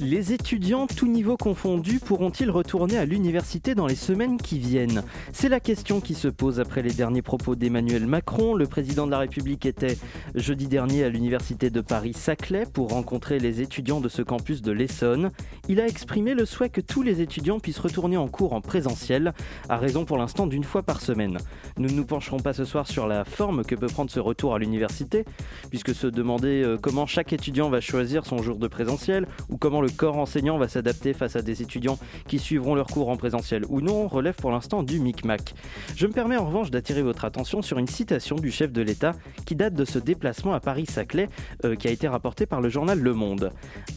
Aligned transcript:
Les 0.00 0.34
étudiants, 0.34 0.86
tous 0.86 1.06
niveaux 1.06 1.38
confondus, 1.38 2.00
pourront-ils 2.00 2.50
retourner 2.50 2.98
à 2.98 3.06
l'université 3.06 3.74
dans 3.74 3.86
les 3.86 3.94
semaines 3.94 4.36
qui 4.36 4.58
viennent? 4.58 5.02
C'est 5.32 5.48
la 5.48 5.58
question 5.58 6.02
qui 6.02 6.12
se 6.12 6.28
pose 6.28 6.60
après 6.60 6.82
les 6.82 6.92
derniers 6.92 7.22
propos 7.22 7.56
d'Emmanuel 7.56 8.06
Macron. 8.06 8.54
Le 8.54 8.66
président 8.66 9.06
de 9.06 9.12
la 9.12 9.20
République 9.20 9.64
était 9.64 9.96
jeudi 10.34 10.66
dernier 10.66 11.04
à 11.04 11.08
l'université 11.08 11.70
de 11.70 11.80
Paris-Saclay 11.80 12.66
pour 12.70 12.90
rencontrer 12.90 13.38
les 13.38 13.62
étudiants 13.62 14.00
de 14.00 14.10
ce 14.10 14.20
campus 14.20 14.60
de 14.60 14.70
l'Essonne. 14.70 15.30
Il 15.66 15.80
a 15.80 15.86
exprimé 15.86 16.34
le 16.34 16.44
souhait 16.44 16.68
que 16.68 16.82
tous 16.82 17.00
les 17.00 17.22
étudiants 17.22 17.58
puissent 17.58 17.78
retourner 17.78 18.18
en 18.18 18.28
cours 18.28 18.52
en 18.52 18.60
présentiel, 18.60 19.32
à 19.70 19.78
raison 19.78 20.04
pour 20.04 20.18
l'instant 20.18 20.46
d'une 20.46 20.64
fois 20.64 20.82
par 20.82 21.00
semaine. 21.00 21.38
Nous 21.78 21.88
ne 21.88 21.94
nous 21.94 22.04
pencherons 22.04 22.40
pas 22.40 22.52
ce 22.52 22.66
soir 22.66 22.86
sur 22.86 23.06
la 23.06 23.24
forme 23.24 23.64
que 23.64 23.74
peut 23.74 23.86
prendre 23.86 24.10
ce 24.10 24.20
retour 24.20 24.54
à 24.54 24.58
l'université, 24.58 25.24
puisque 25.70 25.94
se 25.94 26.06
demander 26.06 26.62
euh, 26.62 26.76
comment 26.76 27.06
chaque 27.06 27.32
étudiant 27.32 27.70
va 27.70 27.80
choisir 27.80 28.26
son 28.26 28.42
jour 28.42 28.58
de 28.58 28.68
présentiel 28.68 29.26
ou 29.48 29.56
comment 29.56 29.80
le 29.80 29.85
le 29.86 29.92
corps 29.92 30.18
enseignant 30.18 30.58
va 30.58 30.66
s'adapter 30.66 31.12
face 31.12 31.36
à 31.36 31.42
des 31.42 31.62
étudiants 31.62 31.98
qui 32.26 32.40
suivront 32.40 32.74
leurs 32.74 32.88
cours 32.88 33.08
en 33.08 33.16
présentiel 33.16 33.62
ou 33.68 33.80
non 33.80 34.08
relève 34.08 34.34
pour 34.34 34.50
l'instant 34.50 34.82
du 34.82 34.98
micmac. 34.98 35.54
Je 35.94 36.08
me 36.08 36.12
permets 36.12 36.36
en 36.36 36.46
revanche 36.46 36.72
d'attirer 36.72 37.02
votre 37.02 37.24
attention 37.24 37.62
sur 37.62 37.78
une 37.78 37.86
citation 37.86 38.34
du 38.34 38.50
chef 38.50 38.72
de 38.72 38.82
l'État 38.82 39.12
qui 39.44 39.54
date 39.54 39.74
de 39.74 39.84
ce 39.84 40.00
déplacement 40.00 40.54
à 40.54 40.60
Paris-Saclay 40.60 41.28
euh, 41.64 41.76
qui 41.76 41.86
a 41.86 41.92
été 41.92 42.08
rapporté 42.08 42.46
par 42.46 42.60
le 42.60 42.68
journal 42.68 42.98
Le 42.98 43.14
Monde. 43.14 43.52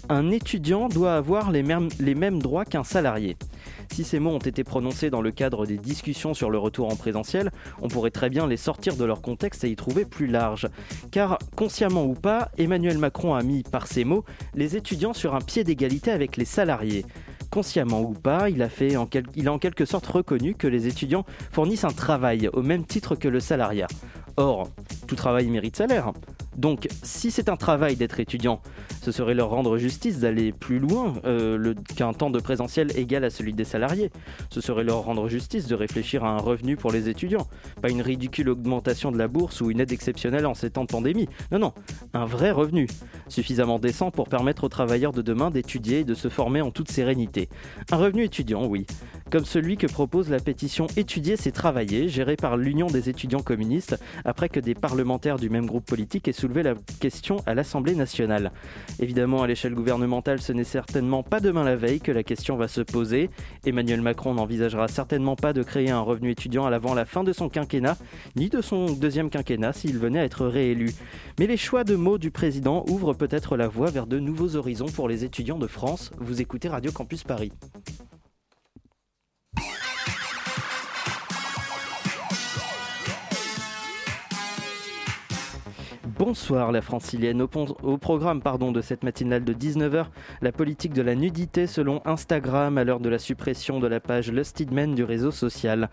Un 0.09 0.29
étudiant 0.29 0.89
doit 0.89 1.15
avoir 1.15 1.49
les 1.49 1.63
mêmes, 1.63 1.89
les 1.99 2.13
mêmes 2.13 2.39
droits 2.39 2.65
qu'un 2.65 2.83
salarié. 2.83 3.35
Si 3.91 4.03
ces 4.03 4.19
mots 4.19 4.31
ont 4.31 4.39
été 4.39 4.63
prononcés 4.63 5.09
dans 5.09 5.21
le 5.21 5.31
cadre 5.31 5.65
des 5.65 5.77
discussions 5.77 6.33
sur 6.33 6.49
le 6.49 6.57
retour 6.57 6.91
en 6.91 6.95
présentiel, 6.95 7.51
on 7.81 7.87
pourrait 7.87 8.11
très 8.11 8.29
bien 8.29 8.47
les 8.47 8.57
sortir 8.57 8.95
de 8.95 9.03
leur 9.03 9.21
contexte 9.21 9.63
et 9.63 9.69
y 9.69 9.75
trouver 9.75 10.05
plus 10.05 10.27
large. 10.27 10.67
Car, 11.11 11.39
consciemment 11.55 12.05
ou 12.05 12.13
pas, 12.13 12.49
Emmanuel 12.57 12.97
Macron 12.97 13.33
a 13.33 13.43
mis 13.43 13.63
par 13.63 13.87
ces 13.87 14.05
mots 14.05 14.23
les 14.55 14.75
étudiants 14.75 15.13
sur 15.13 15.35
un 15.35 15.41
pied 15.41 15.63
d'égalité 15.63 16.11
avec 16.11 16.37
les 16.37 16.45
salariés. 16.45 17.05
Consciemment 17.49 18.01
ou 18.01 18.13
pas, 18.13 18.49
il 18.49 18.61
a, 18.61 18.69
fait 18.69 18.95
il 19.35 19.47
a 19.47 19.53
en 19.53 19.59
quelque 19.59 19.85
sorte 19.85 20.05
reconnu 20.05 20.53
que 20.53 20.67
les 20.67 20.87
étudiants 20.87 21.25
fournissent 21.51 21.83
un 21.83 21.89
travail 21.89 22.47
au 22.53 22.61
même 22.61 22.85
titre 22.85 23.15
que 23.15 23.27
le 23.27 23.39
salariat. 23.39 23.87
Or, 24.37 24.69
tout 25.07 25.15
travail 25.15 25.47
mérite 25.47 25.75
salaire. 25.75 26.13
Donc, 26.57 26.87
si 27.03 27.31
c'est 27.31 27.49
un 27.49 27.55
travail 27.55 27.95
d'être 27.95 28.19
étudiant, 28.19 28.61
ce 29.01 29.11
serait 29.11 29.33
leur 29.33 29.49
rendre 29.49 29.77
justice 29.77 30.19
d'aller 30.19 30.51
plus 30.51 30.79
loin 30.79 31.13
euh, 31.25 31.73
qu'un 31.95 32.13
temps 32.13 32.29
de 32.29 32.39
présentiel 32.39 32.91
égal 32.97 33.23
à 33.23 33.29
celui 33.29 33.53
des 33.53 33.63
salariés. 33.63 34.11
Ce 34.49 34.61
serait 34.61 34.83
leur 34.83 35.03
rendre 35.03 35.27
justice 35.29 35.67
de 35.67 35.75
réfléchir 35.75 36.23
à 36.23 36.29
un 36.29 36.37
revenu 36.37 36.75
pour 36.75 36.91
les 36.91 37.09
étudiants, 37.09 37.47
pas 37.81 37.89
une 37.89 38.01
ridicule 38.01 38.49
augmentation 38.49 39.11
de 39.11 39.17
la 39.17 39.27
bourse 39.27 39.61
ou 39.61 39.71
une 39.71 39.79
aide 39.79 39.91
exceptionnelle 39.91 40.45
en 40.45 40.53
ces 40.53 40.69
temps 40.69 40.83
de 40.83 40.91
pandémie. 40.91 41.29
Non, 41.51 41.59
non, 41.59 41.73
un 42.13 42.25
vrai 42.25 42.51
revenu, 42.51 42.87
suffisamment 43.27 43.79
décent 43.79 44.11
pour 44.11 44.27
permettre 44.27 44.63
aux 44.63 44.69
travailleurs 44.69 45.13
de 45.13 45.21
demain 45.21 45.51
d'étudier 45.51 45.99
et 45.99 46.03
de 46.03 46.13
se 46.13 46.29
former 46.29 46.61
en 46.61 46.71
toute 46.71 46.91
sérénité. 46.91 47.49
Un 47.91 47.97
revenu 47.97 48.23
étudiant, 48.23 48.65
oui, 48.65 48.85
comme 49.31 49.45
celui 49.45 49.77
que 49.77 49.87
propose 49.87 50.29
la 50.29 50.39
pétition 50.39 50.87
Étudier 50.97 51.37
c'est 51.37 51.51
travailler, 51.51 52.09
gérée 52.09 52.35
par 52.35 52.57
l'Union 52.57 52.87
des 52.87 53.09
étudiants 53.09 53.41
communistes, 53.41 53.97
après 54.25 54.49
que 54.49 54.59
des 54.59 54.73
parlementaires 54.73 55.37
du 55.37 55.49
même 55.49 55.65
groupe 55.65 55.85
politique 55.85 56.27
aient 56.27 56.33
soulevé 56.39 56.63
la 56.63 56.73
question 57.01 57.37
à 57.45 57.53
l'Assemblée 57.53 57.95
nationale. 57.95 58.51
Évidemment, 58.99 59.43
à 59.43 59.47
l'échelle 59.47 59.73
gouvernementale, 59.73 60.41
ce 60.41 60.53
n'est 60.53 60.63
certainement 60.63 61.21
pas 61.21 61.41
demain 61.41 61.65
la 61.65 61.75
veille 61.75 61.99
que 61.99 62.13
la 62.13 62.23
question 62.23 62.55
va 62.55 62.69
se 62.69 62.79
poser. 62.79 63.29
Emmanuel 63.65 64.01
Macron 64.01 64.33
n'envisagera 64.33 64.87
certainement 64.87 65.35
pas 65.35 65.51
de 65.51 65.63
créer 65.63 65.89
un 65.91 65.99
revenu 65.99 66.31
étudiant 66.31 66.65
avant 66.65 66.93
la 66.93 67.03
fin 67.03 67.25
de 67.25 67.33
son 67.33 67.49
quinquennat, 67.49 67.97
ni 68.37 68.47
de 68.47 68.61
son 68.61 68.85
deuxième 68.85 69.29
quinquennat 69.29 69.73
s'il 69.73 69.99
venait 69.99 70.19
à 70.19 70.23
être 70.23 70.45
réélu. 70.45 70.93
Mais 71.39 71.47
les 71.47 71.57
choix 71.57 71.83
de 71.83 71.97
mots 71.97 72.17
du 72.17 72.31
président 72.31 72.85
ouvrent 72.87 73.13
peut-être 73.13 73.57
la 73.57 73.67
voie 73.67 73.91
vers 73.91 74.07
de 74.07 74.19
nouveaux 74.19 74.55
horizons 74.55 74.87
pour 74.87 75.09
les 75.09 75.25
étudiants 75.25 75.59
de 75.59 75.67
France. 75.67 76.11
Vous 76.19 76.41
écoutez 76.41 76.69
Radio 76.69 76.93
Campus 76.93 77.25
Paris. 77.25 77.51
Bonsoir 86.19 86.73
la 86.73 86.81
francilienne. 86.81 87.41
Au, 87.41 87.97
programme 87.97 88.41
pardon, 88.41 88.73
de 88.73 88.81
cette 88.81 89.05
matinale 89.05 89.45
de 89.45 89.53
19h, 89.53 90.07
la 90.41 90.51
politique 90.51 90.91
de 90.91 91.01
la 91.01 91.15
nudité 91.15 91.65
selon 91.65 92.01
Instagram 92.03 92.77
à 92.77 92.83
l'heure 92.83 92.99
de 92.99 93.07
la 93.07 93.19
suppression 93.19 93.79
de 93.79 93.87
la 93.87 94.01
page 94.01 94.29
Lusted 94.29 94.73
Men 94.73 94.93
du 94.95 95.05
réseau 95.05 95.31
social. 95.31 95.89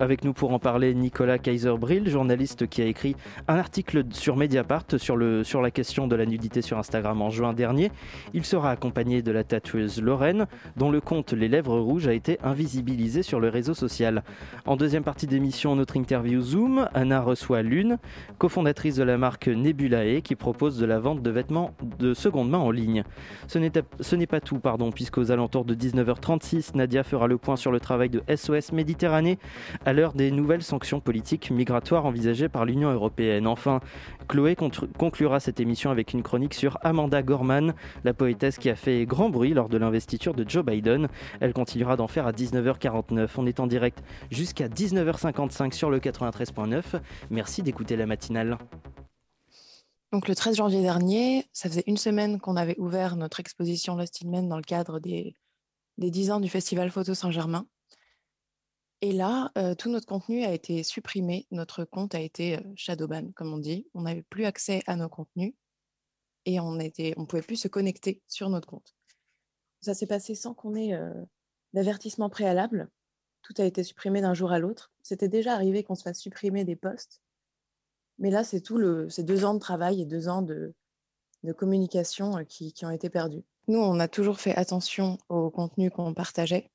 Avec 0.00 0.24
nous 0.24 0.32
pour 0.32 0.54
en 0.54 0.58
parler, 0.58 0.94
Nicolas 0.94 1.36
Kaiser-Brill, 1.36 2.08
journaliste 2.08 2.66
qui 2.66 2.80
a 2.80 2.86
écrit 2.86 3.16
un 3.48 3.56
article 3.56 4.04
sur 4.12 4.36
Mediapart 4.36 4.86
sur, 4.96 5.14
le, 5.14 5.44
sur 5.44 5.60
la 5.60 5.70
question 5.70 6.06
de 6.06 6.16
la 6.16 6.24
nudité 6.24 6.62
sur 6.62 6.78
Instagram 6.78 7.20
en 7.20 7.28
juin 7.28 7.52
dernier. 7.52 7.92
Il 8.32 8.46
sera 8.46 8.70
accompagné 8.70 9.20
de 9.20 9.30
la 9.30 9.44
tatoueuse 9.44 10.00
Lorraine, 10.00 10.46
dont 10.78 10.90
le 10.90 11.02
compte 11.02 11.34
Les 11.34 11.48
Lèvres 11.48 11.78
Rouges 11.78 12.08
a 12.08 12.14
été 12.14 12.38
invisibilisé 12.42 13.22
sur 13.22 13.40
le 13.40 13.50
réseau 13.50 13.74
social. 13.74 14.24
En 14.64 14.76
deuxième 14.76 15.04
partie 15.04 15.26
d'émission, 15.26 15.76
notre 15.76 15.98
interview 15.98 16.40
Zoom, 16.40 16.88
Anna 16.94 17.20
reçoit 17.20 17.60
Lune, 17.60 17.98
cofondatrice 18.38 18.96
de 18.96 19.02
la 19.02 19.18
marque 19.18 19.48
Nebulae 19.66 20.20
qui 20.22 20.36
propose 20.36 20.78
de 20.78 20.86
la 20.86 21.00
vente 21.00 21.22
de 21.22 21.30
vêtements 21.30 21.74
de 21.98 22.14
seconde 22.14 22.50
main 22.50 22.58
en 22.58 22.70
ligne. 22.70 23.02
Ce 23.48 23.58
n'est 23.58 24.26
pas 24.26 24.40
tout, 24.40 24.58
pardon, 24.58 24.92
puisqu'aux 24.92 25.32
alentours 25.32 25.64
de 25.64 25.74
19h36, 25.74 26.76
Nadia 26.76 27.02
fera 27.02 27.26
le 27.26 27.36
point 27.36 27.56
sur 27.56 27.72
le 27.72 27.80
travail 27.80 28.08
de 28.08 28.22
SOS 28.34 28.72
Méditerranée 28.72 29.38
à 29.84 29.92
l'heure 29.92 30.12
des 30.12 30.30
nouvelles 30.30 30.62
sanctions 30.62 31.00
politiques 31.00 31.50
migratoires 31.50 32.06
envisagées 32.06 32.48
par 32.48 32.64
l'Union 32.64 32.90
européenne. 32.92 33.46
Enfin, 33.46 33.80
Chloé 34.28 34.56
conclura 34.56 35.40
cette 35.40 35.58
émission 35.58 35.90
avec 35.90 36.12
une 36.12 36.22
chronique 36.22 36.54
sur 36.54 36.78
Amanda 36.82 37.22
Gorman, 37.22 37.74
la 38.04 38.14
poétesse 38.14 38.58
qui 38.58 38.70
a 38.70 38.76
fait 38.76 39.04
grand 39.04 39.30
bruit 39.30 39.52
lors 39.52 39.68
de 39.68 39.78
l'investiture 39.78 40.34
de 40.34 40.48
Joe 40.48 40.64
Biden. 40.64 41.08
Elle 41.40 41.52
continuera 41.52 41.96
d'en 41.96 42.08
faire 42.08 42.26
à 42.26 42.32
19h49. 42.32 43.28
On 43.38 43.46
est 43.46 43.58
en 43.58 43.66
direct 43.66 44.02
jusqu'à 44.30 44.68
19h55 44.68 45.72
sur 45.72 45.90
le 45.90 45.98
93.9. 45.98 47.00
Merci 47.30 47.62
d'écouter 47.62 47.96
la 47.96 48.06
matinale. 48.06 48.58
Donc 50.12 50.28
le 50.28 50.34
13 50.34 50.56
janvier 50.56 50.82
dernier, 50.82 51.48
ça 51.52 51.68
faisait 51.68 51.84
une 51.86 51.96
semaine 51.96 52.40
qu'on 52.40 52.56
avait 52.56 52.78
ouvert 52.78 53.16
notre 53.16 53.40
exposition 53.40 53.96
Lost 53.96 54.24
in 54.24 54.30
Men 54.30 54.48
dans 54.48 54.56
le 54.56 54.62
cadre 54.62 55.00
des, 55.00 55.36
des 55.98 56.10
10 56.10 56.30
ans 56.30 56.40
du 56.40 56.48
Festival 56.48 56.90
Photo 56.90 57.14
Saint-Germain. 57.14 57.66
Et 59.02 59.12
là, 59.12 59.50
euh, 59.58 59.74
tout 59.74 59.90
notre 59.90 60.06
contenu 60.06 60.44
a 60.44 60.52
été 60.52 60.82
supprimé, 60.82 61.46
notre 61.50 61.84
compte 61.84 62.14
a 62.14 62.20
été 62.20 62.56
euh, 62.56 62.60
shadowban, 62.76 63.32
comme 63.34 63.52
on 63.52 63.58
dit. 63.58 63.86
On 63.94 64.02
n'avait 64.02 64.22
plus 64.22 64.46
accès 64.46 64.82
à 64.86 64.96
nos 64.96 65.08
contenus 65.08 65.54
et 66.46 66.60
on 66.60 66.72
ne 66.72 67.20
on 67.20 67.26
pouvait 67.26 67.42
plus 67.42 67.56
se 67.56 67.68
connecter 67.68 68.22
sur 68.26 68.48
notre 68.48 68.68
compte. 68.68 68.94
Ça 69.80 69.92
s'est 69.92 70.06
passé 70.06 70.34
sans 70.34 70.54
qu'on 70.54 70.74
ait 70.74 70.94
euh, 70.94 71.12
d'avertissement 71.74 72.30
préalable. 72.30 72.88
Tout 73.42 73.54
a 73.58 73.64
été 73.64 73.84
supprimé 73.84 74.22
d'un 74.22 74.34
jour 74.34 74.50
à 74.50 74.58
l'autre. 74.58 74.92
C'était 75.02 75.28
déjà 75.28 75.52
arrivé 75.52 75.84
qu'on 75.84 75.94
se 75.94 76.02
fasse 76.02 76.20
supprimer 76.20 76.64
des 76.64 76.76
posts 76.76 77.20
mais 78.18 78.30
là, 78.30 78.44
c'est 78.44 78.60
tout 78.60 78.78
le, 78.78 79.08
c'est 79.10 79.24
deux 79.24 79.44
ans 79.44 79.54
de 79.54 79.58
travail 79.58 80.00
et 80.00 80.06
deux 80.06 80.28
ans 80.28 80.42
de, 80.42 80.74
de 81.42 81.52
communication 81.52 82.38
euh, 82.38 82.44
qui, 82.44 82.72
qui, 82.72 82.84
ont 82.86 82.90
été 82.90 83.10
perdus. 83.10 83.44
Nous, 83.68 83.78
on 83.78 83.98
a 84.00 84.08
toujours 84.08 84.40
fait 84.40 84.54
attention 84.54 85.18
au 85.28 85.50
contenu 85.50 85.90
qu'on 85.90 86.14
partageait. 86.14 86.70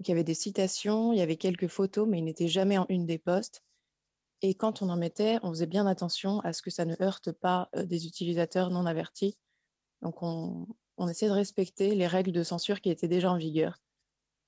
il 0.00 0.08
y 0.08 0.12
avait 0.12 0.24
des 0.24 0.34
citations, 0.34 1.12
il 1.12 1.18
y 1.18 1.22
avait 1.22 1.36
quelques 1.36 1.68
photos, 1.68 2.08
mais 2.08 2.18
il 2.18 2.24
n'était 2.24 2.48
jamais 2.48 2.78
en 2.78 2.86
une 2.88 3.06
des 3.06 3.18
posts. 3.18 3.62
Et 4.40 4.54
quand 4.54 4.82
on 4.82 4.88
en 4.88 4.96
mettait, 4.96 5.38
on 5.42 5.50
faisait 5.50 5.66
bien 5.66 5.86
attention 5.86 6.40
à 6.40 6.52
ce 6.52 6.62
que 6.62 6.70
ça 6.70 6.84
ne 6.84 6.96
heurte 7.00 7.30
pas 7.30 7.68
euh, 7.76 7.84
des 7.84 8.06
utilisateurs 8.06 8.70
non 8.70 8.86
avertis. 8.86 9.36
Donc, 10.00 10.22
on, 10.22 10.66
on 10.96 11.08
essaie 11.08 11.26
de 11.26 11.32
respecter 11.32 11.94
les 11.94 12.08
règles 12.08 12.32
de 12.32 12.42
censure 12.42 12.80
qui 12.80 12.90
étaient 12.90 13.08
déjà 13.08 13.30
en 13.30 13.36
vigueur. 13.36 13.78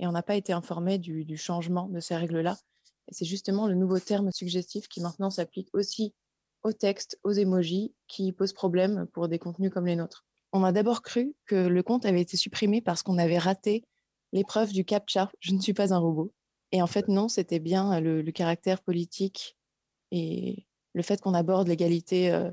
Et 0.01 0.09
on 0.09 0.13
n'a 0.13 0.25
pas 0.25 0.35
été 0.35 0.53
informé 0.53 0.99
du, 0.99 1.25
du 1.25 1.37
changement 1.37 1.89
de 1.89 2.01
ces 2.01 2.17
règles-là. 2.17 2.57
C'est 3.09 3.25
justement 3.25 3.69
le 3.69 3.75
nouveau 3.75 4.01
terme 4.01 4.33
suggestif 4.33 4.89
qui 4.89 5.01
maintenant 5.01 5.31
s'applique 5.31 5.69
aussi 5.75 6.13
aux 6.65 6.73
textes, 6.73 7.19
aux 7.23 7.33
emojis 7.33 7.95
qui 8.09 8.33
posent 8.33 8.53
problème 8.53 9.07
pour 9.13 9.29
des 9.29 9.39
contenus 9.39 9.71
comme 9.71 9.87
les 9.87 9.97
nôtres. 9.97 10.25
On 10.53 10.65
a 10.65 10.73
d'abord 10.73 11.03
cru 11.03 11.35
que 11.47 11.55
le 11.55 11.83
compte 11.83 12.07
avait 12.07 12.21
été 12.21 12.37
supprimé 12.37 12.81
parce 12.81 13.03
qu'on 13.03 13.19
avait 13.19 13.39
raté 13.39 13.85
l'épreuve 14.33 14.73
du 14.73 14.85
CAPTCHA, 14.85 15.31
je 15.41 15.53
ne 15.53 15.61
suis 15.61 15.75
pas 15.75 15.95
un 15.95 15.99
robot. 15.99 16.33
Et 16.73 16.83
en 16.83 16.87
fait, 16.87 17.09
non, 17.09 17.29
c'était 17.29 17.61
bien 17.61 18.01
le, 18.01 18.23
caractère 18.33 18.83
politique 18.83 19.57
et 20.11 20.67
le 20.93 21.03
fait 21.03 21.21
qu'on 21.21 21.35
aborde 21.35 21.69
l'égalité 21.69 22.33
euh, 22.33 22.51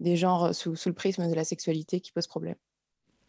des 0.00 0.16
genres 0.16 0.54
sous, 0.54 0.74
sous, 0.74 0.88
le 0.88 0.94
prisme 0.94 1.28
de 1.28 1.34
la 1.34 1.44
sexualité 1.44 2.00
qui 2.00 2.10
pose 2.10 2.26
problème. 2.26 2.56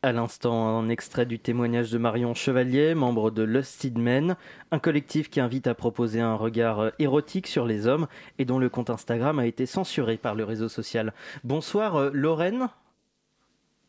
À 0.06 0.12
l'instant, 0.12 0.68
un 0.68 0.90
extrait 0.90 1.26
du 1.26 1.40
témoignage 1.40 1.90
de 1.90 1.98
Marion 1.98 2.34
Chevalier, 2.34 2.94
membre 2.94 3.32
de 3.32 3.42
Lusted 3.42 3.98
Men, 3.98 4.36
un 4.72 4.80
collectif 4.80 5.30
qui 5.30 5.40
invite 5.40 5.66
à 5.66 5.76
proposer 5.76 6.20
un 6.20 6.36
regard 6.36 6.92
érotique 7.00 7.48
sur 7.48 7.66
les 7.66 7.88
hommes 7.88 8.08
et 8.38 8.44
dont 8.44 8.60
le 8.60 8.68
compte 8.68 8.90
Instagram 8.90 9.40
a 9.40 9.46
été 9.46 9.66
censuré 9.66 10.18
par 10.18 10.36
le 10.36 10.44
réseau 10.44 10.68
social. 10.68 11.14
Bonsoir 11.46 11.96
euh, 11.96 12.10
Lorraine. 12.12 12.68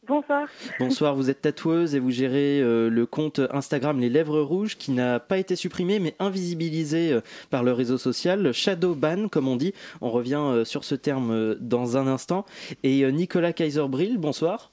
Bonsoir. 0.07 0.47
Bonsoir, 0.79 1.17
vous 1.17 1.31
êtes 1.31 1.43
tatoueuse 1.43 1.97
et 1.97 1.99
vous 1.99 2.13
gérez 2.13 2.61
euh, 2.61 2.89
le 2.89 3.07
compte 3.07 3.41
Instagram 3.51 3.99
Les 3.99 4.09
Lèvres 4.09 4.41
Rouges 4.41 4.77
qui 4.77 4.93
n'a 4.93 5.19
pas 5.19 5.39
été 5.39 5.57
supprimé 5.57 5.99
mais 5.99 6.15
invisibilisé 6.21 7.13
euh, 7.13 7.23
par 7.51 7.65
le 7.65 7.73
réseau 7.73 7.99
social, 7.99 8.53
shadow 8.53 8.95
ban 8.95 9.27
comme 9.27 9.49
on 9.49 9.57
dit. 9.57 9.75
On 10.01 10.13
revient 10.13 10.63
sur 10.65 10.85
ce 10.85 10.95
terme 10.95 11.57
dans 11.57 11.97
un 11.97 12.07
instant. 12.07 12.47
Et 12.85 13.11
Nicolas 13.11 13.53
Kaiserbrill, 13.53 14.17
bonsoir. 14.19 14.71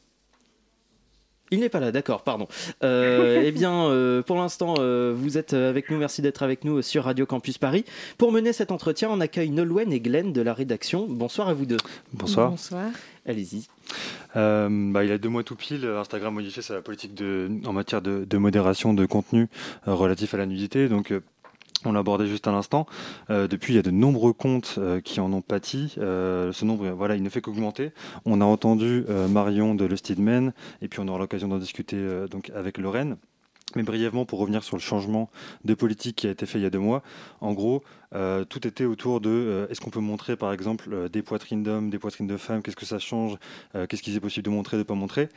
Il 1.54 1.60
n'est 1.60 1.70
pas 1.70 1.82
là, 1.82 1.92
d'accord, 1.92 2.24
pardon. 2.24 2.48
Euh, 2.82 3.42
eh 3.46 3.52
bien, 3.52 3.84
euh, 3.88 4.22
pour 4.22 4.38
l'instant, 4.38 4.76
euh, 4.80 5.14
vous 5.14 5.38
êtes 5.38 5.54
avec 5.54 5.92
nous. 5.92 5.98
Merci 5.98 6.22
d'être 6.22 6.44
avec 6.44 6.64
nous 6.64 6.82
sur 6.82 7.04
Radio 7.04 7.26
Campus 7.26 7.58
Paris. 7.58 7.84
Pour 8.18 8.32
mener 8.32 8.54
cet 8.54 8.72
entretien, 8.72 9.10
on 9.12 9.20
accueille 9.20 9.50
Nolwenn 9.50 9.92
et 9.92 10.00
Glenn 10.00 10.32
de 10.32 10.42
la 10.42 10.54
rédaction. 10.54 11.08
Bonsoir 11.10 11.50
à 11.50 11.54
vous 11.54 11.66
deux. 11.66 11.78
Bonsoir. 12.14 12.52
Bonsoir. 12.52 12.86
Allez-y. 13.26 13.68
bah, 14.34 15.04
il 15.04 15.10
y 15.10 15.12
a 15.12 15.18
deux 15.18 15.28
mois 15.28 15.44
tout 15.44 15.58
pile, 15.58 15.86
Instagram 15.86 16.34
modifié 16.34 16.62
sa 16.62 16.82
politique 16.82 17.14
de, 17.14 17.52
en 17.66 17.74
matière 17.74 18.02
de, 18.02 18.24
de 18.24 18.38
modération 18.38 18.94
de 18.94 19.06
contenu 19.06 19.50
relatif 19.86 20.34
à 20.34 20.38
la 20.38 20.46
nudité. 20.46 20.88
Donc, 20.88 21.14
on 21.86 21.92
l'a 21.92 22.00
abordé 22.00 22.28
juste 22.28 22.48
à 22.48 22.52
l'instant. 22.52 22.86
Euh, 23.30 23.48
depuis, 23.48 23.74
il 23.74 23.76
y 23.76 23.80
a 23.80 23.84
de 23.84 23.92
nombreux 23.92 24.34
comptes 24.34 24.76
euh, 24.78 25.02
qui 25.02 25.20
en 25.20 25.32
ont 25.34 25.42
pâti. 25.42 25.96
Euh, 25.98 26.52
ce 26.52 26.66
nombre, 26.66 26.90
voilà, 26.90 27.16
il 27.16 27.24
ne 27.24 27.30
fait 27.30 27.42
qu'augmenter. 27.42 27.92
On 28.26 28.42
a 28.42 28.46
entendu 28.46 29.06
Marion 29.30 29.76
de 29.76 29.86
Le 29.86 29.96
et 30.82 30.88
puis 30.88 31.00
on 31.00 31.08
aura 31.08 31.20
l'occasion 31.20 31.48
d'en 31.48 31.58
discuter 31.58 31.98
donc 32.30 32.52
avec 32.56 32.78
Lorraine. 32.78 33.18
Mais 33.76 33.84
brièvement, 33.84 34.26
pour 34.26 34.40
revenir 34.40 34.64
sur 34.64 34.76
le 34.76 34.82
changement 34.82 35.30
de 35.64 35.74
politique 35.74 36.18
qui 36.18 36.28
a 36.28 36.32
été 36.32 36.46
fait 36.46 36.60
il 36.60 36.64
y 36.64 36.66
a 36.66 36.70
deux 36.70 36.80
mois, 36.80 37.04
en 37.40 37.54
gros, 37.54 37.84
tout 38.50 38.68
était 38.68 38.86
autour 38.86 39.22
de 39.22 39.68
est-ce 39.70 39.80
qu'on 39.80 39.92
peut 39.92 40.00
montrer, 40.00 40.36
par 40.36 40.52
exemple, 40.52 41.10
des 41.10 41.22
poitrines 41.22 41.64
d'hommes, 41.64 41.90
des 41.90 42.00
poitrines 42.00 42.28
de 42.28 42.38
femmes, 42.38 42.62
qu'est-ce 42.62 42.76
que 42.76 42.86
ça 42.86 43.00
change, 43.00 43.38
qu'est-ce 43.88 44.02
qu'il 44.02 44.16
est 44.16 44.20
possible 44.20 44.46
de 44.46 44.50
montrer, 44.50 44.78
de 44.78 44.82
ne 44.82 44.86
pas 44.86 44.96
montrer? 44.96 45.30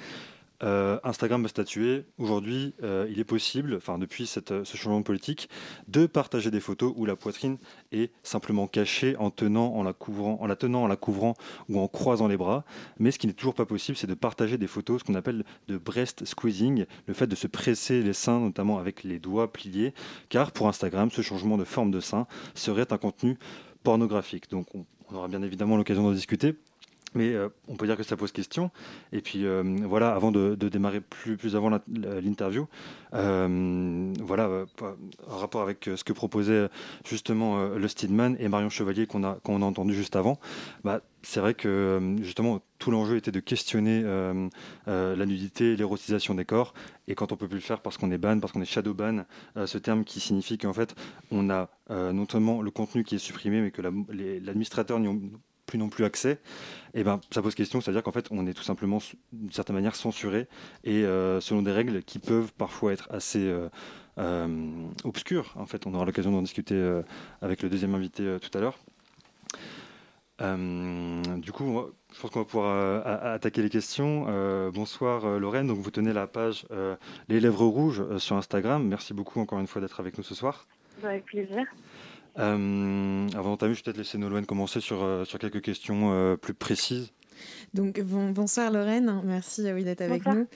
Euh, 0.62 0.98
Instagram 1.02 1.44
a 1.44 1.48
statué, 1.48 2.04
aujourd'hui, 2.16 2.74
euh, 2.82 3.06
il 3.10 3.18
est 3.18 3.24
possible, 3.24 3.74
enfin 3.76 3.98
depuis 3.98 4.30
euh, 4.50 4.64
ce 4.64 4.76
changement 4.76 5.02
politique, 5.02 5.48
de 5.88 6.06
partager 6.06 6.50
des 6.50 6.60
photos 6.60 6.92
où 6.96 7.06
la 7.06 7.16
poitrine 7.16 7.58
est 7.92 8.12
simplement 8.22 8.66
cachée 8.66 9.16
en, 9.16 9.30
tenant, 9.30 9.74
en, 9.74 9.82
la 9.82 9.92
couvrant, 9.92 10.38
en 10.40 10.46
la 10.46 10.56
tenant, 10.56 10.84
en 10.84 10.86
la 10.86 10.96
couvrant 10.96 11.34
ou 11.68 11.80
en 11.80 11.88
croisant 11.88 12.28
les 12.28 12.36
bras. 12.36 12.64
Mais 12.98 13.10
ce 13.10 13.18
qui 13.18 13.26
n'est 13.26 13.32
toujours 13.32 13.54
pas 13.54 13.66
possible, 13.66 13.98
c'est 13.98 14.06
de 14.06 14.14
partager 14.14 14.56
des 14.56 14.68
photos, 14.68 15.00
ce 15.00 15.04
qu'on 15.04 15.14
appelle 15.14 15.44
de 15.68 15.76
breast 15.76 16.24
squeezing, 16.24 16.86
le 17.06 17.14
fait 17.14 17.26
de 17.26 17.34
se 17.34 17.46
presser 17.46 18.02
les 18.02 18.12
seins, 18.12 18.40
notamment 18.40 18.78
avec 18.78 19.02
les 19.02 19.18
doigts 19.18 19.52
pliés, 19.52 19.92
car 20.28 20.52
pour 20.52 20.68
Instagram, 20.68 21.10
ce 21.10 21.22
changement 21.22 21.58
de 21.58 21.64
forme 21.64 21.90
de 21.90 22.00
sein 22.00 22.26
serait 22.54 22.92
un 22.92 22.98
contenu 22.98 23.38
pornographique. 23.82 24.48
Donc 24.50 24.68
on 24.74 24.86
aura 25.14 25.28
bien 25.28 25.42
évidemment 25.42 25.76
l'occasion 25.76 26.04
d'en 26.04 26.12
discuter. 26.12 26.54
Mais 27.14 27.32
euh, 27.32 27.48
on 27.68 27.76
peut 27.76 27.86
dire 27.86 27.96
que 27.96 28.02
ça 28.02 28.16
pose 28.16 28.32
question. 28.32 28.70
Et 29.12 29.20
puis 29.20 29.44
euh, 29.46 29.62
voilà, 29.84 30.14
avant 30.14 30.32
de, 30.32 30.54
démarrer 30.54 31.00
plus, 31.00 31.56
avant 31.56 31.70
l'interview, 31.70 32.66
euh, 33.14 34.12
voilà, 34.20 34.64
en 35.28 35.36
rapport 35.36 35.62
avec 35.62 35.88
ce 35.94 36.02
que 36.02 36.12
proposait 36.12 36.68
justement 37.06 37.64
le 37.68 37.88
Steedman 37.88 38.36
et 38.40 38.48
Marion 38.48 38.70
Chevalier 38.70 39.06
qu'on 39.06 39.24
a, 39.24 39.38
a 39.44 39.50
entendu 39.50 39.94
juste 39.94 40.16
avant, 40.16 40.38
bah, 40.82 41.00
c'est 41.22 41.40
vrai 41.40 41.54
que 41.54 42.16
justement 42.20 42.60
tout 42.78 42.90
l'enjeu 42.90 43.16
était 43.16 43.30
de 43.30 43.40
questionner 43.40 44.02
la 44.86 45.26
nudité, 45.26 45.76
l'érotisation 45.76 46.34
des 46.34 46.44
corps. 46.44 46.74
Et 47.06 47.14
quand 47.14 47.32
on 47.32 47.36
peut 47.36 47.48
plus 47.48 47.56
le 47.56 47.62
faire 47.62 47.80
parce 47.80 47.96
qu'on 47.98 48.10
est 48.10 48.18
ban, 48.18 48.40
parce 48.40 48.52
qu'on 48.52 48.62
est 48.62 48.66
shadow 48.66 48.94
ban, 48.94 49.24
ce 49.66 49.78
terme 49.78 50.04
qui 50.04 50.20
signifie 50.20 50.58
qu'en 50.58 50.72
fait 50.72 50.94
on 51.30 51.50
a 51.50 51.70
non 51.90 52.26
seulement 52.28 52.62
le 52.62 52.70
contenu 52.70 53.04
qui 53.04 53.14
est 53.14 53.18
supprimé, 53.18 53.60
mais 53.60 53.70
que 53.70 53.82
l'administrateur 53.82 54.98
n'y 54.98 55.08
ont 55.08 55.20
plus 55.66 55.78
non 55.78 55.88
plus 55.88 56.04
accès, 56.04 56.38
et 56.94 57.00
eh 57.00 57.04
ben, 57.04 57.20
ça 57.32 57.42
pose 57.42 57.54
question, 57.54 57.80
c'est-à-dire 57.80 58.02
qu'en 58.02 58.12
fait, 58.12 58.28
on 58.30 58.46
est 58.46 58.52
tout 58.52 58.62
simplement, 58.62 58.98
d'une 59.32 59.50
certaine 59.50 59.74
manière, 59.74 59.96
censuré, 59.96 60.46
et 60.84 61.04
euh, 61.04 61.40
selon 61.40 61.62
des 61.62 61.72
règles 61.72 62.02
qui 62.04 62.20
peuvent 62.20 62.52
parfois 62.52 62.92
être 62.92 63.08
assez 63.10 63.44
euh, 63.44 63.68
euh, 64.18 64.86
obscures. 65.02 65.52
En 65.56 65.66
fait, 65.66 65.86
on 65.86 65.94
aura 65.94 66.04
l'occasion 66.04 66.30
d'en 66.30 66.42
discuter 66.42 66.80
avec 67.42 67.62
le 67.62 67.68
deuxième 67.68 67.94
invité 67.94 68.36
tout 68.40 68.56
à 68.56 68.60
l'heure. 68.60 68.78
du 70.38 71.52
coup, 71.52 71.82
je 72.12 72.20
pense 72.20 72.30
qu'on 72.30 72.40
va 72.40 72.44
pouvoir 72.44 73.06
attaquer 73.24 73.62
les 73.62 73.70
questions. 73.70 74.70
bonsoir 74.70 75.40
Lorraine, 75.40 75.66
donc 75.66 75.78
vous 75.78 75.90
tenez 75.90 76.12
la 76.12 76.28
page 76.28 76.64
Les 77.28 77.40
Lèvres 77.40 77.66
Rouges 77.66 78.18
sur 78.18 78.36
Instagram. 78.36 78.86
Merci 78.86 79.14
beaucoup 79.14 79.40
encore 79.40 79.58
une 79.58 79.66
fois 79.66 79.80
d'être 79.80 79.98
avec 79.98 80.16
nous 80.16 80.24
ce 80.24 80.36
soir. 80.36 80.68
Avec 81.02 81.24
plaisir. 81.24 81.64
Euh, 82.38 83.28
avant 83.36 83.50
d'entamer, 83.50 83.74
je 83.74 83.80
vais 83.80 83.84
peut-être 83.84 83.98
laisser 83.98 84.18
Nolwenn 84.18 84.46
commencer 84.46 84.80
sur, 84.80 85.02
euh, 85.02 85.24
sur 85.24 85.38
quelques 85.38 85.60
questions 85.60 86.12
euh, 86.12 86.36
plus 86.36 86.54
précises. 86.54 87.12
Donc 87.74 88.00
bonsoir 88.00 88.70
Lorraine, 88.70 89.20
merci 89.24 89.68
oui, 89.72 89.82
d'être 89.82 90.02
avec 90.02 90.24
nous. 90.24 90.46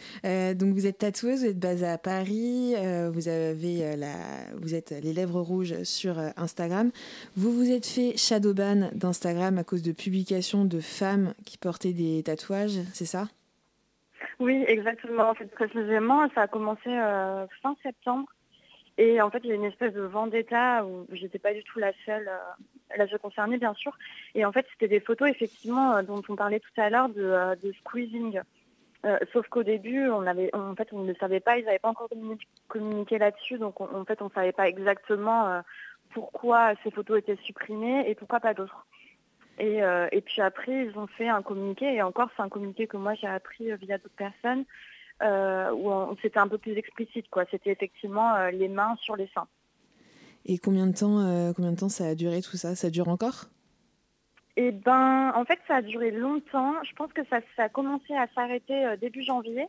donc 0.55 0.75
vous 0.75 0.87
êtes 0.87 0.99
tatoueuse, 0.99 1.41
vous 1.41 1.47
êtes 1.47 1.59
basée 1.59 1.89
à 1.89 1.99
Paris, 1.99 2.75
vous 3.13 3.29
avez 3.29 3.97
la, 3.97 4.15
vous 4.55 4.77
êtes 4.77 4.93
les 5.03 5.13
lèvres 5.13 5.41
rouges 5.41 5.83
sur 5.83 6.17
Instagram. 6.37 6.93
Vous 7.37 7.51
vous 7.51 7.73
êtes 7.73 7.85
fait 7.85 8.17
shadowban 8.17 8.91
d'Instagram 8.95 9.59
à 9.59 9.65
cause 9.65 9.83
de 9.83 9.91
publications 9.91 10.65
de 10.65 10.79
femmes 10.79 11.35
qui 11.45 11.59
portaient 11.59 11.93
des 11.93 12.23
tatouages, 12.23 12.79
c'est 12.93 13.07
ça? 13.07 13.27
Oui, 14.39 14.65
exactement. 14.69 15.31
En 15.31 15.35
fait, 15.35 15.51
précisément, 15.51 16.29
ça 16.33 16.43
a 16.43 16.47
commencé 16.47 16.91
fin 17.61 17.75
septembre. 17.83 18.29
Et 18.99 19.23
en 19.23 19.31
fait, 19.31 19.39
il 19.45 19.51
y 19.51 19.53
a 19.53 19.55
une 19.55 19.65
espèce 19.65 19.95
de 19.95 20.03
vendetta 20.03 20.85
où 20.85 21.07
j'étais 21.13 21.39
pas 21.39 21.55
du 21.55 21.63
tout 21.63 21.79
la 21.79 21.93
seule, 22.05 22.27
euh, 22.27 22.97
la 22.97 23.07
seule 23.07 23.21
concernée, 23.21 23.57
bien 23.57 23.73
sûr. 23.75 23.97
Et 24.35 24.45
en 24.45 24.51
fait, 24.51 24.67
c'était 24.73 24.89
des 24.89 24.99
photos, 24.99 25.29
effectivement, 25.31 25.95
euh, 25.95 26.03
dont 26.03 26.21
on 26.29 26.35
parlait 26.35 26.59
tout 26.59 26.81
à 26.81 26.91
l'heure, 26.91 27.09
de, 27.09 27.23
euh, 27.23 27.55
squeezing. 27.81 28.41
sauf 29.33 29.47
qu'au 29.49 29.63
début, 29.63 30.09
on 30.09 30.27
avait, 30.27 30.53
en 30.53 30.75
fait, 30.75 30.89
on 30.93 31.05
ne 31.05 31.15
savait 31.15 31.39
pas, 31.39 31.59
ils 31.59 31.65
n'avaient 31.65 31.79
pas 31.79 31.91
encore 31.91 32.11
communiqué, 32.67 33.19
là-dessus, 33.19 33.57
donc 33.57 33.81
en 33.81 34.05
fait, 34.05 34.21
on 34.21 34.25
ne 34.25 34.31
savait 34.31 34.53
pas 34.53 34.69
exactement 34.69 35.63
pourquoi 36.11 36.75
ces 36.83 36.91
photos 36.91 37.21
étaient 37.21 37.39
supprimées 37.45 38.11
et 38.11 38.17
pourquoi 38.17 38.41
pas 38.41 38.55
d'autres. 38.55 38.87
Et, 39.61 39.81
puis 40.27 40.43
après, 40.43 40.87
ils 40.87 40.99
ont 40.99 41.07
fait 41.07 41.29
un 41.29 41.43
communiqué, 41.43 41.95
et 41.95 42.03
encore, 42.03 42.29
c'est 42.37 42.43
un 42.43 42.49
communiqué 42.49 42.89
que 42.89 42.97
moi 42.97 43.15
j'ai 43.15 43.29
appris 43.29 43.73
via 43.77 43.99
d'autres 43.99 44.17
personnes, 44.17 44.65
euh, 45.21 45.73
où 45.73 46.17
c'était 46.23 46.39
un 46.39 46.47
peu 46.47 46.59
plus 46.59 46.77
explicite. 46.77 47.29
quoi. 47.29 47.45
C'était 47.51 47.73
effectivement 47.73 48.35
euh, 48.37 48.51
les 48.53 48.69
mains 48.69 48.95
sur 49.01 49.17
les 49.17 49.29
seins. 49.35 49.49
Et 50.47 50.59
combien 50.59 50.87
de 50.87 50.95
temps, 50.95 51.19
euh, 51.19 51.53
combien 51.53 51.73
de 51.73 51.77
temps 51.77 51.89
ça 51.89 52.07
a 52.07 52.15
duré 52.15 52.41
tout 52.41 52.57
ça? 52.57 52.77
Ça 52.77 52.89
dure 52.89 53.09
encore? 53.09 53.47
Eh 54.57 54.71
ben, 54.71 55.33
en 55.35 55.45
fait, 55.45 55.59
ça 55.67 55.77
a 55.77 55.83
duré 55.83 56.13
longtemps. 56.13 56.75
Je 56.85 56.95
pense 56.95 57.13
que 57.13 57.23
ça, 57.27 57.41
a 57.57 57.69
commencé 57.69 58.15
à 58.15 58.29
s'arrêter 58.35 58.97
début 59.01 59.23
janvier. 59.23 59.67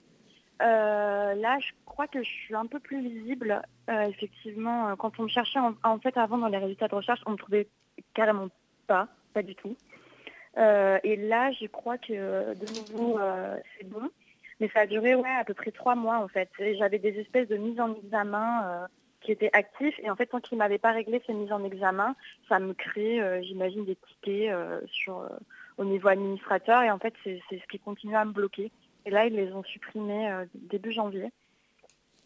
là, 0.59 1.59
je 1.59 1.71
crois 1.85 2.07
que 2.07 2.21
je 2.23 2.29
suis 2.29 2.55
un 2.55 2.65
peu 2.65 2.79
plus 2.79 3.01
visible. 3.01 3.61
effectivement, 3.87 4.95
quand 4.97 5.19
on 5.19 5.23
me 5.23 5.27
cherchait, 5.27 5.59
en, 5.83 5.99
fait, 5.99 6.15
avant 6.17 6.37
dans 6.37 6.47
les 6.47 6.57
résultats 6.57 6.87
de 6.87 6.95
recherche, 6.95 7.21
on 7.25 7.31
ne 7.31 7.35
me 7.35 7.39
trouvait 7.39 7.67
carrément 8.13 8.49
pas, 8.87 9.07
pas 9.33 9.43
du 9.43 9.55
tout. 9.55 9.75
et 10.57 11.15
là, 11.15 11.51
je 11.51 11.67
crois 11.67 11.97
que 11.99 12.53
de 12.53 12.93
nouveau, 12.93 13.19
c'est 13.77 13.87
bon. 13.87 14.09
Mais 14.59 14.69
ça 14.73 14.81
a 14.81 14.85
duré 14.85 15.15
ouais, 15.15 15.35
à 15.39 15.43
peu 15.43 15.53
près 15.53 15.71
trois 15.71 15.95
mois 15.95 16.19
en 16.19 16.27
fait. 16.27 16.49
J'avais 16.77 16.99
des 16.99 17.19
espèces 17.19 17.47
de 17.47 17.57
mises 17.57 17.79
en 17.79 17.95
examen 17.95 18.63
euh, 18.65 18.87
qui 19.21 19.31
étaient 19.31 19.49
actifs. 19.53 19.97
Et 20.03 20.09
en 20.09 20.15
fait, 20.15 20.27
tant 20.27 20.39
qu'ils 20.39 20.57
ne 20.57 20.63
m'avaient 20.63 20.77
pas 20.77 20.91
réglé 20.91 21.21
ces 21.25 21.33
mises 21.33 21.51
en 21.51 21.63
examen, 21.63 22.15
ça 22.47 22.59
me 22.59 22.73
crée, 22.73 23.21
euh, 23.21 23.41
j'imagine, 23.41 23.85
des 23.85 23.95
tickets 23.95 24.51
euh, 24.51 24.81
au 25.77 25.85
niveau 25.85 26.09
administrateur. 26.09 26.81
Et 26.83 26.91
en 26.91 26.99
fait, 26.99 27.13
c'est 27.23 27.41
ce 27.49 27.67
qui 27.69 27.79
continue 27.79 28.15
à 28.15 28.25
me 28.25 28.31
bloquer. 28.31 28.71
Et 29.05 29.11
là, 29.11 29.25
ils 29.25 29.35
les 29.35 29.51
ont 29.53 29.63
supprimés 29.63 30.29
début 30.53 30.91
janvier. 30.91 31.31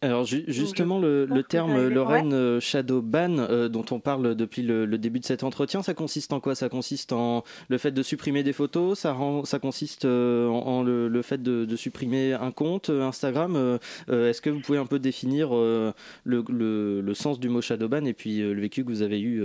Alors 0.03 0.25
justement, 0.25 0.99
le, 0.99 1.43
terme 1.43 1.87
Lorraine 1.87 2.33
euh, 2.33 2.59
Shadow 2.59 3.01
Ban 3.01 3.37
euh, 3.37 3.69
dont 3.69 3.85
on 3.91 4.01
parle 4.01 4.35
depuis 4.35 4.61
le, 4.61 4.85
début 4.97 5.21
de 5.21 5.25
cet 5.25 5.43
entretien, 5.43 5.81
ça 5.81 5.93
consiste 5.93 6.33
en 6.33 6.41
quoi? 6.41 6.55
Ça 6.55 6.67
consiste 6.67 7.13
en 7.13 7.45
le 7.69 7.77
fait 7.77 7.91
de 7.91 8.03
supprimer 8.03 8.43
des 8.43 8.51
photos, 8.51 8.99
ça, 8.99 9.13
rend, 9.13 9.45
ça 9.45 9.59
consiste 9.59 10.03
euh, 10.03 10.49
en, 10.49 10.83
le, 10.83 11.21
fait 11.21 11.41
de, 11.41 11.75
supprimer 11.77 12.33
un 12.33 12.51
compte 12.51 12.89
Instagram. 12.89 13.79
Est-ce 14.09 14.41
que 14.41 14.49
vous 14.49 14.59
pouvez 14.59 14.77
un 14.77 14.85
peu 14.85 14.99
définir 14.99 15.53
le, 15.53 17.13
sens 17.13 17.39
du 17.39 17.47
mot 17.47 17.61
Shadow 17.61 17.87
Ban 17.87 18.03
et 18.03 18.13
puis 18.13 18.39
le 18.39 18.59
vécu 18.59 18.83
que 18.83 18.89
vous 18.89 19.03
avez 19.03 19.21
eu 19.21 19.41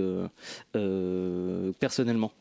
personnellement? 1.79 2.33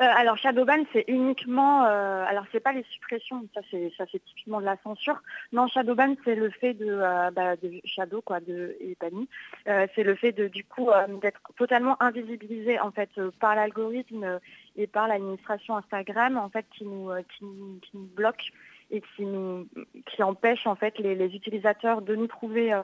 Euh, 0.00 0.04
alors 0.16 0.38
Shadowban, 0.38 0.84
c'est 0.92 1.04
uniquement, 1.08 1.84
euh, 1.84 2.24
alors 2.26 2.44
c'est 2.50 2.60
pas 2.60 2.72
les 2.72 2.84
suppressions, 2.84 3.46
ça 3.54 3.60
c'est 3.70 4.24
typiquement 4.24 4.60
de 4.60 4.64
la 4.64 4.76
censure. 4.82 5.22
Non, 5.52 5.66
Shadowban, 5.66 6.14
c'est 6.24 6.34
le 6.34 6.50
fait 6.50 6.74
de, 6.74 6.86
euh, 6.88 7.30
bah, 7.30 7.54
Shadow 7.84 8.22
quoi, 8.22 8.40
de 8.40 8.76
et 8.80 8.96
banni. 9.00 9.28
c'est 9.66 10.02
le 10.02 10.14
fait 10.14 10.32
de 10.32 10.48
du 10.48 10.64
coup 10.64 10.88
d'être 11.20 11.40
totalement 11.56 12.02
invisibilisé 12.02 12.80
en 12.80 12.90
fait 12.90 13.10
par 13.40 13.54
l'algorithme 13.54 14.40
et 14.76 14.86
par 14.86 15.08
l'administration 15.08 15.76
Instagram 15.76 16.38
en 16.38 16.48
fait 16.48 16.66
qui 16.70 16.84
nous 16.84 17.10
qui, 17.38 17.44
nous 17.44 18.06
bloque 18.16 18.52
et 18.90 19.00
qui, 19.00 19.24
nous, 19.24 19.66
qui 20.06 20.22
empêche 20.22 20.66
en 20.66 20.74
fait 20.74 20.98
les, 20.98 21.34
utilisateurs 21.34 22.02
de 22.02 22.14
nous 22.14 22.26
trouver 22.26 22.78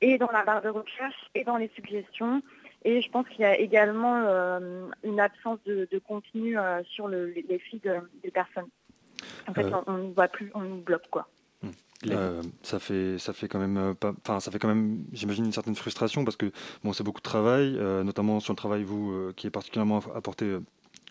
et 0.00 0.18
dans 0.18 0.30
la 0.30 0.44
barre 0.44 0.62
de 0.62 0.68
recherche 0.68 1.30
et 1.34 1.44
dans 1.44 1.56
les 1.56 1.70
suggestions. 1.74 2.42
Et 2.84 3.00
je 3.00 3.10
pense 3.10 3.26
qu'il 3.28 3.40
y 3.40 3.44
a 3.44 3.58
également 3.58 4.14
une 5.02 5.20
absence 5.20 5.58
de, 5.64 5.98
contenu 6.06 6.56
sur 6.84 7.08
les 7.08 7.58
feeds 7.70 7.88
des 8.22 8.30
personnes. 8.30 8.68
En 9.48 9.54
fait, 9.54 9.66
on 9.86 9.92
ne 9.92 10.12
voit 10.12 10.28
plus, 10.28 10.50
on 10.54 10.60
nous 10.60 10.82
bloque 10.82 11.08
quoi. 11.10 11.28
Euh, 12.10 12.42
ça 12.62 12.78
fait 12.78 13.18
ça 13.18 13.32
fait 13.32 13.48
quand 13.48 13.58
même 13.58 13.76
euh, 13.78 13.94
pas 13.94 14.12
enfin 14.20 14.40
ça 14.40 14.50
fait 14.50 14.58
quand 14.58 14.68
même 14.68 15.04
j'imagine 15.12 15.46
une 15.46 15.52
certaine 15.52 15.74
frustration 15.74 16.24
parce 16.24 16.36
que 16.36 16.52
bon 16.82 16.92
c'est 16.92 17.02
beaucoup 17.02 17.20
de 17.20 17.24
travail 17.24 17.76
euh, 17.78 18.02
notamment 18.02 18.40
sur 18.40 18.52
le 18.52 18.56
travail 18.56 18.82
vous 18.82 19.32
qui 19.36 19.46
est 19.46 19.50
particulièrement 19.50 20.02
apporté 20.14 20.58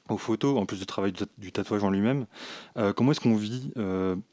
aux 0.09 0.17
photos 0.17 0.59
en 0.59 0.65
plus 0.65 0.79
du 0.79 0.85
travail 0.85 1.13
du, 1.37 1.51
tatouage 1.51 1.83
en 1.83 1.89
lui-même 1.89 2.25
comment 2.95 3.11
est-ce 3.11 3.21
qu'on 3.21 3.35
vit 3.35 3.71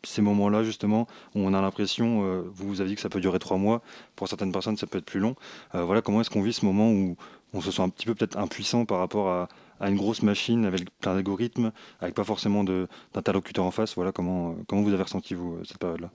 ces 0.03 0.21
moments-là 0.21 0.65
justement 0.65 1.07
où 1.37 1.41
on 1.41 1.55
a 1.55 1.61
l'impression 1.63 2.43
vous 2.53 2.69
vous 2.69 2.81
avez 2.81 2.91
dit 2.91 2.97
que 2.97 3.01
ça 3.01 3.09
peut 3.09 3.21
durer 3.21 3.39
trois 3.39 3.57
mois 3.57 3.81
pour 4.17 4.27
certaines 4.27 4.51
personnes 4.51 4.77
ça 4.77 4.89
peut 4.89 4.99
être 4.99 5.05
plus 5.05 5.21
long 5.21 5.37
voilà 5.73 6.03
comment 6.03 6.23
est-ce 6.23 6.31
qu'on 6.31 6.43
vit 6.43 6.53
ce 6.53 6.65
moment 6.67 6.91
où 6.91 7.17
on 7.55 7.61
se 7.61 7.71
sent 7.71 7.83
un 7.83 7.89
petit 7.89 8.07
peu 8.07 8.17
peut-être 8.17 8.37
impuissant 8.37 8.85
par 8.85 8.99
rapport 8.99 9.29
à, 9.29 9.49
à 9.81 9.89
une 9.89 9.97
grosse 9.97 10.23
machine 10.23 10.67
avec 10.67 10.83
plein 11.01 11.15
d'algorithmes, 11.15 11.73
avec 12.01 12.15
pas 12.15 12.25
forcément 12.25 12.63
d'interlocuteur 12.65 13.65
en 13.65 13.71
face. 13.71 13.95
Voilà 13.97 14.13
comment, 14.13 14.55
comment 14.69 14.83
vous 14.83 14.93
avez 14.93 15.03
ressenti 15.03 15.35
vous 15.35 15.65
cette 15.65 15.79
période-là? 15.79 16.11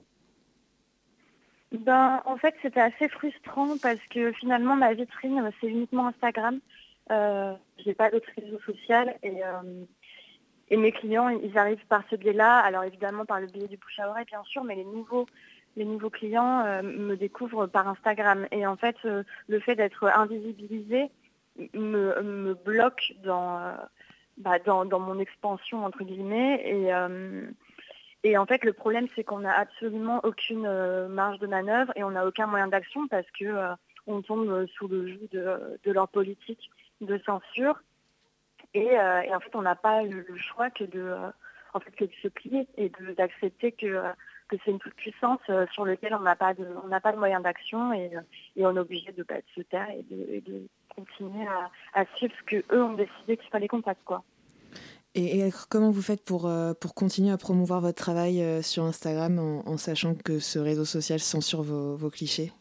Ben, 1.72 2.22
En 2.24 2.36
fait, 2.36 2.54
c'était 2.62 2.80
assez 2.80 3.08
frustrant 3.08 3.76
parce 3.82 4.00
que 4.10 4.32
finalement, 4.32 4.76
ma 4.76 4.94
vitrine, 4.94 5.50
c'est 5.60 5.66
uniquement 5.66 6.06
Instagram. 6.06 6.60
Euh, 7.10 7.54
je 7.78 7.88
n'ai 7.88 7.94
pas 7.94 8.10
d'autres 8.10 8.30
réseaux 8.36 8.58
sociaux 8.60 9.12
et, 9.22 9.44
euh, 9.44 9.84
et 10.70 10.76
mes 10.76 10.90
clients, 10.92 11.28
ils 11.28 11.56
arrivent 11.56 11.86
par 11.88 12.02
ce 12.10 12.16
biais-là. 12.16 12.58
Alors 12.58 12.84
évidemment, 12.84 13.24
par 13.24 13.40
le 13.40 13.46
biais 13.46 13.68
du 13.68 13.76
bouche 13.76 13.98
à 13.98 14.08
oreille, 14.08 14.24
bien 14.26 14.42
sûr, 14.44 14.64
mais 14.64 14.74
les 14.74 14.84
nouveaux, 14.84 15.26
les 15.76 15.84
nouveaux 15.84 16.10
clients 16.10 16.64
euh, 16.64 16.82
me 16.82 17.16
découvrent 17.16 17.66
par 17.66 17.88
Instagram. 17.88 18.46
Et 18.50 18.66
en 18.66 18.76
fait, 18.76 18.96
le 19.04 19.60
fait 19.60 19.76
d'être 19.76 20.04
invisibilisé 20.04 21.10
me, 21.74 22.54
bloque 22.64 23.14
dans, 23.22 23.74
bah, 24.38 24.58
dans, 24.58 24.84
dans, 24.84 25.00
mon 25.00 25.18
expansion, 25.18 25.84
entre 25.84 26.02
guillemets. 26.04 26.62
Et 26.66 26.92
et 28.24 28.36
en 28.36 28.44
fait, 28.44 28.64
le 28.64 28.72
problème, 28.72 29.06
c'est 29.14 29.22
qu'on 29.22 29.38
n'a 29.40 29.56
absolument 29.56 30.20
aucune 30.24 30.68
marge 31.06 31.38
de 31.38 31.46
manœuvre 31.46 31.92
et 31.94 32.02
on 32.02 32.10
n'a 32.10 32.26
aucun 32.26 32.48
moyen 32.48 32.66
d'action 32.66 33.06
parce 33.06 33.30
que 33.38 33.76
on 34.06 34.22
tombe 34.22 34.66
sous 34.76 34.88
le 34.88 35.08
joug 35.08 35.28
de, 35.32 35.92
leur 35.92 36.08
politique 36.08 36.70
de 37.00 37.18
censure. 37.24 37.80
Et, 38.74 38.98
euh, 38.98 39.22
en 39.34 39.40
fait, 39.40 39.54
on 39.54 39.62
n'a 39.62 39.74
pas 39.74 40.02
le, 40.02 40.24
choix 40.36 40.70
que 40.70 40.84
de, 40.84 41.14
en 41.72 41.80
fait, 41.80 42.04
de 42.04 42.10
se 42.22 42.28
plier 42.28 42.66
et 42.76 42.90
d'accepter 43.16 43.72
que, 43.72 44.02
que 44.48 44.56
c'est 44.64 44.70
une 44.70 44.78
toute 44.78 44.94
puissance 44.94 45.40
sur 45.72 45.84
laquelle 45.84 46.14
on 46.14 46.20
n'a 46.20 46.36
pas 46.36 46.54
de, 46.54 46.66
on 46.84 46.88
n'a 46.88 47.00
pas 47.00 47.12
de 47.12 47.18
moyen 47.18 47.40
d'action 47.40 47.92
et, 47.92 48.10
on 48.58 48.76
est 48.76 48.80
obligé 48.80 49.12
de, 49.12 49.22
bah, 49.22 49.36
se 49.54 49.62
taire 49.62 49.88
et 49.90 50.02
de, 50.02 50.66
continuer 50.94 51.46
à, 51.94 52.04
suivre 52.16 52.32
ce 52.38 52.44
que 52.44 52.74
eux 52.74 52.82
ont 52.82 52.94
décidé 52.94 53.36
qu'il 53.36 53.50
fallait 53.50 53.68
qu'on 53.68 53.82
fasse, 53.82 53.96
quoi. 54.04 54.24
Et, 55.14 55.48
comment 55.70 55.90
vous 55.90 56.02
faites 56.02 56.22
pour, 56.22 56.46
euh, 56.46 56.74
pour 56.74 56.94
continuer 56.94 57.30
à 57.30 57.38
promouvoir 57.38 57.80
votre 57.80 57.96
travail 57.96 58.42
euh, 58.42 58.60
sur 58.60 58.84
Instagram 58.84 59.38
en, 59.38 59.76
sachant 59.78 60.14
que 60.14 60.38
ce 60.38 60.58
réseau 60.58 60.84
social 60.84 61.20
censure 61.20 61.62
vos, 61.62 61.96
vos 61.96 62.10
clichés? 62.10 62.52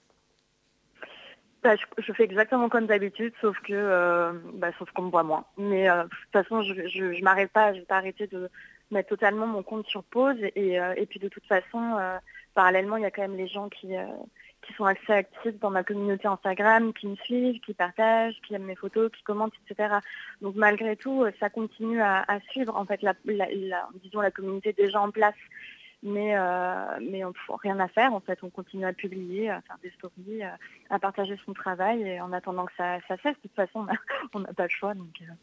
Bah, 1.65 1.75
je, 1.97 2.13
fais 2.13 2.23
exactement 2.23 2.69
comme 2.69 2.85
d'habitude, 2.85 3.33
sauf 3.41 3.59
que 3.61 3.73
euh, 3.73 4.33
bah, 4.53 4.71
sauf 4.77 4.89
qu'on 4.91 5.03
me 5.03 5.11
voit 5.11 5.23
moins. 5.23 5.45
Mais 5.57 5.87
de 5.87 6.03
toute 6.03 6.31
façon, 6.31 6.61
je 6.61 6.73
ne 6.73 7.23
m'arrête 7.23 7.51
pas, 7.51 7.73
je 7.73 7.79
vais 7.79 7.85
pas 7.85 7.97
arrêter 7.97 8.27
de 8.27 8.49
mettre 8.91 9.09
totalement 9.09 9.47
mon 9.47 9.63
compte 9.63 9.87
sur 9.87 10.03
pause. 10.03 10.37
Et, 10.55 10.75
et 10.75 11.05
puis 11.05 11.19
de 11.19 11.27
toute 11.27 11.45
façon, 11.45 11.97
parallèlement, 12.53 12.97
il 12.97 13.03
y 13.03 13.05
a 13.05 13.11
quand 13.11 13.23
même 13.23 13.37
les 13.37 13.47
gens 13.47 13.69
qui, 13.69 13.95
qui 14.65 14.73
sont 14.73 14.85
assez 14.85 15.11
actifs 15.11 15.59
dans 15.59 15.69
ma 15.69 15.83
communauté 15.83 16.27
Instagram, 16.27 16.93
qui 16.93 17.07
me 17.07 17.15
suivent, 17.15 17.59
qui 17.61 17.73
partagent, 17.73 18.35
qui 18.45 18.55
aiment 18.55 18.65
mes 18.65 18.75
photos, 18.75 19.11
qui 19.11 19.23
commentent, 19.23 19.53
etc. 19.69 19.95
Donc 20.41 20.55
malgré 20.55 20.95
tout, 20.95 21.23
euh, 21.23 21.31
ça 21.39 21.49
continue 21.49 22.01
à, 22.01 22.25
suivre 22.49 22.75
en 22.75 22.85
fait 22.85 23.01
la, 23.01 23.13
disons 24.03 24.21
la 24.21 24.31
communauté 24.31 24.73
déjà 24.73 25.01
en 25.01 25.11
place. 25.11 25.35
Mais, 26.07 26.37
euh, 26.37 26.99
mais 27.01 27.25
on 27.25 27.29
n'a 27.29 27.57
rien 27.63 27.79
à 27.79 27.87
faire. 27.87 28.13
En 28.13 28.19
fait, 28.19 28.37
on 28.43 28.51
continue 28.51 28.85
à 28.85 28.93
publier, 28.93 29.49
à 29.49 29.61
faire 29.61 29.79
des 29.81 29.89
stories, 29.89 30.43
à, 30.89 30.99
partager 30.99 31.35
son 31.43 31.53
travail. 31.53 32.03
Et 32.03 32.21
en 32.21 32.31
attendant 32.31 32.65
que 32.65 32.73
ça, 32.77 32.99
ça 33.07 33.17
cesse, 33.17 33.35
de 33.37 33.41
toute 33.41 33.55
façon, 33.55 33.87
on 34.33 34.39
n'a 34.41 34.53
pas 34.53 34.63
le 34.63 34.69
choix. 34.69 34.93
Donc, 34.93 35.09
euh. 35.21 35.33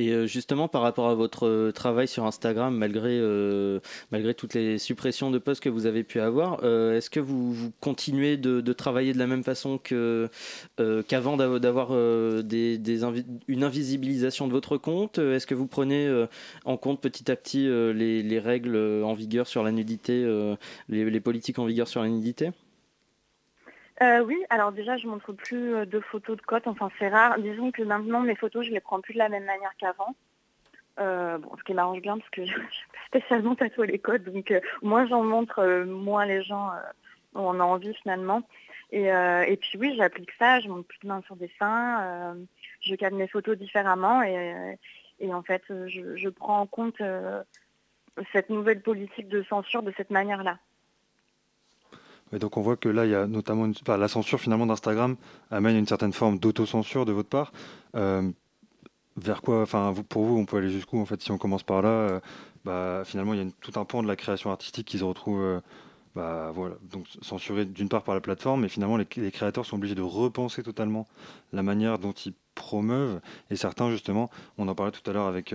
Et 0.00 0.12
euh, 0.12 0.26
justement, 0.26 0.66
par 0.66 0.80
rapport 0.80 1.10
à 1.10 1.14
votre 1.14 1.46
euh, 1.46 1.72
travail 1.72 2.08
sur 2.08 2.24
Instagram, 2.24 2.74
malgré, 2.74 3.18
euh, 3.20 3.80
malgré 4.10 4.32
toutes 4.32 4.54
les 4.54 4.78
suppressions 4.78 5.30
de 5.30 5.36
posts 5.36 5.62
que 5.62 5.68
vous 5.68 5.84
avez 5.84 6.04
pu 6.04 6.20
avoir, 6.20 6.64
est-ce 6.64 7.10
que 7.10 7.20
vous, 7.20 7.70
continuez 7.80 8.38
de, 8.38 8.72
travailler 8.72 9.12
de 9.12 9.18
la 9.18 9.26
même 9.26 9.44
façon 9.44 9.78
qu'avant 9.78 11.36
d'avoir 11.36 11.92
une 11.92 13.62
invisibilisation 13.62 14.46
de 14.46 14.52
votre 14.52 14.78
compte? 14.78 15.18
Est-ce 15.18 15.46
que 15.46 15.54
vous 15.54 15.66
prenez 15.66 16.26
en 16.64 16.76
compte 16.76 17.00
petit 17.00 17.30
à 17.30 17.36
petit 17.36 17.64
les, 17.66 18.38
règles 18.38 18.76
en 19.04 19.12
vigueur 19.12 19.46
sur 19.46 19.62
la 19.62 19.72
nudité, 19.72 20.26
les 20.88 21.20
politiques 21.20 21.58
en 21.58 21.66
vigueur 21.66 21.88
sur 21.88 22.02
la 22.02 22.08
nudité? 22.08 22.52
Euh, 24.02 24.20
oui, 24.24 24.42
alors 24.48 24.72
déjà, 24.72 24.96
je 24.96 25.06
montre 25.06 25.32
plus 25.32 25.74
euh, 25.74 25.84
de 25.84 26.00
photos 26.00 26.36
de 26.36 26.42
côte, 26.42 26.66
enfin 26.66 26.90
c'est 26.98 27.08
rare. 27.08 27.38
Disons 27.38 27.70
que 27.70 27.82
maintenant, 27.82 28.20
mes 28.20 28.34
photos, 28.34 28.64
je 28.64 28.70
les 28.70 28.80
prends 28.80 29.00
plus 29.00 29.12
de 29.12 29.18
la 29.18 29.28
même 29.28 29.44
manière 29.44 29.72
qu'avant. 29.78 30.14
Euh, 30.98 31.36
bon, 31.38 31.50
ce 31.58 31.62
qui 31.64 31.74
m'arrange 31.74 32.00
bien 32.00 32.16
parce 32.16 32.30
que 32.30 32.44
je 32.46 32.54
pas 32.54 32.62
spécialement 33.08 33.54
tatoué 33.54 33.86
les 33.88 33.98
côtes, 33.98 34.24
donc 34.24 34.54
moins 34.80 35.06
j'en 35.06 35.22
montre, 35.22 35.84
moins 35.84 36.24
les 36.24 36.42
gens 36.42 36.70
en 37.34 37.60
ont 37.60 37.62
envie 37.62 37.94
finalement. 37.94 38.42
Et, 38.90 39.56
puis 39.60 39.78
oui, 39.78 39.94
j'applique 39.96 40.32
ça, 40.38 40.60
je 40.60 40.68
monte 40.68 40.86
plus 40.86 40.98
de 41.00 41.08
main 41.08 41.22
sur 41.26 41.36
des 41.36 41.50
seins, 41.58 42.34
je 42.80 42.94
cadre 42.94 43.16
mes 43.16 43.28
photos 43.28 43.56
différemment 43.56 44.22
et, 44.22 45.32
en 45.32 45.42
fait, 45.42 45.62
je, 45.68 46.28
prends 46.28 46.60
en 46.60 46.66
compte 46.66 47.00
cette 48.32 48.50
nouvelle 48.50 48.82
politique 48.82 49.28
de 49.28 49.42
censure 49.44 49.82
de 49.82 49.92
cette 49.96 50.10
manière-là 50.10 50.58
donc 52.38 52.56
on 52.56 52.62
voit 52.62 52.76
que 52.76 52.88
là, 52.88 53.06
il 53.06 53.10
y 53.10 53.14
a 53.14 53.26
notamment 53.26 53.70
la 53.86 54.08
censure 54.08 54.40
finalement 54.40 54.66
d'Instagram 54.66 55.16
amène 55.50 55.76
une 55.76 55.86
certaine 55.86 56.12
forme 56.12 56.38
d'autocensure 56.38 57.04
de 57.04 57.12
votre 57.12 57.28
part. 57.28 57.52
Euh, 57.96 58.30
vers 59.16 59.42
quoi, 59.42 59.62
enfin, 59.62 59.92
pour 60.08 60.24
vous, 60.24 60.36
on 60.36 60.46
peut 60.46 60.58
aller 60.58 60.70
jusqu'où 60.70 60.98
en 61.00 61.04
fait 61.04 61.20
si 61.20 61.32
on 61.32 61.38
commence 61.38 61.62
par 61.62 61.82
là 61.82 61.88
euh, 61.88 62.20
bah, 62.64 63.02
Finalement, 63.04 63.34
il 63.34 63.42
y 63.42 63.46
a 63.46 63.50
tout 63.60 63.78
un 63.78 63.84
pan 63.84 64.02
de 64.02 64.08
la 64.08 64.16
création 64.16 64.50
artistique 64.50 64.86
qui 64.86 64.98
se 64.98 65.04
retrouve, 65.04 65.40
euh, 65.40 65.60
bah, 66.14 66.52
voilà, 66.54 66.76
donc 66.90 67.06
censuré 67.20 67.64
d'une 67.64 67.88
part 67.88 68.04
par 68.04 68.14
la 68.14 68.20
plateforme, 68.20 68.62
mais 68.62 68.68
finalement 68.68 68.96
les, 68.96 69.06
les, 69.16 69.30
créateurs 69.32 69.66
sont 69.66 69.76
obligés 69.76 69.94
de 69.94 70.02
repenser 70.02 70.62
totalement 70.62 71.06
la 71.52 71.62
manière 71.62 71.98
dont 71.98 72.12
ils 72.12 72.34
promeuvent. 72.54 73.20
Et 73.50 73.56
certains, 73.56 73.90
justement, 73.90 74.30
on 74.56 74.68
en 74.68 74.74
parlait 74.74 74.92
tout 74.92 75.08
à 75.10 75.12
l'heure 75.12 75.26
avec 75.26 75.52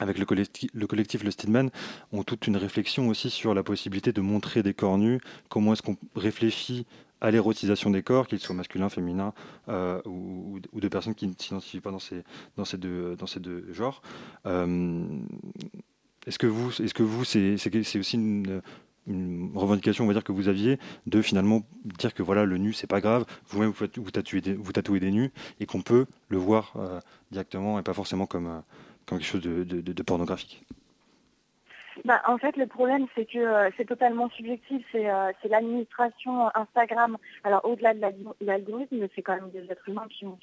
avec 0.00 0.18
le 0.18 0.24
collectif, 0.24 0.70
le 0.74 0.86
collectif 0.86 1.22
Le 1.22 1.30
Steedman, 1.30 1.70
ont 2.12 2.24
toute 2.24 2.46
une 2.48 2.56
réflexion 2.56 3.08
aussi 3.08 3.30
sur 3.30 3.54
la 3.54 3.62
possibilité 3.62 4.12
de 4.12 4.20
montrer 4.20 4.62
des 4.64 4.74
corps 4.74 4.98
nus, 4.98 5.20
comment 5.48 5.74
est-ce 5.74 5.82
qu'on 5.82 5.96
réfléchit 6.16 6.86
à 7.20 7.30
l'érotisation 7.30 7.90
des 7.90 8.02
corps, 8.02 8.26
qu'ils 8.26 8.40
soient 8.40 8.54
masculins, 8.54 8.88
féminins, 8.88 9.34
euh, 9.68 10.00
ou, 10.06 10.58
de 10.72 10.88
personnes 10.88 11.14
qui 11.14 11.26
ne 11.26 11.34
s'identifient 11.38 11.80
pas 11.80 11.90
dans 11.90 11.98
ces, 11.98 12.78
deux, 12.78 13.16
genres. 13.72 14.02
Euh, 14.46 15.04
est-ce 16.26 16.38
que 16.38 16.46
vous, 16.46 16.70
est-ce 16.82 16.94
que 16.94 17.02
vous, 17.02 17.24
c'est, 17.24 17.54
aussi 17.98 18.16
une, 18.16 18.62
revendication, 19.54 20.04
on 20.04 20.06
va 20.06 20.14
dire, 20.14 20.24
que 20.24 20.32
vous 20.32 20.48
aviez 20.48 20.78
de 21.06 21.20
finalement 21.20 21.62
dire 21.98 22.14
que 22.14 22.22
voilà, 22.22 22.44
le 22.44 22.58
nu, 22.58 22.72
c'est 22.72 22.86
pas 22.86 23.00
grave, 23.00 23.24
vous-même 23.48 23.70
vous, 23.70 23.86
vous, 23.96 24.10
tatouez 24.10 24.40
des, 24.40 24.54
vous 24.54 24.72
tatouez 24.72 25.00
des 25.00 25.10
nus, 25.10 25.30
et 25.58 25.66
qu'on 25.66 25.82
peut 25.82 26.06
le 26.28 26.38
voir 26.38 26.72
euh, 26.76 27.00
directement 27.32 27.78
et 27.78 27.82
pas 27.82 27.94
forcément 27.94 28.26
comme 28.26 28.62
quelque 29.18 29.26
chose 29.26 29.42
de, 29.42 30.02
pornographique 30.02 30.62
bah, 32.04 32.22
en 32.26 32.38
fait, 32.38 32.56
le 32.56 32.66
problème, 32.66 33.06
c'est 33.14 33.26
que 33.26 33.38
euh, 33.38 33.70
c'est 33.76 33.84
totalement 33.84 34.30
subjectif. 34.30 34.84
Euh, 34.94 35.32
c'est 35.42 35.48
l'administration 35.48 36.48
Instagram. 36.54 37.18
Alors, 37.44 37.64
au-delà 37.64 37.94
de 37.94 38.00
l'algorithme, 38.40 39.06
c'est 39.14 39.22
quand 39.22 39.34
même 39.34 39.50
des 39.50 39.70
êtres 39.70 39.88
humains 39.88 40.06
qui 40.08 40.24
ont, 40.24 40.38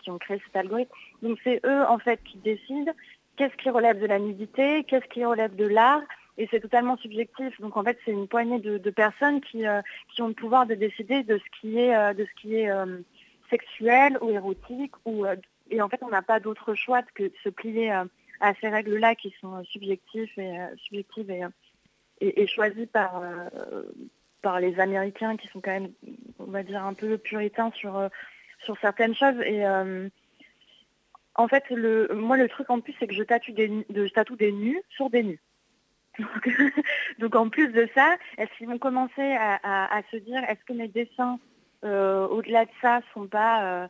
qui 0.00 0.10
ont 0.10 0.18
créé 0.18 0.40
cet 0.46 0.56
algorithme. 0.56 0.92
Donc, 1.22 1.38
c'est 1.44 1.60
eux, 1.66 1.84
en 1.86 1.98
fait, 1.98 2.20
qui 2.24 2.38
décident 2.38 2.92
qu'est-ce 3.36 3.56
qui 3.56 3.70
relève 3.70 4.00
de 4.00 4.06
la 4.06 4.18
nudité, 4.18 4.84
qu'est-ce 4.84 5.06
qui 5.08 5.24
relève 5.24 5.54
de 5.56 5.66
l'art. 5.66 6.02
Et 6.38 6.48
c'est 6.50 6.60
totalement 6.60 6.96
subjectif. 6.96 7.60
Donc, 7.60 7.76
en 7.76 7.82
fait, 7.82 7.98
c'est 8.04 8.12
une 8.12 8.28
poignée 8.28 8.60
de, 8.60 8.90
personnes 8.90 9.40
qui, 9.40 9.66
euh, 9.66 9.82
qui 10.14 10.22
ont 10.22 10.28
le 10.28 10.34
pouvoir 10.34 10.66
de 10.66 10.74
décider 10.74 11.22
de 11.22 11.38
ce 11.38 11.60
qui 11.60 11.78
est, 11.78 12.14
de 12.14 12.24
ce 12.24 12.40
qui 12.40 12.54
est 12.54 12.70
sexuel 13.50 14.18
ou 14.22 14.30
érotique 14.30 14.92
ou 15.04 15.26
et 15.70 15.82
en 15.82 15.88
fait, 15.88 16.02
on 16.02 16.08
n'a 16.08 16.22
pas 16.22 16.40
d'autre 16.40 16.74
choix 16.74 17.02
que 17.14 17.24
de 17.24 17.34
se 17.42 17.48
plier 17.48 17.92
euh, 17.92 18.04
à 18.40 18.54
ces 18.54 18.68
règles-là 18.68 19.14
qui 19.14 19.34
sont 19.40 19.56
euh, 19.56 19.62
subjectives 19.64 20.30
et, 20.36 20.58
euh, 20.58 21.50
et, 22.20 22.46
choisies 22.46 22.86
par, 22.86 23.22
par 24.42 24.60
les 24.60 24.80
Américains 24.80 25.36
qui 25.36 25.46
sont 25.48 25.60
quand 25.60 25.70
même, 25.70 25.92
on 26.38 26.50
va 26.50 26.62
dire, 26.62 26.84
un 26.84 26.94
peu 26.94 27.16
puritains 27.18 27.70
sur, 27.72 28.08
sur 28.64 28.76
certaines 28.80 29.14
choses. 29.14 29.40
Et 29.42 29.64
en 31.36 31.46
fait, 31.46 31.70
moi, 32.12 32.36
le 32.36 32.48
truc 32.48 32.70
en 32.70 32.80
plus, 32.80 32.94
c'est 32.98 33.06
que 33.06 33.14
je 33.14 33.22
tatoue 33.22 33.52
des, 33.52 33.86
je 33.88 34.12
tatoue 34.12 34.34
des 34.34 34.50
nus 34.50 34.82
sur 34.88 35.10
des 35.10 35.22
nus. 35.22 35.40
Donc, 37.20 37.36
en 37.36 37.48
plus 37.48 37.68
de 37.68 37.88
ça, 37.94 38.16
est-ce 38.36 38.50
qu'ils 38.58 38.66
vont 38.66 38.78
commencer 38.78 39.36
à, 39.38 40.02
se 40.10 40.16
dire 40.16 40.42
est-ce 40.48 40.64
que 40.64 40.72
mes 40.72 40.88
dessins, 40.88 41.38
au-delà 41.82 42.64
de 42.64 42.70
ça, 42.82 43.00
sont 43.14 43.26
pas 43.26 43.88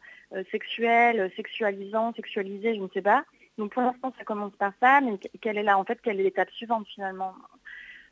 sexuels, 0.50 1.30
sexualisants, 1.37 2.12
sexualisés, 2.14 2.75
je 2.75 2.80
ne 2.80 2.88
sais 2.88 3.02
pas. 3.02 3.25
Donc 3.59 3.73
pour 3.73 3.83
l'instant, 3.83 4.12
ça 4.16 4.25
commence 4.25 4.54
par 4.57 4.73
ça, 4.80 5.00
mais 5.00 5.18
quelle 5.40 5.59
est 5.59 5.62
là 5.62 5.78
en 5.78 5.85
fait 5.85 6.00
quelle 6.00 6.21
est 6.21 6.25
l'étape 6.25 6.50
suivante 6.50 6.87
finalement? 6.87 7.35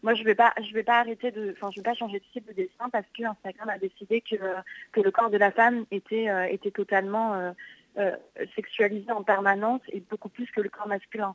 Moi, 0.02 0.14
je 0.14 0.25
vais 0.25 0.35
pas, 0.35 0.54
vais 0.73 0.83
pas 0.83 1.00
arrêter 1.00 1.30
de, 1.30 1.52
enfin, 1.56 1.71
je 1.73 1.80
vais 1.80 1.85
pas 1.85 1.95
changer 1.95 2.18
de 2.18 2.25
type 2.33 2.47
de 2.47 2.52
dessin 2.52 2.88
parce 2.92 3.06
que 3.16 3.25
Instagram 3.25 3.68
a 3.68 3.78
décidé 3.78 4.21
que 4.21 4.37
que 4.92 5.00
le 5.00 5.11
corps 5.11 5.30
de 5.30 5.38
la 5.38 5.50
femme 5.50 5.87
était 5.90 6.28
euh, 6.28 6.45
était 6.45 6.71
totalement 6.71 7.35
euh, 7.35 7.52
euh, 7.99 8.14
sexualisé 8.54 9.11
en 9.11 9.23
permanence 9.23 9.80
et 9.88 10.00
beaucoup 10.00 10.28
plus 10.28 10.50
que 10.50 10.61
le 10.61 10.68
corps 10.68 10.88
masculin. 10.88 11.35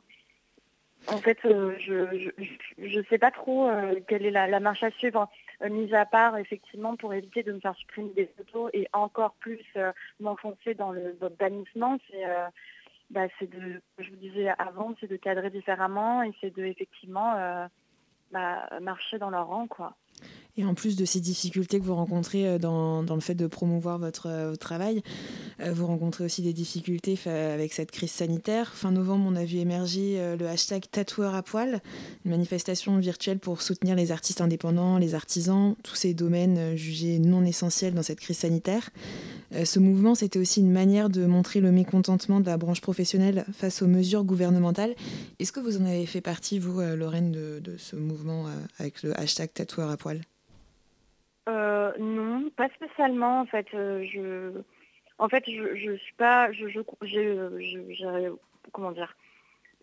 En 1.08 1.18
fait, 1.18 1.38
je, 1.42 2.30
je 2.78 3.00
sais 3.10 3.18
pas 3.18 3.32
trop 3.32 3.68
quelle 4.06 4.24
est 4.24 4.30
la, 4.30 4.60
marche 4.60 4.84
à 4.84 4.92
suivre, 4.92 5.28
mis 5.70 5.94
à 5.94 6.06
part 6.06 6.36
effectivement 6.38 6.96
pour 6.96 7.14
éviter 7.14 7.42
de 7.42 7.52
me 7.52 7.60
faire 7.60 7.74
supprimer 7.76 8.12
des 8.14 8.26
photos 8.36 8.70
et 8.72 8.88
encore 8.92 9.34
plus 9.34 9.64
m'enfoncer 10.20 10.74
dans 10.74 10.92
le 10.92 11.16
bannissement. 11.38 11.98
C'est 12.10 12.24
bah, 13.12 13.26
c'est 13.38 13.50
de, 13.50 13.82
je 13.98 14.08
vous 14.08 14.16
disais 14.16 14.48
avant, 14.58 14.94
c'est 14.98 15.06
de 15.06 15.16
cadrer 15.16 15.50
différemment 15.50 16.22
et 16.22 16.32
c'est 16.40 16.54
de 16.56 16.64
effectivement 16.64 17.34
euh, 17.36 17.66
bah, 18.32 18.68
marcher 18.80 19.18
dans 19.18 19.28
leur 19.28 19.48
rang, 19.48 19.66
quoi. 19.66 19.94
Et 20.56 20.64
en 20.64 20.74
plus 20.74 20.96
de 20.96 21.04
ces 21.04 21.20
difficultés 21.20 21.80
que 21.80 21.84
vous 21.84 21.94
rencontrez 21.94 22.46
euh, 22.46 22.58
dans, 22.58 23.02
dans 23.02 23.14
le 23.14 23.20
fait 23.20 23.34
de 23.34 23.46
promouvoir 23.46 23.98
votre, 23.98 24.28
euh, 24.28 24.54
travail, 24.54 25.02
vous 25.64 25.86
rencontrez 25.86 26.24
aussi 26.24 26.42
des 26.42 26.52
difficultés 26.52 27.18
avec 27.26 27.72
cette 27.72 27.92
crise 27.92 28.10
sanitaire. 28.10 28.74
Fin 28.74 28.90
novembre, 28.90 29.24
on 29.28 29.36
a 29.36 29.44
vu 29.44 29.58
émerger 29.58 30.36
le 30.36 30.46
hashtag 30.48 30.84
tatoueur 30.90 31.34
à 31.36 31.42
poil, 31.42 31.80
une 32.24 32.32
manifestation 32.32 32.98
virtuelle 32.98 33.38
pour 33.38 33.62
soutenir 33.62 33.94
les 33.94 34.10
artistes 34.10 34.40
indépendants, 34.40 34.98
les 34.98 35.14
artisans, 35.14 35.76
tous 35.84 35.94
ces 35.94 36.14
domaines 36.14 36.76
jugés 36.76 37.20
non 37.20 37.44
essentiels 37.44 37.94
dans 37.94 38.02
cette 38.02 38.18
crise 38.18 38.38
sanitaire. 38.38 38.90
Euh, 39.54 39.64
ce 39.64 39.78
mouvement, 39.78 40.14
c'était 40.14 40.38
aussi 40.38 40.60
une 40.60 40.72
manière 40.72 41.10
de 41.10 41.26
montrer 41.26 41.60
le 41.60 41.72
mécontentement 41.72 42.40
de 42.40 42.46
la 42.46 42.56
branche 42.56 42.80
professionnelle 42.80 43.44
face 43.52 43.82
aux 43.82 43.86
mesures 43.86 44.24
gouvernementales. 44.24 44.94
Est-ce 45.38 45.52
que 45.52 45.60
vous 45.60 45.76
en 45.80 45.84
avez 45.84 46.06
fait 46.06 46.20
partie, 46.20 46.58
vous, 46.58 46.80
euh, 46.80 46.96
Lorraine, 46.96 47.32
de, 47.32 47.76
ce 47.76 47.96
mouvement 47.96 48.46
euh, 48.46 48.50
avec 48.78 49.02
le 49.02 49.18
hashtag 49.18 49.52
tatoueur 49.52 49.90
à 49.90 49.96
poil? 49.96 50.20
Non, 51.46 52.50
pas 52.56 52.68
spécialement. 52.70 53.40
En 53.40 53.46
fait, 53.46 53.66
je, 53.72 54.62
en 55.18 55.28
fait, 55.28 55.44
je, 55.46 55.96
suis 55.96 56.14
pas, 56.14 56.50
comment 58.72 58.92
dire, 58.92 59.14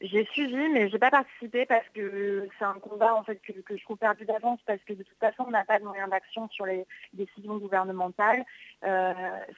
j'ai 0.01 0.25
suivi, 0.25 0.69
mais 0.69 0.87
je 0.87 0.93
n'ai 0.93 0.99
pas 0.99 1.11
participé 1.11 1.65
parce 1.65 1.87
que 1.93 2.47
c'est 2.57 2.65
un 2.65 2.79
combat 2.79 3.15
en 3.15 3.23
fait 3.23 3.37
que, 3.41 3.75
je 3.75 3.83
trouve 3.83 3.97
perdu 3.97 4.25
d'avance 4.25 4.59
parce 4.65 4.81
que 4.83 4.93
de 4.93 5.03
toute 5.03 5.17
façon 5.19 5.43
on 5.47 5.51
n'a 5.51 5.65
pas 5.65 5.79
de 5.79 5.83
moyens 5.83 6.09
d'action 6.09 6.47
sur 6.49 6.65
les 6.65 6.85
décisions 7.13 7.57
gouvernementales. 7.57 8.45
Euh, 8.85 9.13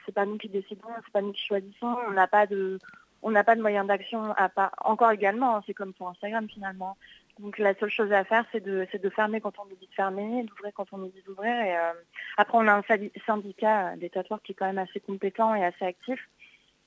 c'est 0.06 0.14
pas 0.14 0.26
nous 0.26 0.38
qui 0.38 0.50
décidons, 0.50 0.90
c'est 1.06 1.14
pas 1.14 1.22
nous 1.22 1.32
qui 1.32 1.46
choisissons. 1.46 1.96
On 2.08 2.12
n'a 2.12 2.28
pas 2.28 2.48
de 2.48 2.80
on 3.24 3.30
n'a 3.30 3.44
pas 3.44 3.56
de 3.56 3.62
moyens 3.62 3.86
d'action 3.86 4.34
à 4.36 4.50
part 4.50 4.72
encore 4.84 5.12
également. 5.12 5.58
Hein, 5.58 5.64
c'est 5.68 5.76
comme 5.76 5.94
pour 5.94 6.10
Instagram 6.10 6.48
finalement. 6.50 6.98
Donc 7.42 7.58
la 7.58 7.74
seule 7.76 7.90
chose 7.90 8.12
à 8.12 8.24
faire 8.24 8.46
c'est 8.52 8.64
de 8.64 8.88
de 8.92 9.10
fermer 9.10 9.42
quand 9.42 9.60
on 9.60 9.66
nous 9.66 9.76
dit 9.76 9.88
de 9.88 9.94
fermer, 9.94 10.44
d'ouvrir 10.44 10.72
quand 10.74 10.94
on 10.94 10.98
nous 10.98 11.10
dit 11.10 11.24
d'ouvrir. 11.26 11.52
Et 11.52 11.76
euh, 11.76 11.94
après 12.38 12.58
on 12.58 12.68
a 12.68 12.74
un 12.74 12.84
syndicat 13.26 13.96
des 13.98 14.10
tatoueurs 14.10 14.42
qui 14.42 14.54
est 14.54 14.56
quand 14.56 14.68
même 14.68 14.78
assez 14.78 15.00
compétent 15.00 15.54
et 15.56 15.66
assez 15.66 15.86
actif 15.86 16.30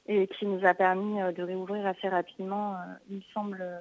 et 0.06 0.26
qui 0.28 0.46
nous 0.46 0.64
a 0.64 0.74
permis 0.74 1.20
euh, 1.20 1.32
de 1.32 1.42
réouvrir 1.42 1.86
assez 1.86 2.08
rapidement, 2.08 2.74
euh, 2.74 2.78
il 3.10 3.16
me 3.16 3.22
semble, 3.32 3.58
euh, 3.60 3.80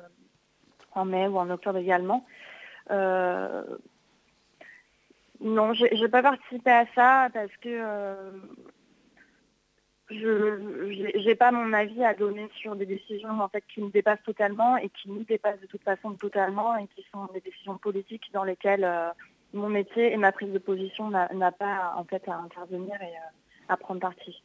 en 0.94 1.06
mai 1.06 1.28
ou 1.28 1.38
en 1.38 1.50
octobre 1.50 1.80
également. 1.80 2.26
non, 2.90 3.64
je 5.74 6.02
n'ai 6.02 6.10
pas 6.10 6.22
participé 6.22 6.72
à 6.72 6.86
ça 6.96 7.30
parce 7.34 7.56
que 7.58 7.84
je 10.10 11.28
n'ai 11.28 11.36
pas 11.36 11.52
mon 11.52 11.74
avis 11.74 12.04
à 12.04 12.14
donner 12.14 12.50
sur 12.56 12.76
des 12.76 12.86
décisions 12.86 13.42
en 13.42 13.48
fait 13.48 13.64
qui 13.74 13.82
me 13.82 13.90
dépassent 13.90 14.24
totalement 14.26 14.78
et 14.78 14.90
qui 14.90 15.10
nous 15.10 15.24
dépassent 15.24 15.62
de 15.62 15.68
toute 15.68 15.84
façon 15.84 16.12
totalement 16.14 16.78
et 16.78 16.88
qui 16.96 17.06
sont 17.12 17.28
des 17.34 17.42
décisions 17.42 17.78
politiques 17.78 18.30
dans 18.34 18.44
lesquelles 18.44 18.88
mon 19.54 19.70
métier 19.70 20.12
et 20.12 20.18
ma 20.18 20.32
prise 20.32 20.52
de 20.52 20.60
position 20.60 21.10
n'a 21.10 21.52
pas 21.52 21.94
en 21.98 22.04
fait 22.04 22.28
à 22.28 22.38
intervenir 22.38 22.96
et 23.02 23.14
à 23.70 23.78
prendre 23.78 24.02
parti. 24.02 24.42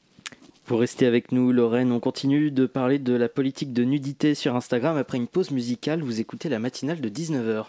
Vous 0.68 0.76
restez 0.76 1.06
avec 1.06 1.32
nous, 1.32 1.50
Lorraine. 1.50 1.92
On 1.92 2.00
continue 2.00 2.50
de 2.50 2.66
parler 2.66 2.98
de 2.98 3.14
la 3.14 3.30
politique 3.30 3.72
de 3.72 3.84
nudité 3.84 4.34
sur 4.34 4.54
Instagram. 4.54 4.98
Après 4.98 5.16
une 5.16 5.26
pause 5.26 5.50
musicale, 5.50 6.02
vous 6.02 6.20
écoutez 6.20 6.50
la 6.50 6.58
matinale 6.58 7.00
de 7.00 7.08
19h. 7.08 7.68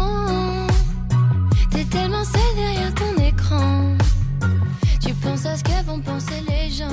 penser 6.21 6.41
les 6.47 6.69
gens. 6.69 6.87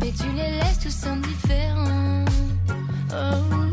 Mais 0.00 0.12
tu 0.12 0.30
les 0.32 0.58
laisses 0.58 0.78
tous 0.80 1.06
indifférents. 1.06 2.24
Peut-être 3.08 3.65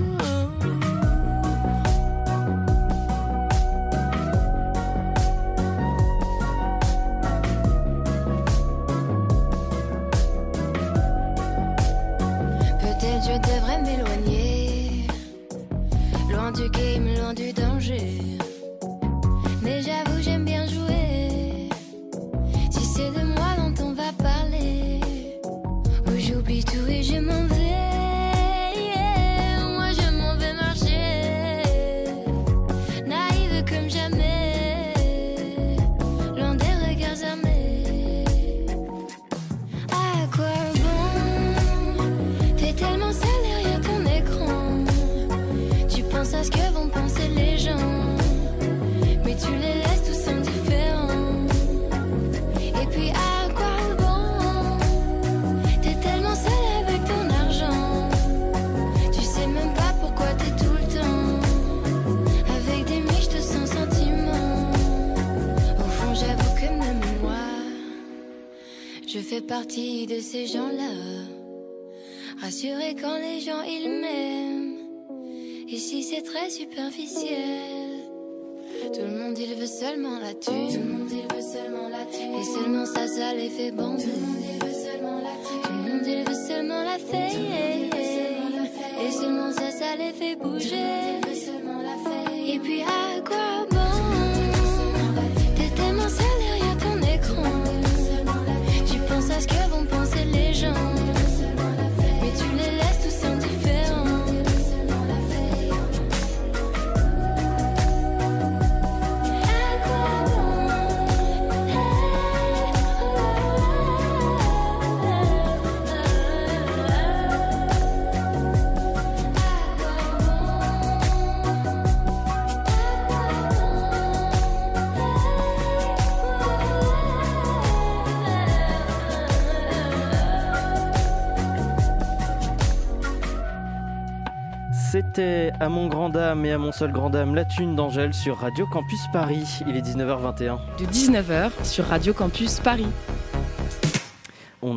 C'était 135.16 135.52
à 135.60 135.70
mon 135.70 135.90
grand 135.90 136.10
dame 136.10 136.44
et 136.44 136.54
à 136.54 136.58
mon 136.58 136.72
seul 136.72 136.92
grand 136.92 137.12
dame 137.12 137.36
la 137.36 137.46
thune 137.46 137.76
d'Angèle 137.76 138.16
sur 138.16 138.40
Radio 138.40 138.66
Campus 138.66 139.02
Paris. 139.14 139.60
Il 139.68 139.78
est 139.78 139.82
19h21. 139.82 140.58
De 140.80 140.86
19h 140.86 141.52
sur 141.64 141.86
Radio 141.86 142.14
Campus 142.14 142.60
Paris. 142.60 142.88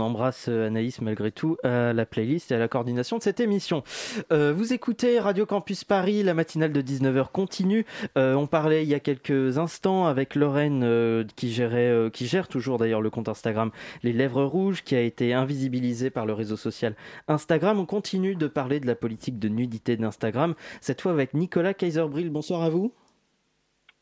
Embrasse 0.07 0.47
euh, 0.49 0.69
Anaïs 0.69 1.01
malgré 1.01 1.33
tout 1.33 1.57
à 1.65 1.93
la 1.93 2.07
playlist 2.07 2.53
et 2.53 2.55
à 2.55 2.59
la 2.59 2.69
coordination 2.69 3.19
de 3.19 3.23
cette 3.23 3.41
émission. 3.41 3.83
Euh, 4.33 4.53
vous 4.57 4.73
écoutez 4.73 5.19
Radio 5.19 5.47
Campus 5.47 5.85
Paris, 5.85 6.23
la 6.23 6.33
matinale 6.33 6.73
de 6.73 6.81
19h 6.81 7.31
continue. 7.33 7.85
Euh, 8.17 8.35
on 8.35 8.47
parlait 8.47 8.85
il 8.85 8.89
y 8.89 8.95
a 8.95 9.01
quelques 9.01 9.59
instants 9.59 10.07
avec 10.07 10.35
Lorraine 10.35 11.27
qui, 11.37 11.53
gérait, 11.53 12.11
qui 12.13 12.27
gère 12.27 12.49
toujours 12.49 12.79
d'ailleurs 12.79 13.01
le 13.01 13.11
compte 13.11 13.29
Instagram 13.29 13.71
Les 14.03 14.13
Lèvres 14.13 14.45
Rouges 14.45 14.83
qui 14.83 14.95
a 14.95 15.01
été 15.01 15.35
invisibilisé 15.35 16.11
par 16.11 16.27
le 16.27 16.33
réseau 16.33 16.57
social 16.57 16.95
Instagram. 17.29 17.79
On 17.81 17.87
continue 17.87 18.37
de 18.37 18.47
parler 18.47 18.81
de 18.81 18.87
la 18.87 18.95
politique 18.95 19.39
de 19.39 19.49
nudité 19.49 19.97
d'Instagram, 19.97 20.55
cette 20.81 21.01
fois 21.01 21.13
avec 21.13 21.35
Nicolas 21.35 21.75
Kaiserbril. 21.75 22.31
Bonsoir 22.31 22.63
à 22.63 22.71
vous. 22.71 22.93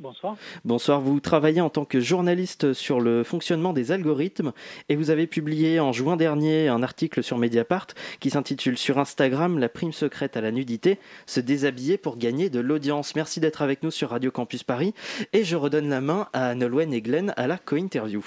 Bonsoir. 0.00 0.36
Bonsoir, 0.64 1.00
vous 1.00 1.20
travaillez 1.20 1.60
en 1.60 1.70
tant 1.70 1.84
que 1.84 2.00
journaliste 2.00 2.72
sur 2.72 3.00
le 3.00 3.22
fonctionnement 3.22 3.72
des 3.72 3.92
algorithmes 3.92 4.52
et 4.88 4.96
vous 4.96 5.10
avez 5.10 5.28
publié 5.28 5.78
en 5.78 5.92
juin 5.92 6.16
dernier 6.16 6.66
un 6.66 6.82
article 6.82 7.22
sur 7.22 7.38
Mediapart 7.38 7.86
qui 8.18 8.30
s'intitule 8.30 8.76
Sur 8.76 8.98
Instagram, 8.98 9.56
la 9.60 9.68
prime 9.68 9.92
secrète 9.92 10.36
à 10.36 10.40
la 10.40 10.50
nudité, 10.50 10.98
se 11.26 11.38
déshabiller 11.38 11.96
pour 11.96 12.16
gagner 12.16 12.50
de 12.50 12.58
l'audience. 12.58 13.14
Merci 13.14 13.38
d'être 13.38 13.62
avec 13.62 13.84
nous 13.84 13.92
sur 13.92 14.10
Radio 14.10 14.32
Campus 14.32 14.64
Paris 14.64 14.94
et 15.32 15.44
je 15.44 15.54
redonne 15.54 15.88
la 15.88 16.00
main 16.00 16.26
à 16.32 16.56
Nolwenn 16.56 16.92
et 16.92 17.00
Glenn 17.00 17.32
à 17.36 17.46
la 17.46 17.56
co-interview. 17.56 18.24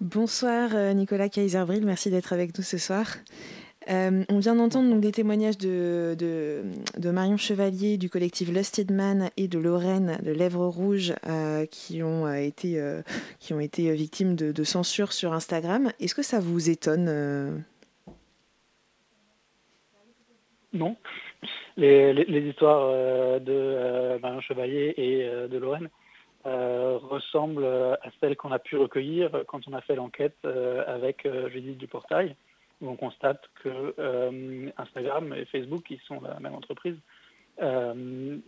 Bonsoir 0.00 0.70
euh, 0.72 0.94
Nicolas 0.94 1.28
Kaiserbril, 1.28 1.84
merci 1.84 2.08
d'être 2.08 2.32
avec 2.32 2.56
nous 2.56 2.64
ce 2.64 2.78
soir. 2.78 3.06
Euh, 3.90 4.24
on 4.28 4.38
vient 4.38 4.54
d'entendre 4.54 5.00
des 5.00 5.12
témoignages 5.12 5.58
de, 5.58 6.62
Marion 7.04 7.36
Chevalier 7.36 7.98
du 7.98 8.08
collectif 8.08 8.48
Lusted 8.48 8.90
Man 8.90 9.30
et 9.36 9.48
de 9.48 9.58
Lorraine 9.58 10.18
de 10.22 10.32
Lèvres 10.32 10.66
Rouges 10.66 11.14
euh, 11.26 11.66
qui, 11.66 12.02
ont, 12.02 12.26
euh, 12.26 12.34
été, 12.34 12.80
qui 13.40 13.54
ont 13.54 13.60
été 13.60 13.92
victimes 13.92 14.36
de, 14.36 14.64
censure 14.64 15.12
sur 15.12 15.32
Instagram. 15.32 15.90
Est-ce 16.00 16.14
que 16.14 16.22
ça 16.22 16.40
vous 16.40 16.70
étonne 16.70 17.64
Non. 20.72 20.96
Les, 21.76 22.12
les, 22.12 22.40
histoires 22.48 23.40
de 23.40 24.18
Marion 24.20 24.40
Chevalier 24.40 24.94
et 24.96 25.48
de 25.48 25.58
Lorraine 25.58 25.88
ressemblent 26.44 27.64
à 27.64 28.08
celles 28.20 28.36
qu'on 28.36 28.52
a 28.52 28.58
pu 28.58 28.76
recueillir 28.76 29.42
quand 29.48 29.66
on 29.68 29.72
a 29.72 29.80
fait 29.80 29.96
l'enquête 29.96 30.36
avec 30.86 31.26
Judith 31.52 31.78
Duportail 31.78 32.36
on 32.88 32.96
constate 32.96 33.42
que 33.62 33.94
euh, 33.98 34.70
Instagram 34.76 35.32
et 35.34 35.44
Facebook, 35.46 35.84
qui 35.84 36.00
sont 36.06 36.20
la 36.20 36.38
même 36.40 36.54
entreprise, 36.54 36.96
euh, 37.60 38.38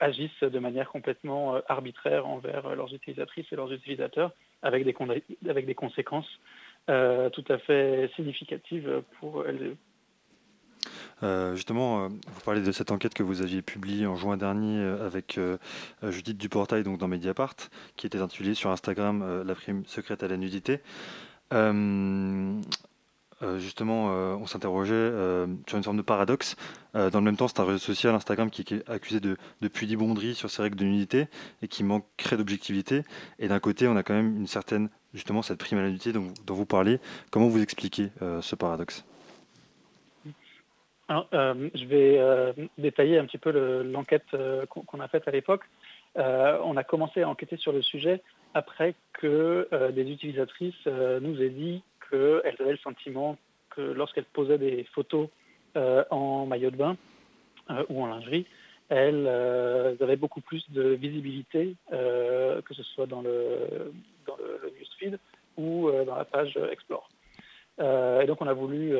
agissent 0.00 0.42
de 0.42 0.58
manière 0.58 0.88
complètement 0.90 1.56
euh, 1.56 1.60
arbitraire 1.68 2.26
envers 2.26 2.74
leurs 2.74 2.92
utilisatrices 2.92 3.46
et 3.52 3.56
leurs 3.56 3.72
utilisateurs, 3.72 4.32
avec 4.62 4.84
des, 4.84 4.94
avec 5.48 5.66
des 5.66 5.74
conséquences 5.74 6.28
tout 6.86 7.44
à 7.48 7.58
fait 7.58 8.10
significatives 8.16 9.02
pour 9.20 9.46
elles. 9.46 9.76
justement, 11.54 12.08
vous 12.08 12.40
parlez 12.44 12.60
de 12.60 12.72
cette 12.72 12.90
enquête 12.90 13.14
que 13.14 13.22
vous 13.22 13.40
aviez 13.40 13.62
publiée 13.62 14.04
en 14.06 14.16
juin 14.16 14.36
dernier 14.36 14.82
avec 15.00 15.38
Judith 16.02 16.36
Duportail 16.36 16.82
donc 16.82 16.98
dans 16.98 17.06
Mediapart, 17.06 17.54
qui 17.94 18.08
était 18.08 18.20
intitulée 18.20 18.54
sur 18.54 18.70
Instagram 18.70 19.44
La 19.46 19.54
prime 19.54 19.86
secrète 19.86 20.24
à 20.24 20.28
la 20.28 20.36
nudité. 20.36 20.80
Euh, 23.42 23.58
justement, 23.58 24.10
euh, 24.10 24.34
on 24.34 24.46
s'interrogeait 24.46 24.94
euh, 24.94 25.46
sur 25.66 25.76
une 25.76 25.84
forme 25.84 25.96
de 25.96 26.02
paradoxe. 26.02 26.56
dans 26.94 27.18
le 27.18 27.22
même 27.22 27.36
temps, 27.36 27.48
c'est 27.48 27.60
un 27.60 27.64
réseau 27.64 27.78
social, 27.78 28.14
Instagram, 28.14 28.50
qui, 28.50 28.62
est 28.62 28.88
accusé 28.88 29.18
de, 29.18 29.36
de 29.60 29.68
pudibonderie 29.68 30.34
sur 30.34 30.50
ses 30.50 30.62
règles 30.62 30.76
de 30.76 30.84
nudité 30.84 31.26
et 31.62 31.68
qui 31.68 31.84
manquerait 31.84 32.36
d'objectivité. 32.36 33.02
Et 33.38 33.48
d'un 33.48 33.60
côté, 33.60 33.88
on 33.88 33.96
a 33.96 34.02
quand 34.02 34.14
même 34.14 34.36
une 34.36 34.46
certaine, 34.46 34.90
justement, 35.14 35.42
cette 35.42 35.58
prime 35.58 35.78
à 35.78 35.82
la 35.82 35.88
nudité 35.88 36.12
dont, 36.12 36.32
vous 36.48 36.66
parlez. 36.66 36.98
Comment 37.30 37.48
vous 37.48 37.62
expliquez 37.62 38.10
ce 38.40 38.54
paradoxe? 38.54 39.04
Je 41.08 41.86
vais 41.86 42.54
détailler 42.76 43.18
un 43.18 43.24
petit 43.24 43.38
peu 43.38 43.82
l'enquête 43.82 44.26
qu'on 44.68 45.00
a 45.00 45.08
faite 45.08 45.26
à 45.26 45.30
l'époque. 45.30 45.62
on 46.16 46.76
a 46.76 46.84
commencé 46.84 47.22
à 47.22 47.28
enquêter 47.28 47.56
sur 47.56 47.72
le 47.72 47.80
sujet 47.80 48.22
après 48.52 48.94
que 49.14 49.66
des 49.92 50.10
utilisatrices 50.10 50.86
nous 50.86 51.40
aient 51.40 51.48
dit 51.48 51.82
qu'elles 52.12 52.56
avaient 52.60 52.72
le 52.72 52.78
sentiment 52.78 53.38
que 53.70 53.80
lorsqu'elles 53.80 54.24
posaient 54.24 54.58
des 54.58 54.84
photos 54.94 55.28
euh, 55.76 56.04
en 56.10 56.44
maillot 56.44 56.70
de 56.70 56.76
bain 56.76 56.96
euh, 57.70 57.84
ou 57.88 58.02
en 58.02 58.06
lingerie, 58.06 58.46
elles 58.90 59.24
euh, 59.26 59.94
avaient 60.00 60.16
beaucoup 60.16 60.42
plus 60.42 60.62
de 60.70 60.90
visibilité, 60.90 61.74
que 61.90 62.74
ce 62.74 62.82
soit 62.82 63.06
dans 63.06 63.22
le, 63.22 63.92
newsfeed 64.78 65.18
ou 65.56 65.90
dans 66.06 66.14
la 66.14 66.24
page 66.24 66.58
Explore. 66.70 67.08
et 67.78 68.26
donc 68.26 68.42
on 68.42 68.46
a 68.46 68.52
voulu 68.52 68.94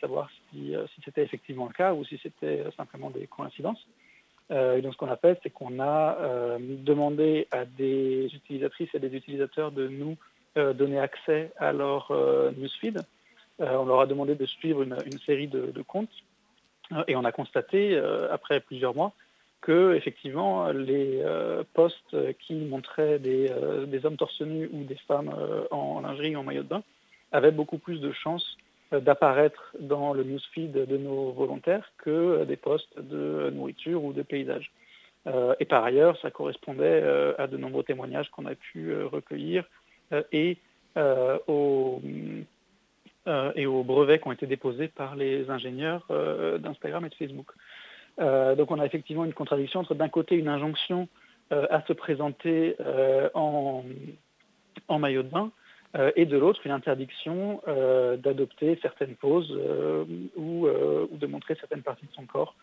savoir 0.00 0.30
si, 0.50 0.74
c'était 1.04 1.22
effectivement 1.24 1.66
le 1.66 1.72
cas 1.72 1.92
ou 1.92 2.04
si 2.04 2.18
c'était 2.22 2.64
simplement 2.76 3.10
des 3.10 3.26
coïncidences. 3.26 3.84
et 4.50 4.80
donc 4.80 4.92
ce 4.92 4.98
qu'on 4.98 5.10
a 5.10 5.16
fait, 5.16 5.40
c'est 5.42 5.50
qu'on 5.50 5.80
a 5.80 6.58
demandé 6.58 7.48
à 7.50 7.64
des 7.64 8.26
utilisatrices 8.32 8.94
et 8.94 9.00
des 9.00 9.14
utilisateurs 9.16 9.72
de 9.72 9.88
nous 9.88 10.16
donner 10.56 10.98
accès 10.98 11.50
à 11.58 11.72
leur 11.72 12.10
euh, 12.10 12.50
newsfeed. 12.56 13.00
Euh, 13.60 13.76
on 13.76 13.86
leur 13.86 14.00
a 14.00 14.06
demandé 14.06 14.34
de 14.34 14.46
suivre 14.46 14.82
une, 14.82 15.18
série 15.24 15.48
de, 15.48 15.82
comptes 15.82 16.10
et 17.08 17.16
on 17.16 17.24
a 17.24 17.32
constaté, 17.32 17.98
après 18.30 18.60
plusieurs 18.60 18.94
mois, 18.94 19.12
que 19.60 19.94
effectivement 19.94 20.68
les 20.68 21.20
posts 21.74 22.16
qui 22.38 22.54
montraient 22.54 23.18
des, 23.18 23.50
hommes 24.04 24.16
torse 24.16 24.40
nus 24.42 24.68
ou 24.72 24.84
des 24.84 24.98
femmes 25.08 25.34
en, 25.72 26.00
lingerie 26.00 26.36
ou 26.36 26.40
en 26.40 26.44
maillot 26.44 26.62
de 26.62 26.68
bain 26.68 26.82
avaient 27.32 27.50
beaucoup 27.50 27.78
plus 27.78 28.00
de 28.00 28.12
chances 28.12 28.56
d'apparaître 28.92 29.74
dans 29.80 30.12
le 30.12 30.22
newsfeed 30.22 30.70
de 30.70 30.96
nos 30.96 31.32
volontaires 31.32 31.90
que 31.98 32.44
des 32.44 32.56
posts 32.56 33.00
de 33.00 33.50
nourriture 33.50 34.04
ou 34.04 34.12
de 34.12 34.22
paysage. 34.22 34.70
et 35.58 35.64
par 35.64 35.82
ailleurs, 35.82 36.16
ça 36.20 36.30
correspondait 36.30 37.02
à 37.36 37.48
de 37.48 37.56
nombreux 37.56 37.82
témoignages 37.82 38.30
qu'on 38.30 38.46
a 38.46 38.54
pu 38.54 38.94
recueillir 39.02 39.64
euh, 39.64 39.85
et, 40.32 40.58
euh, 40.96 41.38
aux, 41.46 42.00
euh, 43.26 43.52
et 43.54 43.66
aux 43.66 43.82
brevets 43.82 44.20
qui 44.20 44.28
ont 44.28 44.32
été 44.32 44.46
déposés 44.46 44.88
par 44.88 45.16
les 45.16 45.50
ingénieurs 45.50 46.06
d'Instagram 46.58 47.04
et 47.04 47.08
de 47.08 47.14
Facebook. 47.14 47.48
donc 48.18 48.70
on 48.70 48.78
a 48.78 48.86
effectivement 48.86 49.24
une 49.24 49.34
contradiction 49.34 49.80
entre 49.80 49.94
d'un 49.94 50.08
côté 50.08 50.36
une 50.36 50.48
injonction 50.48 51.08
à 51.50 51.82
se 51.86 51.92
présenter 51.92 52.76
en, 53.34 53.84
maillot 54.88 55.22
de 55.22 55.28
bain 55.28 55.50
et 56.16 56.26
de 56.26 56.36
l'autre 56.36 56.60
une 56.64 56.72
interdiction 56.72 57.62
d'adopter 57.66 58.78
certaines 58.80 59.16
poses 59.16 59.52
ou, 60.36 60.68
de 60.68 61.26
montrer 61.26 61.56
certaines 61.56 61.82
parties 61.82 62.06
de 62.06 62.12
son 62.14 62.26
corps. 62.26 62.54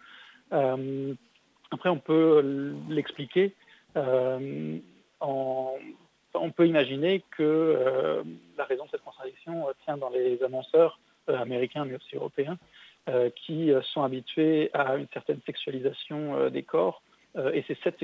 après, 0.51 1.89
on 1.89 1.99
peut 1.99 2.75
l'expliquer 2.89 3.53
en, 3.95 5.75
on 6.33 6.51
peut 6.51 6.67
imaginer 6.67 7.23
que 7.31 7.43
euh, 7.43 8.23
la 8.57 8.65
raison 8.65 8.85
de 8.85 8.89
cette 8.91 9.03
contradiction 9.03 9.67
euh, 9.67 9.73
tient 9.83 9.97
dans 9.97 10.09
les 10.09 10.41
annonceurs 10.43 10.99
euh, 11.29 11.37
américains 11.37 11.85
mais 11.85 11.95
aussi 11.95 12.15
européens 12.15 12.57
qui 13.35 13.69
sont 13.93 14.01
habitués 14.01 14.69
à 14.71 14.95
une 14.95 15.07
certaine 15.11 15.41
sexualisation 15.45 16.49
des 16.49 16.63
corps 16.63 17.01
et 17.35 17.61
c'est 17.67 17.77
cette, 17.83 17.99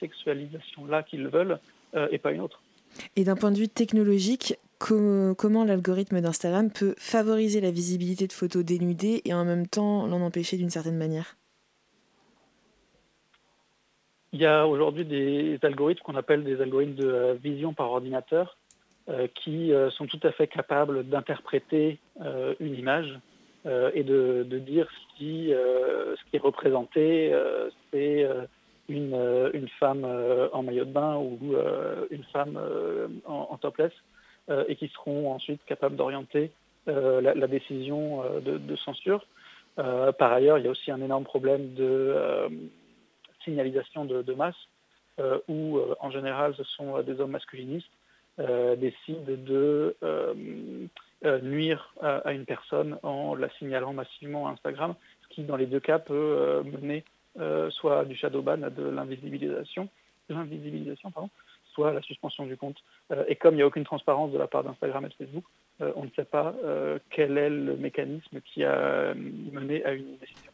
sexualisation-là 0.00 1.04
qu'ils 1.04 1.28
veulent 1.28 1.60
et 2.10 2.18
pas 2.18 2.32
une 2.32 2.40
autre. 2.40 2.60
Et 3.14 3.22
d'un 3.22 3.36
point 3.36 3.52
de 3.52 3.58
vue 3.58 3.68
technologique, 3.68 4.58
comment 4.80 5.64
l'algorithme 5.64 6.20
d'Instagram 6.20 6.72
peut 6.72 6.96
favoriser 6.98 7.60
la 7.60 7.70
visibilité 7.70 8.26
de 8.26 8.32
photos 8.32 8.64
dénudées 8.64 9.22
et 9.24 9.32
en 9.32 9.44
même 9.44 9.68
temps 9.68 10.08
l'en 10.08 10.22
empêcher 10.22 10.56
d'une 10.56 10.70
certaine 10.70 10.98
manière? 10.98 11.36
Il 14.32 14.40
y 14.40 14.46
a 14.46 14.66
aujourd'hui 14.66 15.04
des 15.04 15.58
algorithmes 15.62 16.02
qu'on 16.02 16.16
appelle 16.16 16.44
des 16.44 16.60
algorithmes 16.60 16.94
de 16.94 17.08
euh, 17.08 17.34
vision 17.34 17.72
par 17.72 17.90
ordinateur 17.90 18.56
euh, 19.08 19.26
qui 19.34 19.72
euh, 19.72 19.90
sont 19.90 20.06
tout 20.06 20.20
à 20.22 20.32
fait 20.32 20.46
capables 20.46 21.08
d'interpréter 21.08 21.98
une 22.60 22.74
image 22.74 23.18
et 23.94 24.02
de, 24.02 24.44
dire 24.58 24.88
si 25.16 25.50
ce 25.50 26.30
qui 26.30 26.36
est 26.36 26.40
représenté, 26.40 27.32
c'est 27.90 28.26
une, 28.88 29.68
femme 29.78 30.06
en 30.52 30.62
maillot 30.62 30.84
de 30.84 30.90
bain 30.90 31.16
ou 31.16 31.38
une 32.10 32.24
femme 32.32 32.58
en, 33.26 33.56
topless 33.58 33.92
et 34.68 34.74
qui 34.76 34.88
seront 34.88 35.32
ensuite 35.32 35.60
capables 35.66 35.96
d'orienter 35.96 36.50
la, 36.86 37.46
décision 37.46 38.22
de 38.40 38.76
censure. 38.76 39.26
par 39.76 40.32
ailleurs, 40.32 40.58
il 40.58 40.64
y 40.64 40.68
a 40.68 40.70
aussi 40.70 40.90
un 40.90 41.02
énorme 41.02 41.24
problème 41.24 41.74
de 41.74 42.14
signalisation 43.48 44.04
de, 44.04 44.34
masse, 44.34 44.68
euh, 45.18 45.38
où 45.48 45.78
euh, 45.78 45.94
en 46.00 46.10
général 46.10 46.54
ce 46.56 46.64
sont 46.64 46.96
euh, 46.96 47.02
des 47.02 47.20
hommes 47.20 47.32
masculinistes, 47.32 47.90
décident 48.76 49.24
de 49.26 49.96
nuire 51.42 51.92
à, 52.00 52.32
une 52.32 52.44
personne 52.44 52.96
en 53.02 53.34
la 53.34 53.50
signalant 53.58 53.92
massivement 53.92 54.46
à 54.46 54.52
Instagram, 54.52 54.94
ce 55.22 55.34
qui 55.34 55.42
dans 55.42 55.56
les 55.56 55.66
deux 55.66 55.80
cas 55.80 55.98
peut 55.98 56.62
mener 56.62 57.02
soit 57.70 58.04
du 58.04 58.14
shadow 58.14 58.40
ban 58.40 58.62
à 58.62 58.70
de 58.70 58.84
l'invisibilisation, 58.88 59.88
l'invisibilisation 60.28 61.10
pardon, 61.10 61.30
soit 61.74 61.92
la 61.92 62.00
suspension 62.02 62.46
du 62.46 62.56
compte. 62.56 62.80
et 63.26 63.34
comme 63.34 63.54
il 63.54 63.56
n'y 63.56 63.62
a 63.62 63.66
aucune 63.66 63.82
transparence 63.82 64.30
de 64.30 64.38
la 64.38 64.46
part 64.46 64.62
d'Instagram 64.62 65.04
et 65.06 65.08
de 65.08 65.14
Facebook, 65.14 65.44
on 65.80 66.04
ne 66.04 66.10
sait 66.14 66.24
pas 66.24 66.54
quel 67.10 67.36
est 67.38 67.50
le 67.50 67.76
mécanisme 67.76 68.40
qui 68.40 68.62
a 68.62 69.14
mené 69.16 69.84
à 69.84 69.94
une 69.94 70.16
décision. 70.18 70.52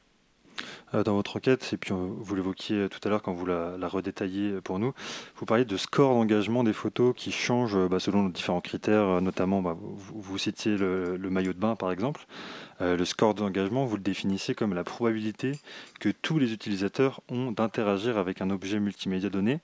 Euh, 0.95 1.03
dans 1.03 1.15
votre 1.15 1.37
enquête, 1.37 1.71
et 1.73 1.77
puis 1.77 1.93
euh, 1.93 1.97
vous 1.97 2.35
l'évoquiez 2.35 2.89
tout 2.89 3.01
à 3.05 3.09
l'heure 3.09 3.23
quand 3.23 3.33
vous 3.33 3.47
la, 3.47 3.77
la, 3.79 3.89
redétaillez 3.89 4.61
pour 4.63 4.79
nous, 4.79 4.93
vous 5.37 5.47
parliez 5.47 5.65
de 5.65 5.77
score 5.77 6.15
d'engagement 6.15 6.63
des 6.63 6.73
photos 6.73 7.15
qui 7.17 7.33
changent 7.33 7.89
bah, 7.89 7.99
selon 7.99 8.29
différents 8.29 8.61
critères, 8.61 9.21
notamment 9.21 9.63
bah, 9.63 9.77
vous, 9.79 10.39
citiez 10.39 10.77
le, 10.77 11.19
maillot 11.19 11.53
de 11.53 11.59
bain 11.59 11.75
par 11.75 11.91
exemple. 11.91 12.27
Euh, 12.81 12.97
le 12.97 13.05
score 13.05 13.35
d'engagement, 13.35 13.85
vous 13.85 13.97
le 13.97 14.03
définissez 14.03 14.55
comme 14.55 14.75
la 14.75 14.85
probabilité 14.85 15.53
que 16.01 16.09
tous 16.09 16.39
les 16.39 16.53
utilisateurs 16.53 17.21
ont 17.29 17.53
d'interagir 17.53 18.19
avec 18.19 18.41
un 18.41 18.51
objet 18.51 18.81
multimédia 18.81 19.31
donné. 19.31 19.61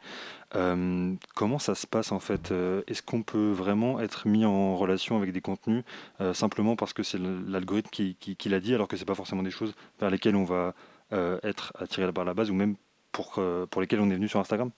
comment 1.35 1.59
ça 1.59 1.75
se 1.75 1.87
passe 1.87 2.13
en 2.13 2.21
fait? 2.21 2.53
Est-ce 2.87 3.03
qu'on 3.03 3.23
peut 3.23 3.51
vraiment 3.51 4.01
être 4.01 4.27
mis 4.27 4.45
en 4.45 4.77
relation 4.77 5.17
avec 5.17 5.33
des 5.33 5.41
contenus 5.41 5.85
simplement 6.33 6.77
parce 6.77 6.93
que 6.93 7.03
c'est 7.03 7.19
l'algorithme 7.19 7.91
qui, 7.91 8.49
l'a 8.49 8.61
dit, 8.61 8.75
alors 8.75 8.89
que 8.89 8.97
ce 8.97 9.03
n'est 9.03 9.07
pas 9.07 9.15
forcément 9.15 9.43
des 9.43 9.51
choses 9.51 9.75
vers 10.01 10.11
lesquelles 10.11 10.37
on 10.37 10.45
va 10.45 10.75
euh, 11.13 11.41
être 11.43 11.73
attiré 11.81 12.13
par 12.13 12.25
la 12.25 12.35
base 12.35 12.51
ou 12.51 12.55
même 12.55 12.77
pour, 13.11 13.35
euh, 13.39 13.67
lesquels 13.81 13.99
on 13.99 14.11
est 14.11 14.15
venu 14.15 14.29
sur 14.29 14.39
Instagram? 14.39 14.71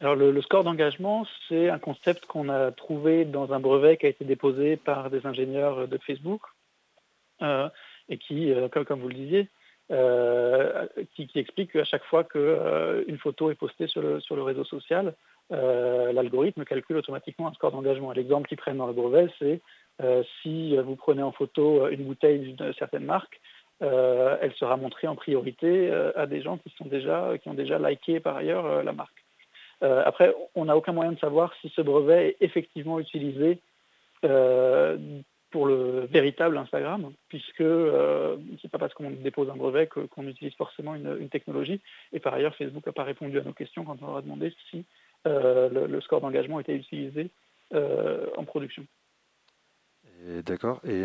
Alors 0.00 0.16
le, 0.16 0.40
score 0.42 0.64
d'engagement, 0.64 1.26
c'est 1.48 1.68
un 1.68 1.78
concept 1.78 2.26
qu'on 2.26 2.48
a 2.48 2.72
trouvé 2.72 3.24
dans 3.24 3.52
un 3.52 3.60
brevet 3.60 3.96
qui 3.96 4.06
a 4.06 4.08
été 4.08 4.24
déposé 4.24 4.76
par 4.76 5.10
des 5.10 5.26
ingénieurs 5.26 5.88
de 5.88 5.98
Facebook 5.98 6.40
euh, 7.42 7.68
et 8.08 8.16
qui, 8.18 8.52
comme, 8.72 8.84
comme, 8.84 9.00
vous 9.00 9.08
le 9.08 9.14
disiez, 9.14 9.48
qui, 11.14 11.28
explique 11.34 11.72
qu'à 11.72 11.84
chaque 11.84 12.04
fois 12.04 12.24
qu'une 12.24 13.18
photo 13.18 13.50
est 13.50 13.56
postée 13.56 13.88
sur 13.88 14.00
le, 14.00 14.20
sur 14.20 14.36
le 14.36 14.42
réseau 14.42 14.64
social, 14.64 15.14
l'algorithme 15.50 16.64
calcule 16.64 16.96
automatiquement 16.96 17.48
un 17.48 17.52
score 17.52 17.72
d'engagement. 17.72 18.12
L'exemple 18.12 18.48
qu'ils 18.48 18.58
prennent 18.58 18.78
dans 18.78 18.86
le 18.86 18.92
brevet, 18.92 19.28
c'est 19.38 19.60
si 20.42 20.76
vous 20.76 20.96
prenez 20.96 21.22
en 21.22 21.32
photo 21.32 21.88
une 21.88 22.04
bouteille 22.04 22.38
d'une 22.38 22.72
certaine 22.74 23.04
marque, 23.04 23.40
euh, 23.82 24.36
elle 24.42 24.52
sera 24.54 24.76
montrée 24.76 25.06
en 25.06 25.16
priorité 25.16 25.90
euh, 25.90 26.12
à 26.14 26.26
des 26.26 26.42
gens 26.42 26.58
qui, 26.58 26.70
sont 26.76 26.84
déjà, 26.84 27.32
qui 27.42 27.48
ont 27.48 27.54
déjà 27.54 27.78
liké 27.78 28.20
par 28.20 28.36
ailleurs 28.36 28.66
euh, 28.66 28.82
la 28.82 28.92
marque. 28.92 29.19
Après, 29.80 30.34
on 30.54 30.66
n'a 30.66 30.76
aucun 30.76 30.92
moyen 30.92 31.12
de 31.12 31.18
savoir 31.18 31.52
si 31.60 31.70
ce 31.74 31.80
brevet 31.80 32.28
est 32.28 32.44
effectivement 32.44 33.00
utilisé 33.00 33.58
pour 34.20 35.66
le 35.66 36.06
véritable 36.06 36.58
Instagram, 36.58 37.12
puisque 37.28 37.58
ce 37.58 38.36
n'est 38.36 38.70
pas 38.70 38.78
parce 38.78 38.94
qu'on 38.94 39.10
dépose 39.10 39.50
un 39.50 39.56
brevet 39.56 39.86
qu'on 39.88 40.26
utilise 40.26 40.54
forcément 40.54 40.94
une, 40.94 41.28
technologie. 41.28 41.80
Et 42.12 42.20
par 42.20 42.34
ailleurs, 42.34 42.54
Facebook 42.56 42.86
n'a 42.86 42.92
pas 42.92 43.04
répondu 43.04 43.38
à 43.38 43.42
nos 43.42 43.52
questions 43.52 43.84
quand 43.84 43.96
on 44.02 44.06
leur 44.06 44.16
a 44.18 44.22
demandé 44.22 44.54
si 44.70 44.84
le, 45.24 46.00
score 46.02 46.20
d'engagement 46.20 46.60
était 46.60 46.76
utilisé 46.76 47.30
en 47.74 48.44
production. 48.44 48.84
D'accord. 50.44 50.80
Et 50.84 51.02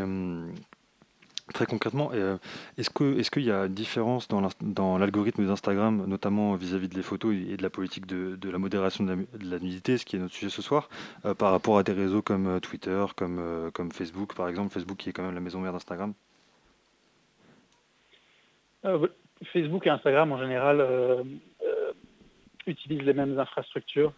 Très 1.53 1.67
concrètement, 1.67 2.09
euh, 2.13 2.37
est-ce 2.79 2.89
qu'il 2.89 3.19
est 3.19 3.45
y 3.45 3.51
a 3.51 3.65
une 3.65 3.73
différence 3.73 4.27
dans 4.27 4.97
l'algorithme 4.97 5.45
d'Instagram, 5.45 6.03
notamment 6.07 6.55
vis-à-vis 6.55 6.89
de 6.89 6.95
les 6.95 7.03
photos 7.03 7.35
et 7.35 7.55
de 7.55 7.61
la 7.61 7.69
politique 7.69 8.07
de, 8.07 8.49
la 8.49 8.57
modération 8.57 9.03
de 9.03 9.27
la, 9.41 9.59
nudité, 9.59 9.99
ce 9.99 10.05
qui 10.05 10.15
est 10.15 10.19
notre 10.19 10.33
sujet 10.33 10.49
ce 10.49 10.63
soir, 10.63 10.89
euh, 11.23 11.35
par 11.35 11.51
rapport 11.51 11.77
à 11.77 11.83
des 11.83 11.91
réseaux 11.91 12.23
comme 12.23 12.47
euh, 12.47 12.59
Twitter, 12.59 13.05
comme, 13.15 13.69
comme 13.75 13.91
Facebook 13.91 14.33
par 14.33 14.49
exemple, 14.49 14.73
Facebook 14.73 14.97
qui 14.97 15.09
est 15.09 15.13
quand 15.13 15.21
même 15.21 15.35
la 15.35 15.39
maison 15.39 15.59
mère 15.59 15.71
d'Instagram? 15.71 16.13
Facebook 19.53 19.85
et 19.85 19.89
Instagram 19.91 20.31
en 20.31 20.39
général 20.39 21.23
utilisent 22.65 23.03
les 23.03 23.13
mêmes 23.13 23.37
infrastructures 23.37 24.13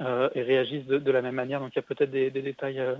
euh, 0.00 0.28
et 0.36 0.42
réagissent 0.42 0.86
de, 0.86 1.10
la 1.10 1.22
même 1.22 1.34
manière. 1.34 1.58
Donc 1.58 1.70
il 1.72 1.76
y 1.76 1.78
a 1.80 1.82
peut-être 1.82 2.12
des, 2.12 2.30
détails, 2.30 2.78
euh, 2.78 2.94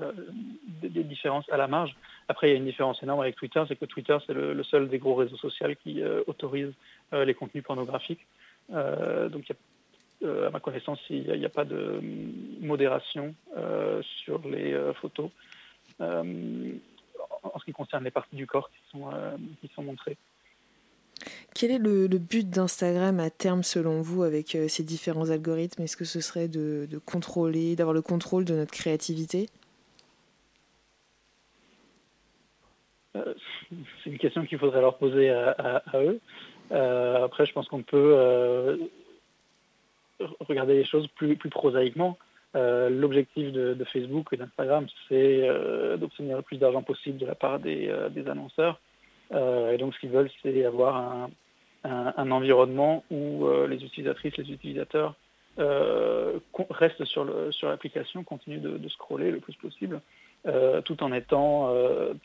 des, 0.82 1.04
différences 1.04 1.48
à 1.48 1.56
la 1.56 1.68
marge. 1.68 1.94
Après, 2.26 2.48
il 2.48 2.50
y 2.50 2.54
a 2.54 2.56
une 2.56 2.64
différence 2.64 3.00
énorme 3.04 3.20
avec 3.20 3.37
Twitter, 3.37 3.62
c'est 3.68 3.76
que 3.76 3.84
Twitter, 3.84 4.16
c'est 4.26 4.32
le, 4.34 4.61
seul 4.64 4.88
des 4.88 4.98
gros 4.98 5.14
réseaux 5.14 5.37
sociaux 5.37 5.68
qui 5.84 6.02
euh, 6.02 6.22
autorise 6.26 6.72
les 7.12 7.34
contenus 7.34 7.62
pornographiques. 7.62 8.26
donc 8.70 9.50
à 10.24 10.50
ma 10.50 10.58
connaissance, 10.58 10.98
il 11.08 11.32
n'y 11.32 11.46
a, 11.46 11.48
pas 11.48 11.64
de 11.64 12.00
modération 12.61 13.32
sur 14.24 14.40
les 14.48 14.76
photos 15.00 15.30
en 16.00 17.58
ce 17.61 17.64
qui 17.64 17.72
concerne 17.72 18.04
les 18.04 18.11
parties 18.11 18.37
du 18.37 18.46
corps 18.46 18.68
qui 18.70 18.90
sont, 18.90 19.08
qui 19.61 19.68
sont 19.74 19.84
montrées. 19.84 20.18
Quel 21.54 21.70
est 21.70 21.78
le, 21.78 22.07
but 22.18 22.48
d'Instagram 22.48 23.18
à 23.20 23.31
terme 23.31 23.62
selon 23.62 24.00
vous 24.00 24.22
avec 24.22 24.54
euh, 24.54 24.68
ces 24.68 24.85
différents 24.85 25.31
algorithmes? 25.31 25.83
Est-ce 25.83 25.96
que 25.96 26.04
ce 26.04 26.20
serait 26.20 26.48
de, 26.48 26.87
contrôler, 27.04 27.74
d'avoir 27.76 27.94
le 27.94 28.02
contrôle 28.02 28.44
de 28.44 28.54
notre 28.54 28.72
créativité? 28.72 29.48
Euh, 33.16 33.35
C'est 34.04 34.11
une 34.11 34.18
question 34.18 34.44
qu'il 34.44 34.59
faudrait 34.59 34.81
leur 34.81 34.98
poser 34.98 35.31
à, 35.31 35.83
eux. 35.94 36.20
Euh, 36.70 37.24
après, 37.24 37.46
je 37.46 37.52
pense 37.52 37.66
qu'on 37.68 37.83
peut 37.83 38.78
regarder 40.40 40.74
les 40.74 40.85
choses 40.85 41.09
plus, 41.09 41.37
prosaïquement. 41.37 42.18
L'objectif 42.54 43.52
de, 43.52 43.85
Facebook 43.92 44.28
et 44.33 44.37
d'Instagram, 44.37 44.87
c'est 45.09 45.48
d'obtenir 45.98 46.37
le 46.37 46.42
plus 46.42 46.59
d'argent 46.59 46.83
possible 46.83 47.18
de 47.18 47.26
la 47.26 47.35
part 47.35 47.59
des 47.59 47.90
annonceurs. 48.28 48.81
Euh, 49.32 49.72
et 49.72 49.78
donc, 49.78 49.94
ce 49.94 50.00
qu'ils 50.00 50.10
veulent, 50.10 50.30
c'est 50.42 50.64
avoir 50.64 51.28
un, 51.84 52.30
environnement 52.30 53.04
où 53.10 53.46
euh, 53.46 53.66
les 53.66 53.82
utilisatrices, 53.84 54.36
les 54.36 54.50
utilisateurs 54.50 55.14
euh, 55.58 56.38
restent 56.70 57.04
sur 57.04 57.24
l'application, 57.24 58.20
sur 58.20 58.26
continuent 58.26 58.60
de, 58.60 58.88
scroller 58.88 59.30
le 59.30 59.40
plus 59.40 59.54
possible, 59.54 60.00
tout 60.84 61.02
en 61.02 61.12
étant 61.12 61.74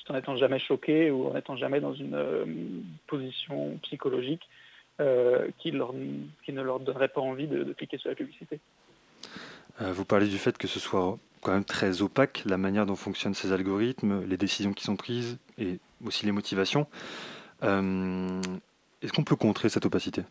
tout 0.05 0.11
en 0.11 0.35
jamais 0.35 0.59
choqués 0.59 1.11
ou 1.11 1.27
en 1.29 1.35
étant 1.35 1.55
jamais 1.55 1.79
dans 1.79 1.93
une 1.93 2.83
position 3.07 3.77
psychologique 3.83 4.47
qui 5.57 5.71
ne 5.71 6.61
leur 6.61 6.79
donnerait 6.79 7.07
pas 7.07 7.21
envie 7.21 7.47
de, 7.47 7.63
de 7.63 7.73
cliquer 7.73 7.97
sur 7.97 8.09
la 8.09 8.15
publicité. 8.15 8.59
vous 9.79 10.05
parlez 10.05 10.27
du 10.27 10.37
fait 10.37 10.57
que 10.57 10.67
ce 10.67 10.79
soit 10.79 11.17
quand 11.41 11.53
même 11.53 11.65
très 11.65 12.01
opaque 12.01 12.43
la 12.45 12.57
manière 12.57 12.85
dont 12.85 12.95
fonctionnent 12.95 13.33
ces 13.33 13.51
algorithmes, 13.51 14.23
les 14.25 14.37
décisions 14.37 14.73
qui 14.73 14.83
sont 14.83 14.95
prises 14.95 15.37
et 15.57 15.79
aussi 16.05 16.25
les 16.25 16.31
motivations. 16.31 16.87
Euh, 17.63 18.41
est-ce 19.01 19.13
qu'on 19.13 19.23
peut 19.23 19.35
contrer 19.35 19.69
cette 19.69 19.85
opacité? 19.85 20.23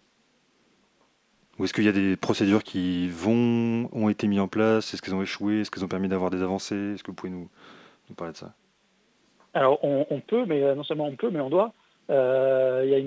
Ou 1.58 1.64
est-ce 1.64 1.74
qu'il 1.74 1.84
y 1.84 1.88
a 1.88 1.92
des 1.92 2.16
procédures 2.16 2.62
qui 2.62 3.08
vont, 3.08 3.88
ont 3.92 4.08
été 4.08 4.26
mises 4.26 4.40
en 4.40 4.48
place? 4.48 4.94
Est-ce 4.94 5.02
qu'elles 5.02 5.14
ont 5.14 5.22
échoué? 5.22 5.60
Est-ce 5.60 5.70
qu'elles 5.70 5.84
ont 5.84 5.88
permis 5.88 6.08
d'avoir 6.08 6.30
des 6.30 6.42
avancées? 6.42 6.94
Est-ce 6.94 7.02
que 7.02 7.10
vous 7.10 7.16
pouvez 7.16 7.32
nous, 7.32 7.48
parler 8.16 8.32
de 8.32 8.38
ça? 8.38 8.54
Alors 9.54 9.78
on, 9.84 10.20
peut, 10.20 10.46
mais 10.46 10.62
euh, 10.62 10.74
non 10.74 10.82
seulement 10.82 11.06
on 11.06 11.16
peut, 11.16 11.30
mais 11.30 11.40
on 11.40 11.50
doit. 11.50 11.74
Euh, 12.08 12.82
il 12.84 12.90
y 12.90 12.94
a 12.94 12.98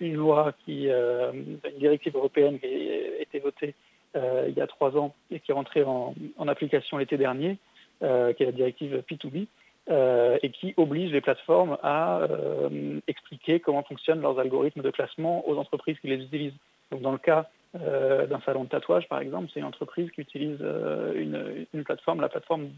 une, 0.00 0.14
loi 0.14 0.54
qui, 0.64 0.88
une 0.88 1.58
directive 1.78 2.14
européenne 2.16 2.60
qui 2.60 2.66
a 2.66 3.20
été 3.20 3.40
votée 3.40 3.74
il 4.14 4.54
y 4.56 4.60
a 4.60 4.66
trois 4.66 4.96
ans 4.96 5.14
et 5.30 5.38
qui 5.38 5.50
est 5.50 5.54
rentrée 5.54 5.84
en, 5.84 6.14
en 6.38 6.48
application 6.48 6.96
l'été 6.96 7.16
dernier, 7.16 7.58
qui 8.00 8.06
est 8.06 8.46
la 8.46 8.52
directive 8.52 9.02
P2B, 9.08 9.46
euh, 9.90 10.36
et 10.42 10.50
qui 10.50 10.74
oblige 10.76 11.12
les 11.12 11.22
plateformes 11.22 11.78
à 11.82 12.18
euh, 12.18 13.00
expliquer 13.06 13.58
comment 13.58 13.82
fonctionnent 13.82 14.20
leurs 14.20 14.38
algorithmes 14.38 14.82
de 14.82 14.90
classement 14.90 15.48
aux 15.48 15.56
entreprises 15.56 15.98
qui 16.00 16.08
les 16.08 16.22
utilisent. 16.22 16.58
Donc 16.90 17.00
dans 17.00 17.12
le 17.12 17.16
cas 17.16 17.48
euh, 17.80 18.26
d'un 18.26 18.40
salon 18.40 18.64
de 18.64 18.68
tatouage, 18.68 19.08
par 19.08 19.20
exemple, 19.20 19.48
c'est 19.52 19.60
une 19.60 19.66
entreprise 19.66 20.10
qui 20.10 20.20
utilise 20.20 20.60
une, 21.14 21.84
plateforme. 21.84 22.20
La 22.20 22.28
plateforme 22.28 22.68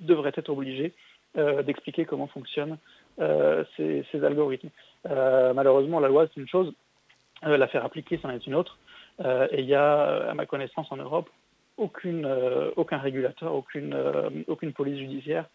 devrait 0.00 0.32
être 0.34 0.48
obligée 0.48 0.92
d'expliquer 1.36 2.06
comment 2.06 2.26
fonctionnent 2.26 2.76
ces, 3.76 4.04
algorithmes. 4.24 4.70
malheureusement, 5.04 6.00
la 6.00 6.08
loi, 6.08 6.26
c'est 6.26 6.40
une 6.40 6.48
chose, 6.48 6.72
la 7.42 7.68
faire 7.68 7.84
appliquer, 7.84 8.18
c'en 8.20 8.30
est 8.30 8.44
une 8.48 8.56
autre. 8.56 8.78
et 9.20 9.60
il 9.60 9.66
y 9.66 9.76
a, 9.76 10.28
à 10.28 10.34
ma 10.34 10.44
connaissance, 10.44 10.90
en 10.90 10.96
Europe, 10.96 11.30
aucun 11.78 12.98
régulateur, 12.98 13.54
aucune, 13.54 13.94
police 14.74 14.98
judiciaire 14.98 15.46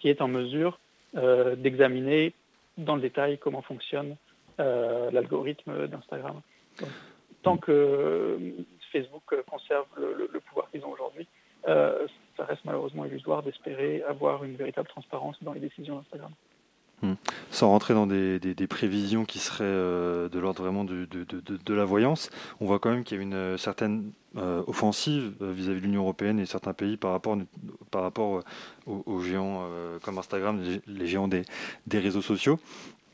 qui 0.00 0.08
est 0.08 0.20
en 0.20 0.28
mesure 0.28 0.78
euh, 1.16 1.56
d'examiner 1.56 2.34
dans 2.76 2.94
le 2.94 3.00
détail 3.00 3.38
comment 3.38 3.62
fonctionne 3.62 4.16
euh, 4.60 5.10
l'algorithme 5.10 5.86
d'Instagram. 5.86 6.40
Tant 7.42 7.56
que 7.56 8.38
Facebook 8.92 9.34
conserve 9.48 9.86
le, 9.96 10.40
pouvoir 10.40 10.70
qu'ils 10.70 10.84
ont 10.84 10.90
aujourd'hui, 10.90 11.26
ça 11.64 12.44
reste 12.44 12.64
malheureusement 12.64 13.04
illusoire 13.04 13.42
d'espérer 13.42 14.02
avoir 14.02 14.44
une 14.44 14.56
véritable 14.56 14.88
transparence 14.88 15.36
dans 15.42 15.52
les 15.52 15.60
décisions 15.60 15.96
d'Instagram. 15.96 16.32
Hmm. 17.02 17.14
Sans 17.52 17.68
rentrer 17.68 17.94
dans 17.94 18.08
des, 18.08 18.66
prévisions 18.68 19.24
qui 19.24 19.38
seraient 19.38 19.64
euh, 19.64 20.28
de 20.28 20.38
l'ordre 20.40 20.62
vraiment 20.62 20.84
de, 20.84 21.74
la 21.74 21.84
voyance, 21.84 22.30
on 22.60 22.66
voit 22.66 22.80
quand 22.80 22.90
même 22.90 23.04
qu'il 23.04 23.16
y 23.16 23.20
a 23.20 23.22
une 23.22 23.34
euh, 23.34 23.56
certaine 23.56 24.12
euh, 24.38 24.62
offensive 24.66 25.34
vis-à-vis 25.40 25.80
de 25.80 25.86
l'Union 25.86 26.02
européenne 26.02 26.38
et 26.38 26.46
certains 26.46 26.72
pays 26.72 26.96
par 26.96 27.12
rapport, 27.12 27.36
rapport 27.92 28.42
aux, 28.86 29.20
géants 29.20 29.68
comme 30.02 30.18
Instagram, 30.18 30.62
les, 30.86 31.06
géants 31.06 31.28
des, 31.28 31.44
réseaux 31.92 32.22
sociaux. 32.22 32.58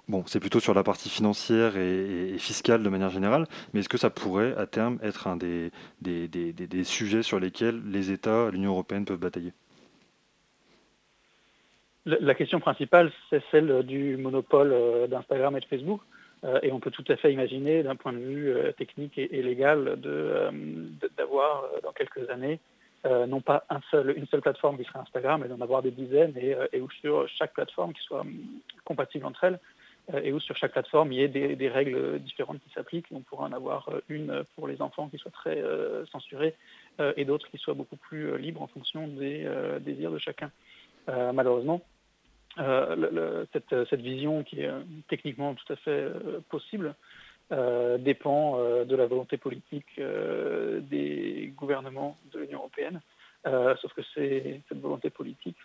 bon, 0.08 0.24
c'est 0.26 0.40
plutôt 0.40 0.60
sur 0.60 0.74
la 0.74 0.82
partie 0.82 1.08
financière 1.08 1.76
et, 1.76 2.37
fiscale 2.38 2.82
de 2.82 2.88
manière 2.88 3.10
générale, 3.10 3.46
mais 3.72 3.80
est-ce 3.80 3.88
que 3.88 3.98
ça 3.98 4.10
pourrait 4.10 4.54
à 4.56 4.66
terme 4.66 4.98
être 5.02 5.26
un 5.26 5.37
des, 5.37 5.70
des, 6.00 6.84
sujets 6.84 7.22
sur 7.22 7.40
lesquels 7.40 7.82
les 7.90 8.10
États, 8.10 8.50
l'Union 8.50 8.70
européenne 8.70 9.04
peuvent 9.04 9.18
batailler? 9.18 9.52
La 12.06 12.34
question 12.34 12.60
principale, 12.60 13.10
c'est 13.30 13.42
celle 13.50 13.82
du 13.82 14.18
monopole 14.18 14.72
euh, 14.72 15.06
d'Instagram 15.06 15.56
et 15.56 15.60
de 15.60 15.64
Facebook. 15.64 16.02
Euh, 16.44 16.59
et 16.62 16.72
on 16.72 16.80
peut 16.80 16.90
tout 16.90 17.04
à 17.09 17.16
fait 17.16 17.33
imaginer, 17.33 17.83
d'un 17.83 17.96
point 17.96 18.12
de 18.12 18.18
vue 18.18 18.50
euh, 18.50 18.72
technique 18.72 19.16
et, 19.16 19.42
légal, 19.42 19.96
d'avoir 21.16 21.64
dans 21.83 21.92
quelques 21.92 22.28
années 22.30 22.61
non 23.28 23.42
pas 23.42 23.66
une 23.92 24.26
seule 24.28 24.40
plateforme 24.40 24.78
qui 24.78 24.85
serait 24.85 25.00
Instagram, 25.00 25.42
mais 25.42 25.48
d'en 25.48 25.61
avoir 25.61 25.83
des 25.83 25.90
dizaines 25.90 26.33
et, 26.38 26.80
où 26.80 26.90
sur 27.02 27.28
chaque 27.28 27.52
plateforme 27.52 27.92
qui 27.92 28.02
soit 28.02 28.24
compatible 28.87 29.26
entre 29.26 29.44
elles 29.44 29.61
et 30.22 30.33
où 30.33 30.40
sur 30.40 30.57
chaque 30.57 30.72
plateforme 30.72 31.12
il 31.12 31.18
y 31.18 31.22
ait 31.22 31.28
des, 31.28 31.68
règles 31.68 32.18
différentes 32.20 32.62
qui 32.62 32.70
s'appliquent. 32.72 33.09
On 33.12 33.20
pourrait 33.20 33.44
en 33.44 33.52
avoir 33.52 33.90
une 34.09 34.42
pour 34.57 34.68
les 34.68 34.80
enfants 34.80 35.09
qui 35.11 35.18
soit 35.18 35.30
très 35.30 35.62
censurée 36.12 36.54
et 37.18 37.26
d'autres 37.26 37.50
qui 37.50 37.59
soient 37.59 37.74
beaucoup 37.74 37.96
plus 37.96 38.38
libres 38.38 38.62
en 38.62 38.68
fonction 38.68 39.07
des 39.07 39.46
désirs 39.80 40.11
de 40.11 40.18
chacun. 40.18 40.50
malheureusement, 41.07 41.83
euh, 42.58 43.44
cette, 43.52 44.00
vision 44.00 44.44
qui 44.44 44.60
est 44.60 44.68
euh, 44.68 44.80
techniquement 45.08 45.54
tout 45.54 45.72
à 45.72 45.76
fait 45.76 45.90
euh, 45.90 46.40
possible 46.48 46.94
dépend 47.98 48.58
de 48.84 48.96
la 48.96 49.06
volonté 49.06 49.36
politique 49.36 50.00
des 50.00 51.52
gouvernements 51.54 52.16
de 52.32 52.40
l'Union 52.40 52.60
européenne. 52.60 53.00
sauf 53.44 53.92
que 53.92 54.00
cette 54.14 54.80
volonté 54.80 55.10
politique, 55.10 55.56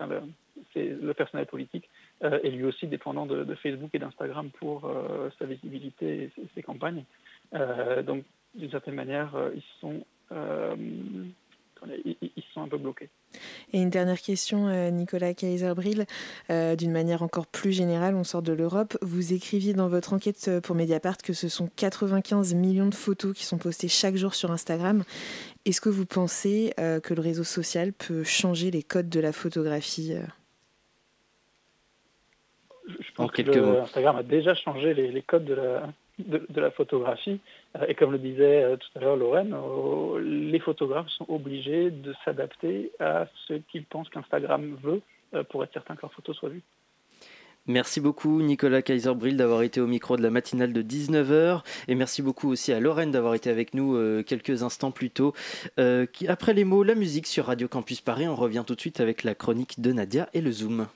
c'est 0.74 0.86
le 0.86 1.14
personnel 1.14 1.48
politique 1.48 1.90
est 2.22 2.50
lui 2.50 2.66
aussi 2.66 2.86
dépendant 2.86 3.26
de, 3.26 3.56
Facebook 3.56 3.90
et 3.94 4.00
d'Instagram 4.00 4.50
pour 4.60 4.92
sa 5.40 5.46
visibilité 5.46 6.24
et 6.24 6.32
ses, 6.54 6.62
campagnes. 6.62 7.06
donc 8.04 8.26
d'une 8.56 8.72
certaine 8.72 8.96
manière, 8.96 9.32
ils 9.56 9.64
sont 9.80 10.04
ils 11.86 12.44
sont 12.54 12.62
un 12.62 12.68
peu 12.68 12.78
bloqués. 12.78 13.10
Et 13.74 13.82
une 13.82 13.90
dernière 13.90 14.22
question, 14.22 14.68
euh, 14.68 14.90
Nicolas 14.90 15.34
Kaiserbril, 15.34 16.06
euh, 16.50 16.76
d'une 16.76 16.92
manière 16.92 17.22
encore 17.22 17.48
plus 17.48 17.72
générale, 17.72 18.16
on 18.16 18.24
sort 18.24 18.42
de 18.42 18.54
l'Europe. 18.54 18.98
Vous 19.02 19.34
écriviez 19.34 19.74
dans 19.74 19.88
votre 19.88 20.14
enquête 20.14 20.48
euh, 20.48 20.62
pour 20.62 20.76
Mediapart 20.76 21.18
que 21.18 21.34
ce 21.34 21.48
sont 21.48 21.70
95 21.76 22.56
millions 22.56 22.88
de 22.88 22.96
photos 22.96 23.34
qui 23.34 23.46
sont 23.46 23.58
postées 23.58 23.88
chaque 23.88 24.16
jour 24.16 24.34
sur 24.34 24.52
Instagram. 24.52 25.04
Est-ce 25.66 25.82
que 25.82 25.90
vous 25.90 26.06
pensez 26.06 26.74
que 26.78 27.14
le 27.14 27.22
réseau 27.22 27.44
social 27.44 27.92
peut 27.92 28.24
changer 28.24 28.72
les 28.72 28.82
codes 28.82 29.10
de 29.10 29.20
la 29.20 29.34
photographie 29.34 30.14
Je 32.88 33.12
pense 33.14 33.30
que 33.32 33.82
Instagram 33.82 34.16
a 34.16 34.24
déjà 34.24 34.56
changé 34.56 34.94
les 34.94 35.22
codes 35.22 35.44
de 35.44 35.54
la, 35.54 35.84
de, 36.20 36.62
la 36.62 36.72
photographie. 36.72 37.40
Euh, 37.78 37.86
et 37.88 37.96
comme 37.96 38.12
le 38.12 38.20
disait 38.20 38.64
euh, 38.64 38.78
tout 38.78 38.88
à 38.96 39.00
l'heure 39.02 39.16
Lorraine, 39.16 39.54
euh, 39.54 40.20
les 40.20 40.60
photographes 40.60 41.10
sont 41.10 41.26
obligés 41.30 41.92
de 41.92 42.14
s'adapter 42.26 42.92
à 43.00 43.28
ce 43.48 43.54
qu'ils 43.72 43.86
pensent 43.86 44.10
qu'Instagram 44.10 44.78
veut 44.84 45.02
pour 45.50 45.64
être 45.64 45.74
certain 45.74 45.96
que 45.96 46.02
leurs 46.02 46.14
photos 46.14 46.36
soient 46.36 46.50
vues. 46.50 46.64
Merci 47.68 48.02
beaucoup 48.02 48.42
Nicolas 48.42 48.82
Kaiserbril 48.82 49.38
d'avoir 49.38 49.62
été 49.62 49.80
au 49.80 49.86
micro 49.86 50.18
de 50.18 50.24
la 50.24 50.32
matinale 50.32 50.74
de 50.74 50.82
19h 50.82 51.62
et 51.88 51.94
merci 51.94 52.24
beaucoup 52.24 52.50
aussi 52.50 52.74
à 52.74 52.80
Lorraine 52.80 53.12
d'avoir 53.12 53.36
été 53.36 53.52
avec 53.52 53.76
nous 53.76 54.24
quelques 54.24 54.64
instants 54.64 54.90
plus 54.90 55.12
tôt. 55.12 55.36
après 55.78 56.54
les 56.56 56.64
mots, 56.64 56.82
la 56.82 56.96
musique 56.96 57.28
sur 57.28 57.46
Radio 57.46 57.68
Campus 57.68 58.02
Paris, 58.02 58.28
on 58.28 58.34
revient 58.34 58.64
tout 58.66 58.74
de 58.74 58.82
suite 58.82 59.02
avec 59.02 59.24
la 59.24 59.36
chronique 59.36 59.80
de 59.80 59.92
Nadia 59.92 60.30
et 60.34 60.42
le 60.42 60.52
Zoom. 60.52 60.88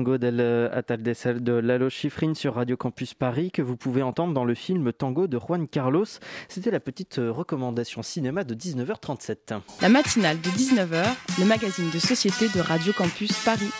Tango 0.00 0.16
del 0.16 0.40
Atardecer 0.72 1.42
de 1.42 1.52
Lalo 1.52 1.90
Schifrin 1.90 2.32
sur 2.32 2.54
Radio 2.54 2.78
Campus 2.78 3.12
Paris 3.12 3.50
que 3.50 3.60
vous 3.60 3.76
pouvez 3.76 4.02
entendre 4.02 4.32
dans 4.32 4.46
le 4.46 4.54
film 4.54 4.94
Tango 4.94 5.26
de 5.26 5.38
Juan 5.38 5.68
Carlos. 5.68 6.06
C'était 6.48 6.70
la 6.70 6.80
petite 6.80 7.16
recommandation 7.18 8.02
cinéma 8.02 8.42
de 8.42 8.54
19h37. 8.54 9.60
La 9.82 9.90
matinale 9.90 10.40
de 10.40 10.48
19h, 10.48 11.04
le 11.38 11.44
magazine 11.44 11.90
de 11.90 11.98
société 11.98 12.48
de 12.48 12.60
Radio 12.60 12.94
Campus 12.94 13.32
Paris. 13.44 13.70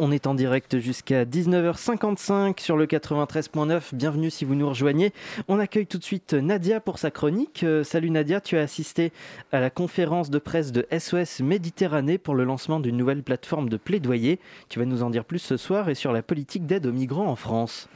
On 0.00 0.10
est 0.10 0.26
en 0.26 0.34
direct 0.34 0.80
jusqu'à 0.80 1.24
19h55 1.24 2.60
sur 2.60 2.76
le 2.76 2.86
93.9. 2.86 3.94
Bienvenue 3.94 4.28
si 4.28 4.44
vous 4.44 4.56
nous 4.56 4.68
rejoignez. 4.68 5.12
On 5.46 5.60
accueille 5.60 5.86
tout 5.86 5.98
de 5.98 6.04
suite 6.04 6.34
Nadia 6.34 6.80
pour 6.80 6.98
sa 6.98 7.12
chronique. 7.12 7.62
Euh, 7.62 7.84
salut 7.84 8.10
Nadia, 8.10 8.40
tu 8.40 8.58
as 8.58 8.62
assisté 8.62 9.12
à 9.52 9.60
la 9.60 9.70
conférence 9.70 10.30
de 10.30 10.40
presse 10.40 10.72
de 10.72 10.84
SOS 10.90 11.42
Méditerranée 11.42 12.18
pour 12.18 12.34
le 12.34 12.42
lancement 12.42 12.80
d'une 12.80 12.96
nouvelle 12.96 13.22
plateforme 13.22 13.68
de 13.68 13.76
plaidoyer. 13.76 14.40
Tu 14.68 14.80
vas 14.80 14.84
nous 14.84 15.04
en 15.04 15.10
dire 15.10 15.24
plus 15.24 15.38
ce 15.38 15.56
soir 15.56 15.88
et 15.88 15.94
sur 15.94 16.10
la 16.10 16.22
politique 16.22 16.66
d'aide 16.66 16.86
aux 16.86 16.92
migrants 16.92 17.28
en 17.28 17.36
France. 17.36 17.88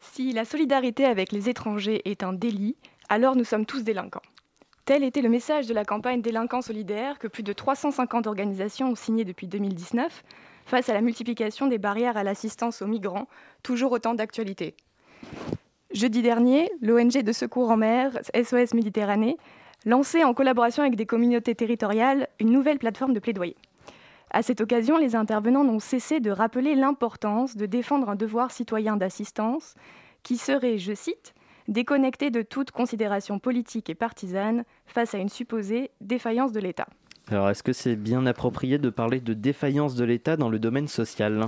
Si 0.00 0.32
la 0.32 0.46
solidarité 0.46 1.04
avec 1.04 1.32
les 1.32 1.50
étrangers 1.50 2.00
est 2.06 2.22
un 2.22 2.32
délit, 2.32 2.76
alors 3.10 3.36
nous 3.36 3.44
sommes 3.44 3.66
tous 3.66 3.84
délinquants. 3.84 4.22
Tel 4.86 5.04
était 5.04 5.20
le 5.20 5.28
message 5.28 5.66
de 5.66 5.74
la 5.74 5.84
campagne 5.84 6.22
Délinquants 6.22 6.62
solidaires 6.62 7.18
que 7.18 7.28
plus 7.28 7.42
de 7.42 7.52
350 7.52 8.26
organisations 8.26 8.92
ont 8.92 8.96
signé 8.96 9.26
depuis 9.26 9.46
2019 9.46 10.24
face 10.66 10.88
à 10.88 10.94
la 10.94 11.00
multiplication 11.00 11.66
des 11.66 11.78
barrières 11.78 12.16
à 12.16 12.24
l'assistance 12.24 12.82
aux 12.82 12.86
migrants, 12.86 13.28
toujours 13.62 13.92
autant 13.92 14.14
d'actualité. 14.14 14.74
Jeudi 15.92 16.22
dernier, 16.22 16.70
l'ONG 16.80 17.22
de 17.22 17.32
secours 17.32 17.70
en 17.70 17.76
mer 17.76 18.18
SOS 18.34 18.74
Méditerranée 18.74 19.36
lançait 19.84 20.24
en 20.24 20.32
collaboration 20.32 20.82
avec 20.82 20.96
des 20.96 21.06
communautés 21.06 21.54
territoriales 21.54 22.28
une 22.40 22.50
nouvelle 22.50 22.78
plateforme 22.78 23.12
de 23.12 23.20
plaidoyer. 23.20 23.56
À 24.30 24.42
cette 24.42 24.62
occasion, 24.62 24.96
les 24.96 25.14
intervenants 25.14 25.64
n'ont 25.64 25.80
cessé 25.80 26.18
de 26.18 26.30
rappeler 26.30 26.74
l'importance 26.74 27.56
de 27.56 27.66
défendre 27.66 28.08
un 28.08 28.16
devoir 28.16 28.50
citoyen 28.50 28.96
d'assistance 28.96 29.74
qui 30.22 30.38
serait, 30.38 30.78
je 30.78 30.94
cite, 30.94 31.34
déconnecté 31.68 32.30
de 32.30 32.40
toute 32.40 32.70
considération 32.70 33.38
politique 33.38 33.90
et 33.90 33.94
partisane 33.94 34.64
face 34.86 35.14
à 35.14 35.18
une 35.18 35.28
supposée 35.28 35.90
défaillance 36.00 36.52
de 36.52 36.60
l'État. 36.60 36.86
Alors, 37.32 37.48
est-ce 37.48 37.62
que 37.62 37.72
c'est 37.72 37.96
bien 37.96 38.26
approprié 38.26 38.76
de 38.76 38.90
parler 38.90 39.18
de 39.18 39.32
défaillance 39.32 39.94
de 39.94 40.04
l'État 40.04 40.36
dans 40.36 40.50
le 40.50 40.58
domaine 40.58 40.86
social? 40.86 41.46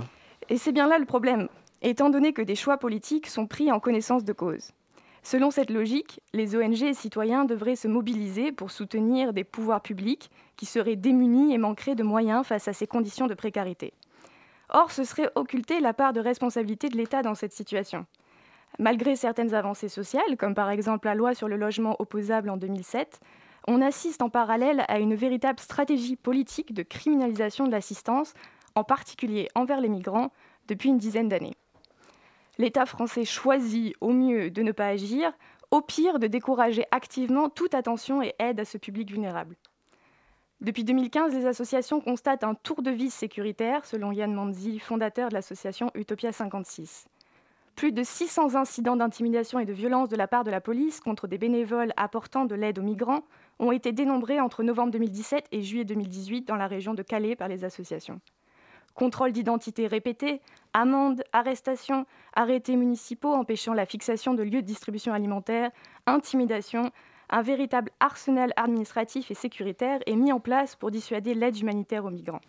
Et 0.49 0.57
c'est 0.57 0.71
bien 0.71 0.87
là 0.87 0.97
le 0.97 1.05
problème, 1.05 1.47
étant 1.83 2.09
donné 2.09 2.33
que 2.33 2.41
des 2.41 2.55
choix 2.55 2.79
politiques 2.79 3.27
sont 3.27 3.45
pris 3.45 3.71
en 3.71 3.79
connaissance 3.79 4.23
de 4.23 4.33
cause. 4.33 4.71
Selon 5.21 5.51
cette 5.51 5.69
logique, 5.69 6.21
les 6.33 6.55
ONG 6.55 6.81
et 6.81 6.95
citoyens 6.95 7.45
devraient 7.45 7.75
se 7.75 7.87
mobiliser 7.87 8.51
pour 8.51 8.71
soutenir 8.71 9.31
des 9.31 9.43
pouvoirs 9.43 9.81
publics 9.81 10.31
qui 10.55 10.65
seraient 10.65 10.95
démunis 10.95 11.53
et 11.53 11.59
manqueraient 11.59 11.93
de 11.93 12.01
moyens 12.01 12.47
face 12.47 12.67
à 12.67 12.73
ces 12.73 12.87
conditions 12.87 13.27
de 13.27 13.35
précarité. 13.35 13.93
Or, 14.69 14.91
ce 14.91 15.03
serait 15.03 15.29
occulter 15.35 15.81
la 15.81 15.93
part 15.93 16.13
de 16.13 16.19
responsabilité 16.19 16.89
de 16.89 16.97
l'État 16.97 17.21
dans 17.21 17.35
cette 17.35 17.53
situation. 17.53 18.07
Malgré 18.79 19.15
certaines 19.15 19.53
avancées 19.53 19.89
sociales, 19.89 20.35
comme 20.39 20.55
par 20.55 20.71
exemple 20.71 21.05
la 21.05 21.13
loi 21.13 21.35
sur 21.35 21.47
le 21.47 21.57
logement 21.57 21.95
opposable 21.99 22.49
en 22.49 22.57
2007, 22.57 23.19
on 23.67 23.81
assiste 23.81 24.21
en 24.21 24.29
parallèle 24.29 24.85
à 24.87 24.99
une 24.99 25.15
véritable 25.15 25.59
stratégie 25.59 26.15
politique 26.15 26.73
de 26.73 26.83
criminalisation 26.83 27.65
de 27.65 27.71
l'assistance, 27.71 28.33
en 28.75 28.83
particulier 28.83 29.47
envers 29.55 29.81
les 29.81 29.89
migrants, 29.89 30.31
depuis 30.67 30.89
une 30.89 30.97
dizaine 30.97 31.29
d'années. 31.29 31.55
L'État 32.57 32.85
français 32.85 33.25
choisit 33.25 33.95
au 34.01 34.11
mieux 34.11 34.49
de 34.49 34.61
ne 34.61 34.71
pas 34.71 34.87
agir, 34.87 35.33
au 35.71 35.81
pire 35.81 36.19
de 36.19 36.27
décourager 36.27 36.85
activement 36.91 37.49
toute 37.49 37.73
attention 37.73 38.21
et 38.21 38.33
aide 38.39 38.59
à 38.59 38.65
ce 38.65 38.77
public 38.77 39.09
vulnérable. 39.11 39.55
Depuis 40.61 40.85
2015, 40.85 41.33
les 41.33 41.45
associations 41.45 41.99
constatent 41.99 42.45
un 42.45 42.55
tour 42.55 42.81
de 42.81 42.91
vis 42.91 43.13
sécuritaire, 43.13 43.85
selon 43.85 44.11
Yann 44.11 44.33
Manzi, 44.33 44.79
fondateur 44.79 45.29
de 45.29 45.33
l'association 45.33 45.91
Utopia 45.95 46.31
56. 46.31 47.07
Plus 47.75 47.91
de 47.91 48.03
600 48.03 48.55
incidents 48.55 48.95
d'intimidation 48.95 49.59
et 49.59 49.65
de 49.65 49.73
violence 49.73 50.07
de 50.07 50.15
la 50.15 50.29
part 50.29 50.45
de 50.45 50.51
la 50.51 50.61
police 50.61 51.01
contre 51.01 51.27
des 51.27 51.37
bénévoles 51.37 51.91
apportant 51.97 52.45
de 52.45 52.55
l'aide 52.55 52.79
aux 52.79 52.83
migrants 52.83 53.23
ont 53.59 53.71
été 53.71 53.91
dénombrés 53.91 54.39
entre 54.39 54.63
novembre 54.63 54.91
2017 54.91 55.47
et 55.51 55.61
juillet 55.61 55.85
2018 55.85 56.47
dans 56.47 56.55
la 56.55 56.67
région 56.67 56.93
de 56.93 57.03
Calais 57.03 57.35
par 57.35 57.47
les 57.47 57.63
associations. 57.63 58.19
Contrôle 58.93 59.33
d'identité 59.33 59.87
répétés, 59.87 60.41
amendes, 60.73 61.23
arrestations, 61.33 62.05
arrêtés 62.33 62.77
municipaux 62.77 63.33
empêchant 63.33 63.73
la 63.73 63.85
fixation 63.85 64.33
de 64.33 64.43
lieux 64.43 64.61
de 64.61 64.67
distribution 64.67 65.13
alimentaire, 65.13 65.71
intimidation, 66.05 66.91
un 67.29 67.41
véritable 67.41 67.91
arsenal 67.99 68.53
administratif 68.55 69.31
et 69.31 69.33
sécuritaire 69.33 69.99
est 70.05 70.15
mis 70.15 70.31
en 70.31 70.39
place 70.39 70.75
pour 70.75 70.91
dissuader 70.91 71.33
l'aide 71.33 71.59
humanitaire 71.59 72.05
aux 72.05 72.11
migrants. 72.11 72.41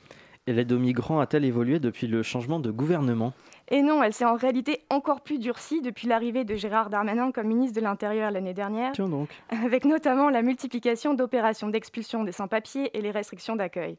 Et 0.49 0.53
l'aide 0.53 0.71
aux 0.71 0.79
migrants 0.79 1.19
a-t-elle 1.19 1.45
évolué 1.45 1.81
depuis 1.81 2.07
le 2.07 2.23
changement 2.23 2.61
de 2.61 2.71
gouvernement? 2.71 3.33
Et 3.69 3.83
non, 3.83 4.01
elle 4.01 4.13
s'est 4.13 4.25
en 4.25 4.37
réalité 4.37 4.85
encore 4.91 5.23
plus 5.23 5.41
durcie 5.41 5.83
depuis 5.83 6.07
l'arrivée 6.07 6.45
de 6.45 6.55
Gérard 6.55 6.89
Darmanin 6.89 7.33
comme 7.33 7.49
ministre 7.49 7.81
de 7.81 7.85
l'Intérieur 7.85 8.31
l'année 8.31 8.55
dernière, 8.55 8.93
donc. 8.93 9.29
avec 9.49 9.85
notamment 9.85 10.31
la 10.31 10.43
multiplication 10.43 11.15
d'opérations 11.15 11.69
d'expulsion 11.69 12.23
des 12.23 12.31
sans-papiers 12.31 12.97
et 12.97 13.01
les 13.01 13.11
restrictions 13.11 13.57
d'accueil. 13.57 13.99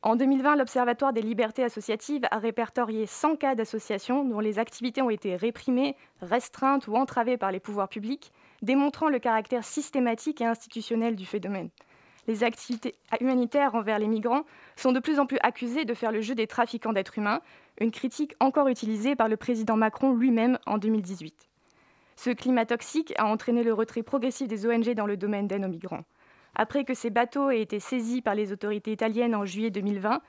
En 0.00 0.16
2020, 0.16 0.56
l'Observatoire 0.56 1.12
des 1.12 1.20
libertés 1.20 1.64
associatives 1.64 2.24
a 2.30 2.38
répertorié 2.38 3.04
100 3.04 3.36
cas 3.36 3.54
d'associations 3.54 4.24
dont 4.24 4.40
les 4.40 4.58
activités 4.58 5.02
ont 5.02 5.10
été 5.10 5.36
réprimées, 5.36 5.96
restreintes 6.22 6.86
ou 6.86 6.94
entravées 6.94 7.36
par 7.36 7.52
les 7.52 7.60
pouvoirs 7.60 7.88
publics, 7.90 8.32
démontrant 8.62 9.10
le 9.10 9.18
caractère 9.18 9.64
systématique 9.64 10.40
et 10.40 10.46
institutionnel 10.46 11.14
du 11.14 11.26
phénomène 11.26 11.68
les 12.28 12.44
activités 12.44 12.94
humanitaires 13.20 13.74
envers 13.74 13.98
les 13.98 14.06
migrants 14.06 14.44
sont 14.76 14.92
de 14.92 15.00
plus 15.00 15.18
en 15.18 15.26
plus 15.26 15.38
accusées 15.42 15.86
de 15.86 15.94
faire 15.94 16.12
le 16.12 16.20
jeu 16.20 16.34
des 16.34 16.46
trafiquants 16.46 16.92
d'êtres 16.92 17.18
humains, 17.18 17.40
une 17.80 17.90
critique 17.90 18.36
encore 18.38 18.68
utilisée 18.68 19.16
par 19.16 19.28
le 19.28 19.36
président 19.36 19.76
Macron 19.76 20.14
lui-même 20.14 20.58
en 20.66 20.78
2018. 20.78 21.48
Ce 22.16 22.30
climat 22.30 22.66
toxique 22.66 23.14
a 23.16 23.26
entraîné 23.26 23.62
le 23.62 23.72
retrait 23.72 24.02
progressif 24.02 24.46
des 24.46 24.66
ONG 24.66 24.92
dans 24.94 25.06
le 25.06 25.16
domaine 25.16 25.48
d'aide 25.48 25.64
aux 25.64 25.68
migrants. 25.68 26.04
Après 26.54 26.84
que 26.84 26.94
ces 26.94 27.10
bateaux 27.10 27.50
aient 27.50 27.62
été 27.62 27.80
saisis 27.80 28.20
par 28.20 28.34
les 28.34 28.52
autorités 28.52 28.92
italiennes 28.92 29.34
en 29.34 29.44
juillet 29.44 29.70
2020, 29.70 30.20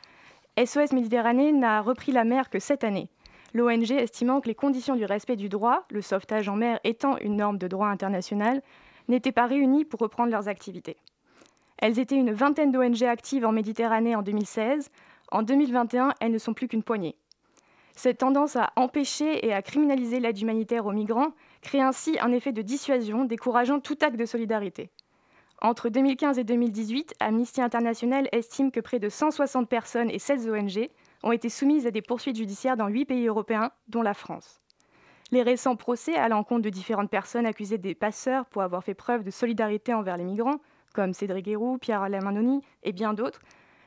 SOS 0.63 0.93
Méditerranée 0.93 1.51
n'a 1.51 1.81
repris 1.81 2.11
la 2.11 2.23
mer 2.23 2.49
que 2.49 2.59
cette 2.59 2.83
année. 2.83 3.09
L'ONG 3.53 3.91
estimant 3.91 4.39
que 4.39 4.47
les 4.47 4.55
conditions 4.55 4.95
du 4.95 5.05
respect 5.05 5.35
du 5.35 5.49
droit, 5.49 5.85
le 5.89 6.01
sauvetage 6.01 6.47
en 6.47 6.55
mer 6.55 6.79
étant 6.83 7.17
une 7.17 7.35
norme 7.35 7.57
de 7.57 7.67
droit 7.67 7.87
international, 7.87 8.61
n'étaient 9.07 9.31
pas 9.31 9.47
réunies 9.47 9.85
pour 9.85 9.99
reprendre 9.99 10.31
leurs 10.31 10.47
activités. 10.47 10.97
Elles 11.81 11.97
étaient 11.97 12.15
une 12.15 12.33
vingtaine 12.33 12.71
d'ONG 12.71 13.03
actives 13.03 13.45
en 13.45 13.53
Méditerranée 13.53 14.15
en 14.15 14.21
2016. 14.21 14.91
En 15.31 15.43
2021, 15.43 16.13
elles 16.19 16.31
ne 16.31 16.37
sont 16.37 16.53
plus 16.53 16.67
qu'une 16.67 16.83
poignée. 16.83 17.15
Cette 17.95 18.19
tendance 18.19 18.55
à 18.55 18.71
empêcher 18.75 19.45
et 19.45 19.53
à 19.53 19.61
criminaliser 19.61 20.19
l'aide 20.19 20.39
humanitaire 20.39 20.85
aux 20.85 20.91
migrants 20.91 21.31
crée 21.61 21.81
ainsi 21.81 22.17
un 22.19 22.31
effet 22.31 22.51
de 22.51 22.61
dissuasion 22.61 23.25
décourageant 23.25 23.79
tout 23.79 23.97
acte 24.01 24.17
de 24.17 24.25
solidarité. 24.25 24.89
Entre 25.61 25.89
2015 25.89 26.37
et 26.39 26.43
2018, 26.43 27.15
Amnesty 27.19 27.61
International 27.61 28.29
estime 28.31 28.71
que 28.71 28.79
près 28.79 28.99
de 28.99 29.09
160 29.09 29.67
personnes 29.67 30.09
et 30.09 30.19
16 30.19 30.49
ONG 30.49 30.89
ont 31.23 31.33
été 31.33 31.49
soumises 31.49 31.85
à 31.87 31.91
des 31.91 32.01
poursuites 32.01 32.37
judiciaires 32.37 32.77
dans 32.77 32.87
8 32.87 33.05
pays 33.05 33.27
européens, 33.27 33.71
dont 33.89 34.01
la 34.01 34.13
France. 34.13 34.61
Les 35.31 35.43
récents 35.43 35.75
procès 35.75 36.15
à 36.15 36.29
l'encontre 36.29 36.61
de 36.61 36.69
différentes 36.69 37.09
personnes 37.09 37.45
accusées 37.45 37.77
des 37.77 37.95
passeurs 37.95 38.45
pour 38.45 38.61
avoir 38.61 38.83
fait 38.83 38.93
preuve 38.93 39.23
de 39.23 39.31
solidarité 39.31 39.93
envers 39.93 40.17
les 40.17 40.23
migrants 40.23 40.59
comme 40.93 41.13
Cédric 41.13 41.45
Guérou, 41.45 41.77
Pierre-Alain 41.77 42.21
Manoni 42.21 42.61
et 42.83 42.91
bien 42.91 43.13
d'autres, 43.13 43.41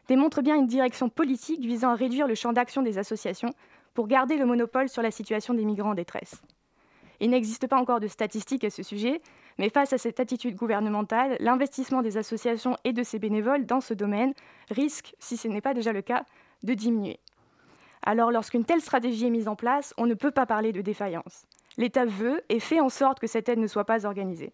démontrent 0.09 0.43
bien 0.43 0.57
une 0.57 0.67
direction 0.67 1.09
politique 1.09 1.61
visant 1.61 1.91
à 1.91 1.95
réduire 1.95 2.27
le 2.27 2.35
champ 2.35 2.53
d'action 2.53 2.83
des 2.83 2.99
associations 2.99 3.51
pour 3.95 4.09
garder 4.09 4.37
le 4.37 4.47
monopole 4.47 4.89
sur 4.89 5.03
la 5.03 5.11
situation 5.11 5.55
des 5.55 5.65
migrants 5.65 5.91
en 5.91 5.95
détresse. 5.95 6.43
Il 7.21 7.31
n'existe 7.31 7.69
pas 7.69 7.79
encore 7.79 8.01
de 8.01 8.09
statistiques 8.09 8.65
à 8.65 8.71
ce 8.71 8.83
sujet, 8.83 9.23
mais 9.59 9.69
face 9.69 9.93
à 9.93 9.99
cette 9.99 10.19
attitude 10.19 10.57
gouvernementale, 10.57 11.37
l'investissement 11.39 12.03
des 12.03 12.17
associations 12.17 12.77
et 12.85 12.93
de 12.93 13.03
ses 13.03 13.21
bénévoles 13.21 13.65
dans 13.65 13.81
ce 13.81 13.95
domaine 13.95 14.33
risque, 14.71 15.15
si 15.21 15.37
ce 15.37 15.47
n'est 15.47 15.61
pas 15.61 15.75
déjà 15.75 15.93
le 15.93 16.03
cas, 16.03 16.25
de 16.65 16.75
diminuer. 16.75 17.21
Alors 18.05 18.33
lorsqu'une 18.33 18.65
telle 18.65 18.81
stratégie 18.81 19.27
est 19.27 19.31
mise 19.31 19.47
en 19.47 19.55
place, 19.55 19.95
on 19.99 20.07
ne 20.07 20.15
peut 20.15 20.33
pas 20.33 20.47
parler 20.47 20.73
de 20.73 20.81
défaillance. 20.81 21.47
L'État 21.77 22.05
veut 22.05 22.43
et 22.49 22.59
fait 22.59 22.81
en 22.81 22.89
sorte 22.89 23.21
que 23.21 23.27
cette 23.27 23.49
aide 23.49 23.61
ne 23.61 23.67
soit 23.67 23.85
pas 23.85 24.05
organisée. 24.05 24.53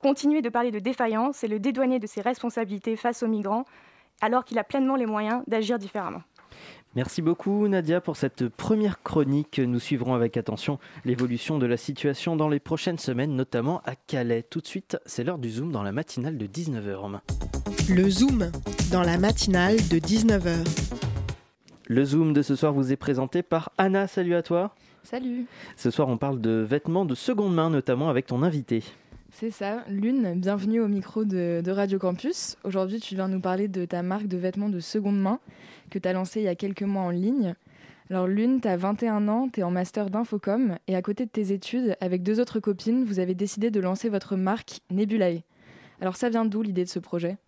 Continuer 0.00 0.40
de 0.40 0.48
parler 0.48 0.70
de 0.70 0.78
défaillance, 0.78 1.44
et 1.44 1.48
le 1.48 1.58
dédouaner 1.58 1.98
de 1.98 2.06
ses 2.06 2.22
responsabilités 2.22 2.96
face 2.96 3.22
aux 3.22 3.28
migrants, 3.28 3.66
alors 4.22 4.46
qu'il 4.46 4.58
a 4.58 4.64
pleinement 4.64 4.96
les 4.96 5.04
moyens 5.04 5.42
d'agir 5.46 5.78
différemment. 5.78 6.22
Merci 6.96 7.22
beaucoup 7.22 7.68
Nadia 7.68 8.00
pour 8.00 8.16
cette 8.16 8.48
première 8.48 9.02
chronique. 9.02 9.60
Nous 9.60 9.78
suivrons 9.78 10.14
avec 10.14 10.36
attention 10.36 10.78
l'évolution 11.04 11.58
de 11.58 11.66
la 11.66 11.76
situation 11.76 12.34
dans 12.34 12.48
les 12.48 12.60
prochaines 12.60 12.98
semaines, 12.98 13.36
notamment 13.36 13.82
à 13.84 13.94
Calais. 13.94 14.42
Tout 14.42 14.60
de 14.60 14.66
suite, 14.66 14.98
c'est 15.06 15.22
l'heure 15.22 15.38
du 15.38 15.50
Zoom 15.50 15.70
dans 15.70 15.82
la 15.82 15.92
matinale 15.92 16.36
de 16.36 16.46
19h. 16.46 17.20
Le 17.90 18.10
Zoom 18.10 18.50
dans 18.90 19.02
la 19.02 19.18
matinale 19.18 19.76
de 19.76 19.98
19h. 19.98 20.66
Le 21.86 22.04
Zoom 22.04 22.32
de 22.32 22.42
ce 22.42 22.56
soir 22.56 22.72
vous 22.72 22.90
est 22.90 22.96
présenté 22.96 23.42
par 23.42 23.70
Anna. 23.76 24.06
Salut 24.06 24.34
à 24.34 24.42
toi. 24.42 24.74
Salut. 25.02 25.46
Ce 25.76 25.90
soir, 25.90 26.08
on 26.08 26.16
parle 26.16 26.40
de 26.40 26.64
vêtements 26.66 27.04
de 27.04 27.14
seconde 27.14 27.54
main, 27.54 27.70
notamment 27.70 28.08
avec 28.08 28.26
ton 28.26 28.42
invité. 28.42 28.82
C'est 29.32 29.50
ça, 29.50 29.84
Lune, 29.88 30.34
bienvenue 30.36 30.80
au 30.80 30.88
micro 30.88 31.24
de, 31.24 31.62
Radio 31.70 31.98
Campus. 31.98 32.56
Aujourd'hui, 32.64 32.98
tu 32.98 33.14
viens 33.14 33.28
nous 33.28 33.40
parler 33.40 33.68
de 33.68 33.84
ta 33.84 34.02
marque 34.02 34.26
de 34.26 34.36
vêtements 34.36 34.68
de 34.68 34.80
seconde 34.80 35.20
main 35.20 35.38
que 35.88 35.98
tu 36.00 36.08
as 36.08 36.12
lancée 36.12 36.40
il 36.40 36.44
y 36.44 36.48
a 36.48 36.56
quelques 36.56 36.82
mois 36.82 37.02
en 37.02 37.10
ligne. 37.10 37.54
Alors 38.10 38.26
Lune, 38.26 38.60
tu 38.60 38.66
as 38.66 38.76
21 38.76 39.28
ans, 39.28 39.48
tu 39.48 39.62
en 39.62 39.70
master 39.70 40.10
d'infocom 40.10 40.76
et 40.88 40.96
à 40.96 41.02
côté 41.02 41.26
de 41.26 41.30
tes 41.30 41.52
études, 41.52 41.96
avec 42.00 42.24
deux 42.24 42.40
autres 42.40 42.58
copines, 42.58 43.04
vous 43.04 43.20
avez 43.20 43.34
décidé 43.34 43.70
de 43.70 43.80
lancer 43.80 44.08
votre 44.08 44.34
marque 44.36 44.80
Nebulae. 44.90 45.42
Alors 46.00 46.16
ça 46.16 46.28
vient 46.28 46.44
d'où 46.44 46.62
l'idée 46.62 46.84
de 46.84 46.90
ce 46.90 46.98
projet? 46.98 47.38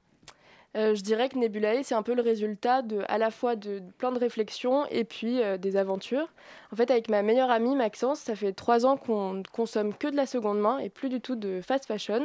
Euh, 0.75 0.95
je 0.95 1.03
dirais 1.03 1.29
que 1.29 1.39
Nebulae, 1.39 1.83
c'est 1.83 1.95
un 1.95 2.03
peu 2.03 2.15
le 2.15 2.23
résultat 2.23 2.81
de, 2.81 3.03
à 3.09 3.19
la 3.19 3.31
fois 3.31 3.57
de, 3.57 3.83
plein 3.99 4.11
de 4.11 4.19
réflexions 4.19 4.87
et 4.87 5.05
puis 5.05 5.43
euh, 5.43 5.59
des 5.59 5.77
aventures. 5.77 6.29
En 6.73 6.77
fait, 6.77 6.91
avec 6.91 7.11
ma 7.11 7.23
meilleure 7.23 7.51
amie 7.51 7.77
Maxence, 7.77 8.21
ça 8.21 8.35
fait 8.35 8.53
trois 8.53 8.87
ans 8.87 8.97
qu'on 8.97 9.35
ne 9.35 9.43
consomme 9.43 9.93
que 9.93 10.09
de 10.09 10.17
la 10.17 10.25
seconde 10.25 10.61
main 10.61 10.79
et 10.79 10.89
plus 10.89 11.11
du 11.11 11.21
tout 11.21 11.37
de 11.37 11.61
fast 11.61 11.85
fashion. 11.85 12.23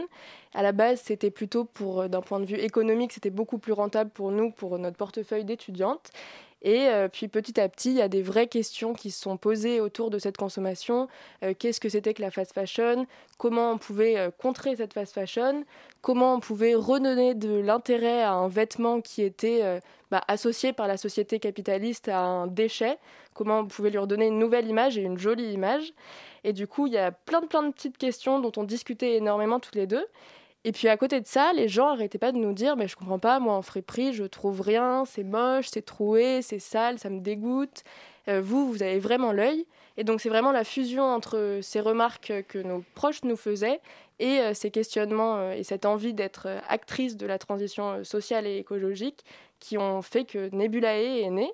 À 0.53 0.63
la 0.63 0.71
base, 0.71 1.01
c'était 1.01 1.29
plutôt 1.29 1.65
pour, 1.65 2.01
euh, 2.01 2.07
d'un 2.07 2.21
point 2.21 2.39
de 2.39 2.45
vue 2.45 2.57
économique, 2.57 3.11
c'était 3.11 3.29
beaucoup 3.29 3.57
plus 3.57 3.73
rentable 3.73 4.11
pour 4.11 4.31
nous, 4.31 4.51
pour 4.51 4.79
notre 4.79 4.97
portefeuille 4.97 5.43
d'étudiante. 5.43 6.11
Et 6.63 6.87
euh, 6.87 7.07
puis 7.07 7.27
petit 7.27 7.59
à 7.59 7.69
petit, 7.69 7.91
il 7.91 7.97
y 7.97 8.01
a 8.01 8.07
des 8.07 8.21
vraies 8.21 8.47
questions 8.47 8.93
qui 8.93 9.11
se 9.11 9.21
sont 9.21 9.37
posées 9.37 9.79
autour 9.79 10.09
de 10.09 10.17
cette 10.17 10.37
consommation. 10.37 11.07
Euh, 11.43 11.53
qu'est-ce 11.57 11.79
que 11.79 11.89
c'était 11.89 12.13
que 12.13 12.21
la 12.21 12.31
fast 12.31 12.53
fashion? 12.53 13.05
Comment 13.37 13.71
on 13.73 13.77
pouvait 13.77 14.17
euh, 14.17 14.31
contrer 14.31 14.75
cette 14.75 14.93
fast 14.93 15.13
fashion? 15.13 15.63
Comment 16.01 16.33
on 16.33 16.39
pouvait 16.39 16.73
redonner 16.73 17.35
de 17.35 17.59
l'intérêt 17.59 18.23
à 18.23 18.33
un 18.33 18.47
vêtement 18.47 19.01
qui 19.01 19.21
était 19.21 19.81
bah, 20.09 20.23
associé 20.27 20.73
par 20.73 20.87
la 20.87 20.95
société 20.95 21.39
capitaliste 21.39 22.07
à 22.07 22.19
un 22.19 22.47
déchet? 22.47 22.97
Comment 23.33 23.59
on 23.59 23.65
pouvait 23.67 23.89
lui 23.89 23.97
redonner 23.97 24.27
une 24.27 24.39
nouvelle 24.39 24.67
image 24.67 24.97
et 24.97 25.01
une 25.01 25.17
jolie 25.17 25.51
image? 25.51 25.93
Et 26.43 26.53
du 26.53 26.65
coup, 26.65 26.87
il 26.87 26.93
y 26.93 26.97
a 26.97 27.11
plein 27.11 27.41
de, 27.41 27.47
plein 27.47 27.63
de 27.63 27.71
petites 27.73 27.97
questions 27.97 28.39
dont 28.39 28.51
on 28.57 28.63
discutait 28.63 29.15
énormément 29.15 29.59
toutes 29.59 29.75
les 29.75 29.87
deux. 29.87 30.05
Et 30.67 30.73
puis 30.73 30.89
à 30.89 30.97
côté 30.97 31.21
de 31.21 31.27
ça, 31.27 31.53
les 31.53 31.69
gens 31.69 31.91
n'arrêtaient 31.91 32.17
pas 32.17 32.33
de 32.33 32.37
nous 32.37 32.51
dire 32.51 32.75
mais 32.75 32.89
je 32.89 32.97
comprends 32.97 33.19
pas, 33.19 33.39
moi 33.39 33.53
en 33.53 33.61
friperie, 33.61 34.11
je 34.11 34.25
trouve 34.25 34.59
rien, 34.59 35.05
c'est 35.05 35.23
moche, 35.23 35.67
c'est 35.71 35.81
troué, 35.81 36.41
c'est 36.41 36.59
sale, 36.59 36.99
ça 36.99 37.09
me 37.09 37.21
dégoûte. 37.21 37.85
Euh, 38.27 38.41
vous, 38.41 38.69
vous 38.69 38.83
avez 38.83 38.99
vraiment 38.99 39.31
l'œil. 39.31 39.65
Et 39.95 40.03
donc 40.03 40.19
c'est 40.19 40.27
vraiment 40.27 40.51
la 40.51 40.65
fusion 40.65 41.05
entre 41.05 41.59
ces 41.61 41.79
remarques 41.79 42.33
que 42.49 42.59
nos 42.59 42.83
proches 42.95 43.23
nous 43.23 43.37
faisaient 43.37 43.79
et 44.19 44.41
euh, 44.41 44.53
ces 44.53 44.69
questionnements 44.69 45.37
euh, 45.37 45.51
et 45.53 45.63
cette 45.63 45.85
envie 45.85 46.13
d'être 46.13 46.49
actrice 46.67 47.15
de 47.15 47.25
la 47.25 47.39
transition 47.39 48.03
sociale 48.03 48.45
et 48.45 48.57
écologique 48.57 49.23
qui 49.61 49.77
ont 49.77 50.01
fait 50.01 50.25
que 50.25 50.53
Nebulae 50.53 51.21
est 51.21 51.29
né. 51.29 51.49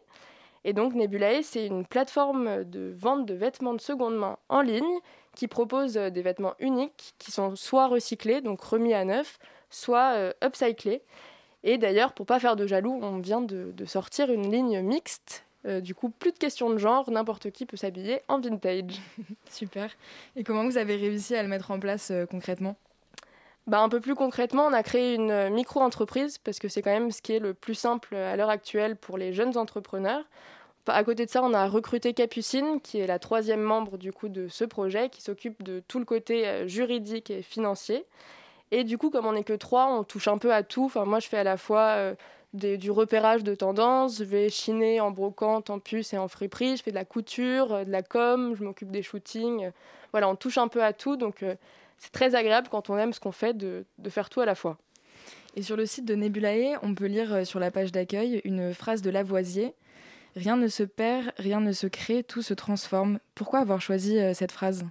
Et 0.64 0.74
donc 0.74 0.96
Nebulae, 0.96 1.44
c'est 1.44 1.68
une 1.68 1.86
plateforme 1.86 2.64
de 2.64 2.92
vente 2.98 3.28
de 3.28 3.36
vêtements 3.36 3.76
de 3.76 3.82
seconde 3.82 4.16
main 4.16 4.40
en 4.50 4.62
ligne 4.62 5.00
qui 5.36 5.48
propose 5.48 5.98
euh, 5.98 6.10
des 6.10 6.22
vêtements 6.22 6.56
uniques 6.60 7.14
qui 7.18 7.32
sont 7.32 7.56
soit 7.56 7.88
recyclés, 7.88 8.42
donc 8.42 8.62
remis 8.62 8.94
à 8.94 9.06
neuf, 9.06 9.40
soit 9.70 10.14
euh, 10.14 10.34
upcyclés. 10.44 11.02
Et 11.64 11.78
d'ailleurs, 11.78 12.14
pour 12.14 12.26
pas 12.26 12.40
faire 12.40 12.56
de 12.56 12.68
jaloux, 12.68 13.00
on 13.02 13.20
vient 13.20 13.42
de, 13.42 13.74
sortir 13.86 14.32
une 14.32 14.52
ligne 14.52 14.82
mixte. 14.82 15.46
Euh, 15.66 15.80
du 15.80 15.96
coup, 15.96 16.10
plus 16.10 16.34
de 16.34 16.38
questions 16.38 16.70
de 16.70 16.78
genre, 16.78 17.10
n'importe 17.10 17.52
qui 17.52 17.66
peut 17.66 17.78
s'habiller 17.78 18.22
en 18.28 18.40
vintage. 18.40 19.00
Super. 19.50 19.90
Et 20.36 20.44
comment 20.44 20.66
vous 20.66 20.78
avez 20.78 20.98
réussi 20.98 21.36
à 21.36 21.42
le 21.42 21.48
mettre 21.48 21.72
en 21.72 21.80
place 21.80 22.12
concrètement? 22.30 22.76
Bah, 23.66 23.80
un 23.80 23.88
peu 23.88 24.02
plus 24.02 24.14
concrètement, 24.14 24.66
on 24.66 24.74
a 24.74 24.84
créé 24.84 25.16
une 25.16 25.50
micro-entreprise 25.52 26.38
parce 26.38 26.60
que 26.60 26.68
c'est 26.68 26.82
quand 26.82 26.92
même 26.92 27.12
ce 27.12 27.22
qui 27.22 27.32
est 27.32 27.40
le 27.40 27.54
plus 27.54 27.76
simple 27.76 28.14
à 28.14 28.36
l'heure 28.36 28.50
actuelle 28.50 28.98
pour 28.98 29.18
les 29.18 29.32
jeunes 29.32 29.58
entrepreneurs. 29.58 30.26
À 30.88 31.04
côté 31.06 31.26
de 31.26 31.32
ça, 31.32 31.42
on 31.42 31.54
a 31.54 31.68
recruté 31.68 32.14
Capucine, 32.14 32.82
qui 32.82 33.00
est 33.00 33.08
la 33.08 33.18
troisième 33.18 33.62
membre 33.62 33.98
du 33.98 34.12
coup 34.12 34.28
de 34.28 34.50
ce 34.50 34.66
projet, 34.66 35.10
qui 35.10 35.22
s'occupe 35.22 35.64
de 35.64 35.82
tout 35.88 35.98
le 35.98 36.04
côté 36.04 36.46
euh, 36.46 36.68
juridique 36.68 37.32
et 37.32 37.42
financier. 37.42 38.06
Et 38.72 38.84
du 38.84 38.98
coup, 38.98 39.10
comme 39.10 39.26
on 39.26 39.32
n'est 39.32 39.46
que 39.46 39.54
trois, 39.54 39.88
on 39.88 40.04
touche 40.04 40.28
un 40.28 40.38
peu 40.38 40.54
à 40.54 40.62
tout. 40.62 40.86
Enfin, 40.86 41.06
moi, 41.06 41.20
je 41.20 41.30
fais 41.30 41.38
à 41.38 41.44
la 41.46 41.56
fois 41.56 41.96
euh, 41.96 42.16
du 42.52 42.92
repérage 42.92 43.46
de 43.46 43.56
tendances, 43.56 44.18
je 44.18 44.26
vais 44.26 44.50
chiner 44.50 45.00
en 45.00 45.12
brocante, 45.12 45.70
en 45.70 45.80
puce 45.80 46.12
et 46.14 46.18
en 46.18 46.28
friperie, 46.28 46.76
je 46.76 46.84
fais 46.84 46.92
de 46.92 46.96
la 46.96 47.06
couture, 47.06 47.74
euh, 47.74 47.84
de 47.86 47.92
la 47.92 48.04
com, 48.04 48.54
je 48.58 48.64
m'occupe 48.66 48.92
des 48.92 49.04
shootings. 49.04 49.72
voilà, 50.12 50.28
on 50.28 50.36
touche 50.36 50.58
un 50.58 50.68
peu 50.68 50.84
à 50.84 50.92
tout. 50.92 51.16
Donc, 51.16 51.46
c'est 51.98 52.12
très 52.12 52.36
agréable 52.36 52.68
quand 52.70 52.90
on 52.90 52.98
aime 52.98 53.14
ce 53.14 53.22
qu'on 53.22 53.32
fait 53.32 53.56
de, 53.56 53.86
de 54.00 54.10
faire 54.10 54.30
tout 54.30 54.42
à 54.42 54.46
la 54.46 54.56
fois. 54.56 54.78
Et 55.56 55.62
sur 55.62 55.78
le 55.78 55.86
site 55.86 56.04
de 56.04 56.16
Nebulae, 56.16 56.78
on 56.82 56.94
peut 56.94 57.06
lire 57.06 57.48
sur 57.48 57.60
la 57.62 57.72
page 57.72 57.94
d'accueil 57.94 58.42
une 58.44 58.74
phrase 58.74 59.02
de 59.02 59.10
Lavoisier 59.10 59.74
Rien 60.36 60.58
ne 60.58 60.68
se 60.68 60.84
perd, 60.84 61.32
rien 61.38 61.60
ne 61.60 61.72
se 61.72 61.88
crée, 61.88 62.24
tout 62.24 62.42
se 62.42 62.54
transforme. 62.54 63.20
Pourquoi 63.36 63.60
avoir 63.60 63.82
choisi 63.82 64.18
euh, 64.18 64.34
cette 64.34 64.52
phrase? 64.52 64.86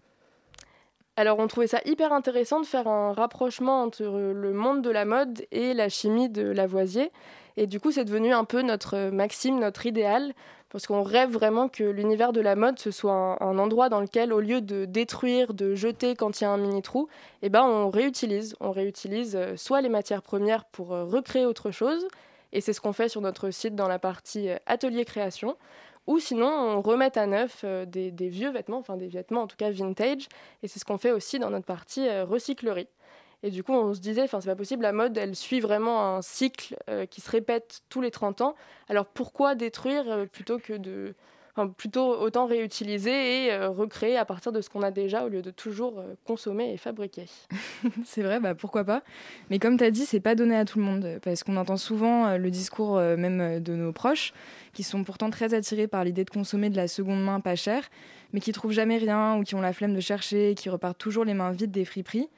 Alors 1.17 1.39
on 1.41 1.47
trouvait 1.47 1.67
ça 1.67 1.81
hyper 1.85 2.13
intéressant 2.13 2.61
de 2.61 2.67
faire 2.67 2.89
un 2.89 3.13
rapprochement 3.13 3.83
entre 3.83 4.03
le 4.03 4.53
monde 4.55 4.81
de 4.81 4.89
la 4.89 5.05
mode 5.05 5.45
et 5.51 5.75
la 5.75 5.91
chimie 5.91 6.31
de 6.31 6.43
Lavoisier. 6.43 7.11
Et 7.59 7.67
du 7.67 7.81
coup 7.81 7.91
c'est 7.91 8.07
devenu 8.07 8.33
un 8.33 8.45
peu 8.45 8.63
notre 8.63 9.11
maxime, 9.11 9.59
notre 9.59 9.85
idéal, 9.85 10.33
parce 10.71 10.87
qu'on 10.87 11.03
rêve 11.03 11.31
vraiment 11.31 11.69
que 11.69 11.85
l'univers 11.85 12.33
de 12.33 12.41
la 12.41 12.57
mode 12.57 12.79
ce 12.79 12.91
soit 12.91 13.37
un, 13.43 13.59
endroit 13.59 13.91
dans 13.91 14.01
lequel 14.01 14.33
au 14.33 14.41
lieu 14.41 14.63
de 14.63 14.87
détruire, 14.87 15.53
de 15.53 15.75
jeter 15.75 16.17
quand 16.17 16.41
il 16.41 16.45
y 16.45 16.47
a 16.47 16.51
un 16.51 16.57
mini 16.57 16.81
trou, 16.81 17.09
eh 17.43 17.51
ben 17.51 17.63
on 17.63 17.91
réutilise. 17.91 18.57
On 18.61 18.71
réutilise 18.71 19.37
euh, 19.37 19.55
soit 19.57 19.83
les 19.83 19.91
matières 19.91 20.23
premières 20.23 20.65
pour 20.65 20.95
euh, 20.95 21.05
recréer 21.05 21.45
autre 21.45 21.71
chose, 21.73 22.09
et 22.53 22.61
c'est 22.61 22.73
ce 22.73 22.81
qu'on 22.81 22.93
fait 22.93 23.09
sur 23.09 23.21
notre 23.21 23.51
site 23.51 23.75
dans 23.75 23.89
la 23.89 23.99
partie 23.99 24.51
euh, 24.51 24.57
atelier 24.67 25.05
création. 25.05 25.57
Ou 26.07 26.19
sinon, 26.19 26.49
on 26.49 26.81
remet 26.81 27.17
à 27.17 27.27
neuf 27.27 27.63
euh, 27.65 27.87
des, 27.87 28.11
vieux 28.29 28.51
vêtements, 28.51 28.79
enfin 28.79 28.97
des 28.97 29.09
vêtements 29.09 29.43
en 29.43 29.47
tout 29.47 29.57
cas 29.57 29.71
vintage. 29.71 30.29
Et 30.63 30.69
c'est 30.69 30.79
ce 30.79 30.85
qu'on 30.85 30.99
fait 30.99 31.13
aussi 31.13 31.39
dans 31.39 31.51
notre 31.51 31.67
partie 31.67 32.09
euh, 32.09 32.25
recyclerie. 32.25 32.89
Et 33.45 33.51
du 33.51 33.65
coup, 33.65 33.73
on 33.73 33.93
se 33.93 34.01
disait, 34.01 34.23
enfin, 34.23 34.41
c'est 34.41 34.49
pas 34.49 34.57
possible, 34.57 34.83
la 34.83 34.93
mode, 34.93 35.19
elle 35.19 35.35
suit 35.35 35.59
vraiment 35.59 36.15
un 36.15 36.23
cycle 36.23 36.77
qui 37.11 37.21
se 37.21 37.29
répète 37.29 37.83
tous 37.89 38.01
les 38.01 38.13
30 38.13 38.41
ans. 38.41 38.55
Alors 38.89 39.05
pourquoi 39.05 39.57
détruire 39.57 40.29
plutôt 40.31 40.61
que 40.61 40.75
de, 40.75 41.17
plutôt 41.77 42.19
autant 42.19 42.47
réutiliser 42.47 43.45
et 43.45 43.53
euh, 43.53 43.69
recréer 43.69 44.17
à 44.17 44.25
partir 44.25 44.53
de 44.53 44.61
ce 44.61 44.71
qu'on 44.71 44.83
a 44.83 44.91
déjà 44.91 45.25
au 45.25 45.29
lieu 45.29 45.43
de 45.43 45.51
toujours 45.51 45.99
euh, 45.99 46.15
consommer 46.25 46.73
et 46.73 46.77
fabriquer. 46.77 47.27
c'est 48.05 48.23
vrai, 48.23 48.41
bah 48.41 48.55
pourquoi 48.55 48.85
pas. 48.85 49.03
Mais 49.51 49.59
comme 49.59 49.77
tu 49.77 49.85
as 49.85 49.91
dit, 49.91 50.07
c'est 50.07 50.21
pas 50.21 50.35
donné 50.35 50.57
à 50.57 50.65
tout 50.65 50.79
le 50.79 50.85
monde 50.85 51.19
parce 51.23 51.43
qu'on 51.43 51.57
entend 51.57 51.77
souvent 51.77 52.27
euh, 52.27 52.39
le 52.39 52.51
discours 52.51 52.97
même 52.97 53.61
de 53.61 53.75
nos 53.75 53.93
proches 53.93 54.33
qui 54.73 54.83
sont 54.83 55.05
pourtant 55.05 55.31
très 55.31 55.55
attirés 55.55 55.87
par 55.87 56.05
l'idée 56.05 56.25
de 56.25 56.31
consommer 56.31 56.71
de 56.71 56.77
la 56.77 56.89
seconde 56.89 57.23
main 57.23 57.41
pas 57.41 57.57
chère, 57.57 57.89
mais 58.33 58.41
qui 58.41 58.53
trouvent 58.53 58.73
jamais 58.73 58.99
rien 58.99 59.37
ou 59.37 59.43
qui 59.43 59.55
ont 59.55 59.61
la 59.61 59.73
flemme 59.73 59.95
de 59.95 60.01
chercher, 60.01 60.55
qui 60.55 60.69
repartent 60.69 60.99
toujours 60.99 61.25
les 61.25 61.35
mains 61.35 61.53
vides 61.53 61.71
des 61.71 61.85
friperies. 61.85 62.29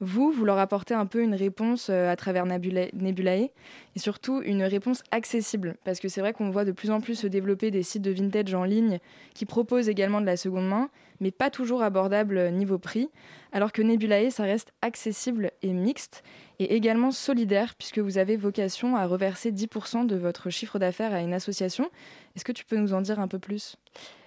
Vous, 0.00 0.30
vous 0.30 0.44
leur 0.44 0.58
apportez 0.58 0.92
un 0.92 1.06
peu 1.06 1.22
une 1.22 1.34
réponse 1.34 1.88
euh, 1.88 2.10
à 2.10 2.16
travers 2.16 2.44
Nebulae 2.44 3.48
et 3.94 3.98
surtout 3.98 4.42
une 4.42 4.62
réponse 4.62 5.02
accessible 5.10 5.76
parce 5.84 6.00
que 6.00 6.08
c'est 6.08 6.20
vrai 6.20 6.34
qu'on 6.34 6.50
voit 6.50 6.66
de 6.66 6.72
plus 6.72 6.90
en 6.90 7.00
plus 7.00 7.14
se 7.14 7.26
développer 7.26 7.70
des 7.70 7.82
sites 7.82 8.02
de 8.02 8.10
vintage 8.10 8.52
en 8.52 8.64
ligne 8.64 8.98
qui 9.32 9.46
proposent 9.46 9.88
également 9.88 10.20
de 10.20 10.26
la 10.26 10.36
seconde 10.36 10.68
main 10.68 10.90
mais 11.20 11.30
pas 11.30 11.48
toujours 11.48 11.82
abordables 11.82 12.50
niveau 12.50 12.76
prix 12.76 13.08
alors 13.52 13.72
que 13.72 13.80
Nebulae 13.80 14.30
ça 14.30 14.42
reste 14.42 14.74
accessible 14.82 15.50
et 15.62 15.72
mixte 15.72 16.22
et 16.58 16.74
également 16.74 17.10
solidaire 17.10 17.74
puisque 17.74 17.98
vous 17.98 18.18
avez 18.18 18.36
vocation 18.36 18.96
à 18.96 19.06
reverser 19.06 19.50
10% 19.50 20.06
de 20.06 20.16
votre 20.16 20.50
chiffre 20.50 20.78
d'affaires 20.78 21.14
à 21.14 21.20
une 21.20 21.32
association. 21.32 21.90
Est-ce 22.34 22.44
que 22.44 22.52
tu 22.52 22.66
peux 22.66 22.76
nous 22.76 22.92
en 22.92 23.00
dire 23.00 23.18
un 23.18 23.28
peu 23.28 23.38
plus? 23.38 23.76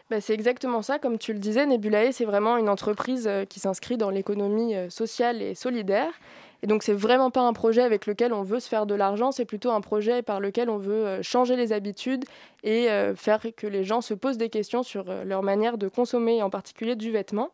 Bah, 0.10 0.22
c'est 0.22 0.34
exactement 0.34 0.82
ça. 0.82 0.98
Comme 0.98 1.20
tu 1.20 1.34
le 1.34 1.40
disais, 1.40 1.68
Nebulae, 1.68 2.12
c'est 2.12 2.26
vraiment 2.26 2.58
une 2.58 2.68
entreprise 2.68 3.28
euh, 3.28 3.46
qui 3.46 3.60
s'inscrit 3.60 3.96
dans 3.96 4.10
l'économie 4.10 4.76
euh, 4.76 4.90
sociale 4.90 5.42
et 5.44 5.54
solidaire. 5.54 6.12
Et 6.64 6.68
donc, 6.68 6.82
c'est 6.82 6.94
vraiment 6.94 7.30
pas 7.30 7.42
un 7.42 7.54
projet 7.54 7.84
avec 7.84 8.08
lequel 8.08 8.34
on 8.34 8.42
veut 8.42 8.60
se 8.60 8.68
faire 8.68 8.88
de 8.88 8.96
l'argent, 8.96 9.32
c'est 9.32 9.46
plutôt 9.46 9.72
un 9.72 9.82
projet 9.82 10.24
par 10.24 10.40
lequel 10.40 10.70
on 10.70 10.78
veut 10.78 11.06
euh, 11.06 11.22
changer 11.22 11.56
les 11.56 11.74
habitudes 11.74 12.26
et 12.64 12.88
faire 13.16 13.40
que 13.56 13.68
les 13.68 13.86
gens 13.86 14.02
se 14.02 14.14
posent 14.14 14.38
des 14.38 14.50
questions 14.50 14.84
sur 14.84 15.06
leur 15.24 15.44
manière 15.44 15.78
de 15.78 15.88
consommer, 15.88 16.44
en 16.44 16.50
particulier 16.50 16.98
du 16.98 17.10
vêtement. 17.10 17.52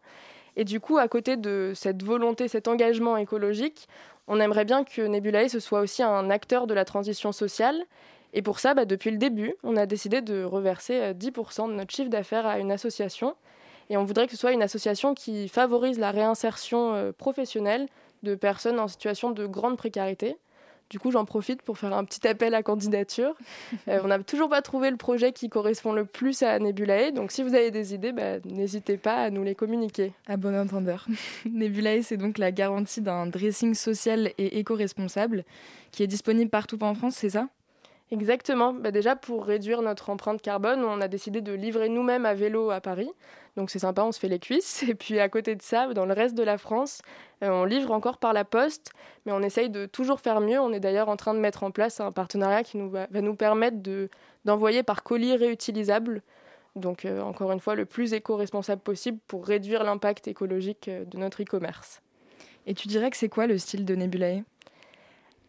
Et 0.56 0.64
du 0.64 0.80
coup, 0.80 0.98
à 0.98 1.08
côté 1.08 1.38
de 1.38 1.74
cette 1.76 2.02
volonté, 2.02 2.48
cet 2.48 2.68
engagement 2.68 3.16
écologique, 3.16 3.88
on 4.28 4.40
aimerait 4.40 4.66
bien 4.66 4.84
que 4.84 5.04
Nebulae 5.04 5.48
ce 5.48 5.60
soit 5.60 5.82
aussi 5.82 6.02
un 6.02 6.32
acteur 6.32 6.66
de 6.66 6.74
la 6.74 6.86
transition 6.86 7.32
sociale 7.32 7.86
et 8.34 8.42
pour 8.42 8.60
ça, 8.60 8.74
bah, 8.74 8.86
depuis 8.86 9.12
le 9.12 9.18
début, 9.18 9.56
on 9.64 9.78
a 9.78 9.86
décidé 9.86 10.22
de 10.22 10.44
reverser 10.44 11.14
10% 11.14 11.64
euh, 11.64 11.68
de 11.68 11.74
notre 11.74 11.94
chiffre 11.94 12.10
d'affaires 12.10 12.46
à 12.46 12.60
une 12.60 12.72
association. 12.72 13.36
Et 13.90 13.98
on 13.98 14.04
voudrait 14.04 14.26
que 14.26 14.32
ce 14.32 14.38
soit 14.38 14.52
une 14.52 14.64
association 14.64 15.14
qui 15.14 15.48
favorise 15.48 16.00
la 16.00 16.12
réinsertion 16.12 16.94
euh, 16.94 17.12
professionnelle 17.12 17.88
de 18.24 18.36
personnes 18.36 18.80
en 18.80 18.88
situation 18.88 19.32
de 19.32 19.46
grande 19.46 19.78
précarité. 19.78 20.38
Du 20.90 21.00
coup, 21.00 21.12
j'en 21.12 21.26
profite 21.26 21.62
pour 21.64 21.78
faire 21.78 21.94
un 21.94 22.04
petit 22.04 22.28
appel 22.28 22.54
à 22.54 22.62
candidature. 22.62 23.36
Euh, 23.88 24.00
on 24.04 24.08
n'a 24.08 24.20
toujours 24.20 24.50
pas 24.50 24.62
trouvé 24.62 24.90
le 24.90 24.98
projet 24.98 25.32
qui 25.32 25.50
correspond 25.50 25.94
le 25.94 26.06
plus 26.06 26.42
à 26.42 26.58
Nebulae, 26.60 27.12
donc 27.12 27.32
si 27.32 27.44
vous 27.44 27.54
avez 27.54 27.70
des 27.70 27.94
idées, 27.94 28.12
bah, 28.12 28.40
n'hésitez 28.46 28.98
pas 28.98 29.16
à 29.16 29.30
nous 29.30 29.44
les 29.44 29.54
communiquer. 29.54 30.14
À 30.28 30.38
bon 30.38 30.56
entendeur. 30.56 31.06
Nebulae, 31.46 32.02
c'est 32.02 32.18
donc 32.18 32.38
la 32.38 32.52
garantie 32.52 33.02
d'un 33.02 33.28
dressing 33.28 33.76
social 33.76 34.32
et 34.38 34.60
éco-responsable 34.60 35.44
qui 35.92 36.04
est 36.04 36.08
disponible 36.08 36.50
partout 36.50 36.82
en 36.84 36.96
France, 36.96 37.16
c'est 37.16 37.30
ça? 37.30 37.48
Exactement. 38.12 38.72
Bah 38.72 38.92
déjà, 38.92 39.16
pour 39.16 39.46
réduire 39.46 39.82
notre 39.82 40.12
empreinte 40.12 40.42
carbone, 40.42 40.84
on 40.84 41.02
a 41.02 41.08
décidé 41.08 41.42
de 41.42 41.54
livrer 41.54 41.90
nous-mêmes 41.90 42.26
à 42.26 42.36
vélo 42.36 42.70
à 42.70 42.80
Paris. 42.80 43.10
Donc 43.58 43.72
c'est 43.72 43.80
sympa, 43.80 44.04
on 44.04 44.12
se 44.12 44.20
fait 44.20 44.28
les 44.28 44.38
cuisses. 44.38 44.84
Et 44.88 44.94
puis 44.94 45.20
à 45.20 45.28
côté 45.28 45.56
de 45.56 45.62
ça, 45.62 45.92
dans 45.94 46.06
le 46.06 46.14
reste 46.14 46.36
de 46.36 46.44
la 46.44 46.60
France, 46.60 47.02
euh, 47.44 47.50
on 47.50 47.66
livre 47.66 47.92
encore 47.92 48.20
par 48.20 48.34
la 48.34 48.46
poste, 48.46 48.92
mais 49.26 49.32
on 49.32 49.42
essaye 49.42 49.72
de 49.72 49.88
toujours 49.88 50.20
faire 50.20 50.40
mieux. 50.40 50.60
On 50.60 50.72
est 50.72 50.80
d'ailleurs 50.80 51.10
en 51.10 51.16
train 51.16 51.34
de 51.34 51.40
mettre 51.40 51.64
en 51.64 51.72
place 51.72 52.00
un 52.00 52.12
partenariat 52.12 52.64
qui 52.64 52.78
nous 52.78 52.92
va, 52.92 53.08
nous 53.12 53.36
permettre 53.36 53.78
d'envoyer 54.46 54.84
par 54.84 55.04
colis 55.04 55.36
réutilisable. 55.36 56.22
Donc 56.76 57.06
euh, 57.06 57.22
encore 57.22 57.52
une 57.52 57.60
fois, 57.60 57.74
le 57.74 57.86
plus 57.86 58.14
éco-responsable 58.14 58.82
possible 58.82 59.18
pour 59.28 59.48
réduire 59.48 59.84
l'impact 59.84 60.28
écologique 60.28 60.90
euh, 60.90 61.06
de 61.06 61.18
notre 61.18 61.42
e-commerce. 61.42 62.02
Et 62.68 62.76
tu 62.76 62.88
dirais 62.88 63.10
que 63.10 63.18
c'est 63.18 63.30
quoi 63.30 63.48
le 63.48 63.58
style 63.58 63.84
de 63.84 63.96
Nebulae? 63.96 64.44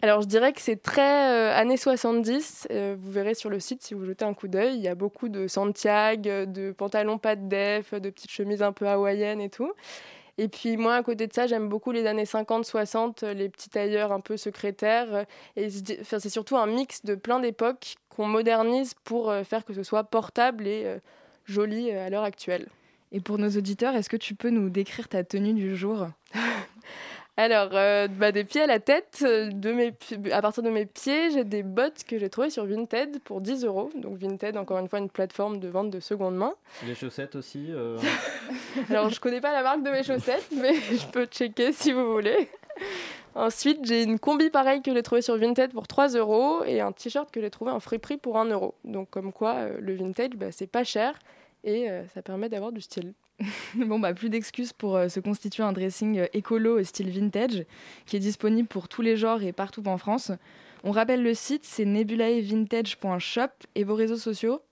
Alors 0.03 0.21
je 0.23 0.27
dirais 0.27 0.53
que 0.53 0.61
c'est 0.61 0.83
très 0.83 1.31
euh, 1.31 1.57
années 1.57 1.77
70. 1.77 2.69
Euh, 2.71 2.97
vous 2.99 3.11
verrez 3.11 3.35
sur 3.35 3.51
le 3.51 3.61
site 3.61 3.83
si 3.83 3.95
vous 3.95 4.05
jetez 4.05 4.25
un 4.25 4.35
coup 4.35 4.49
d'œil, 4.49 4.75
il 4.75 4.83
y 4.83 4.89
a 4.89 4.95
beaucoup 4.95 5.29
de 5.29 5.49
Santiago, 5.49 6.47
de 6.47 6.73
pantalons 6.73 7.19
pas 7.19 7.35
de 7.35 7.49
def, 7.49 7.95
de 7.95 8.11
petites 8.11 8.31
chemises 8.31 8.63
un 8.63 8.73
peu 8.73 8.87
hawaïennes 8.87 9.41
et 9.41 9.51
tout. 9.51 9.73
Et 10.39 10.49
puis 10.49 10.77
moi, 10.77 10.97
à 10.97 11.03
côté 11.03 11.27
de 11.27 11.33
ça, 11.33 11.47
j'aime 11.47 11.71
beaucoup 11.71 11.93
les 11.93 12.05
années 12.07 12.25
50-60, 12.25 13.27
les 13.33 13.49
petits 13.49 13.71
tailleurs 13.71 14.13
un 14.13 14.21
peu 14.21 14.37
secrétaires. 14.37 15.25
Et 15.57 15.71
c'est 15.71 16.29
surtout 16.29 16.59
un 16.59 16.67
mix 16.67 17.05
de 17.05 17.15
plein 17.15 17.41
d'époques 17.41 17.97
qu'on 18.11 18.27
modernise 18.27 18.93
pour 19.05 19.31
euh, 19.31 19.45
faire 19.45 19.65
que 19.65 19.73
ce 19.73 19.83
soit 19.83 20.05
portable 20.05 20.67
et 20.67 20.87
joli 21.47 21.91
à 21.91 22.11
l'heure 22.11 22.25
actuelle. 22.25 22.69
Et 23.13 23.21
pour 23.21 23.39
nos 23.39 23.49
auditeurs, 23.49 23.95
est-ce 23.95 24.11
que 24.11 24.17
tu 24.17 24.35
peux 24.35 24.51
nous 24.51 24.69
décrire 24.69 25.09
ta 25.09 25.25
tenue 25.25 25.55
du 25.55 25.75
jour? 25.75 26.09
Alors, 27.39 27.69
euh, 27.75 28.09
bah, 28.09 28.33
des 28.33 28.45
pieds 28.45 28.63
à 28.63 28.67
la 28.67 28.81
tête, 28.81 29.19
euh, 29.23 29.51
de 29.51 29.71
mes, 29.71 29.93
à 30.33 30.41
partir 30.41 30.63
de 30.63 30.71
mes 30.71 30.87
pieds, 30.87 31.31
j'ai 31.31 31.45
des 31.45 31.63
bottes 31.63 32.05
que 32.05 32.19
j'ai 32.19 32.31
trouvées 32.31 32.49
sur 32.49 32.65
Vinted 32.65 33.21
pour 33.23 33.43
10 33.43 33.67
euros. 33.67 33.91
Donc 33.95 34.17
Vinted, 34.17 34.57
encore 34.57 34.79
une 34.79 34.89
fois, 34.89 35.01
une 35.01 35.11
plateforme 35.11 35.59
de 35.59 35.69
vente 35.69 35.91
de 35.91 36.01
seconde 36.01 36.35
main. 36.37 36.55
Les 36.87 36.95
chaussettes 36.95 37.37
aussi 37.37 37.67
euh... 37.71 37.99
Alors, 38.91 39.11
je 39.11 39.21
connais 39.21 39.43
pas 39.43 39.53
la 39.53 39.63
marque 39.63 39.83
de 39.83 39.91
mes 39.91 40.03
chaussettes, 40.03 40.49
mais 40.57 40.75
je 40.91 41.07
peux 41.09 41.27
checker 41.27 41.73
si 41.73 41.93
vous 41.93 42.11
voulez. 42.11 42.49
Ensuite, 43.35 43.85
j'ai 43.85 44.03
une 44.03 44.19
combi 44.19 44.49
pareille 44.49 44.81
que 44.81 44.95
j'ai 44.95 45.03
trouvée 45.03 45.21
sur 45.21 45.37
Vinted 45.37 45.73
pour 45.73 45.87
3 45.87 46.09
euros 46.17 46.65
et 46.65 46.81
un 46.81 46.93
t-shirt 46.93 47.31
que 47.31 47.43
j'ai 47.43 47.51
trouvé 47.51 47.71
en 47.71 47.81
friperie 47.81 48.17
pour 48.17 48.39
1 48.39 48.47
euro. 48.47 48.75
Donc, 48.85 49.11
comme 49.11 49.31
quoi, 49.35 49.69
le 49.79 49.95
vintage, 49.95 50.31
bah, 50.37 50.53
c'est 50.53 50.67
pas 50.67 50.85
cher 50.85 51.19
et 51.65 51.89
ça 52.15 52.23
permet 52.23 52.49
d'avoir 52.49 52.73
du 52.73 52.81
style. 52.81 53.13
bon, 53.75 53.99
bah, 53.99 54.15
plus 54.15 54.31
d'excuses 54.31 54.73
pour 54.73 54.97
euh, 54.97 55.09
se 55.09 55.21
constituer 55.21 55.63
un 55.63 55.73
dressing 55.73 56.21
euh, 56.21 56.27
écolo 56.33 56.83
style 56.83 57.11
vintage 57.11 57.65
qui 58.07 58.17
est 58.17 58.21
disponible 58.21 58.69
pour 58.69 58.89
tous 58.89 59.03
les 59.03 59.17
genres 59.17 59.43
et 59.43 59.53
partout 59.53 59.87
en 59.87 59.99
France. 59.99 60.33
On 60.85 60.91
rappelle 60.91 61.23
le 61.23 61.35
site, 61.35 61.65
c'est 61.65 61.85
nebulaevintage.shop 61.85 63.51
et 63.75 63.85
vos 63.85 63.95
réseaux 63.95 64.17
sociaux? 64.17 64.63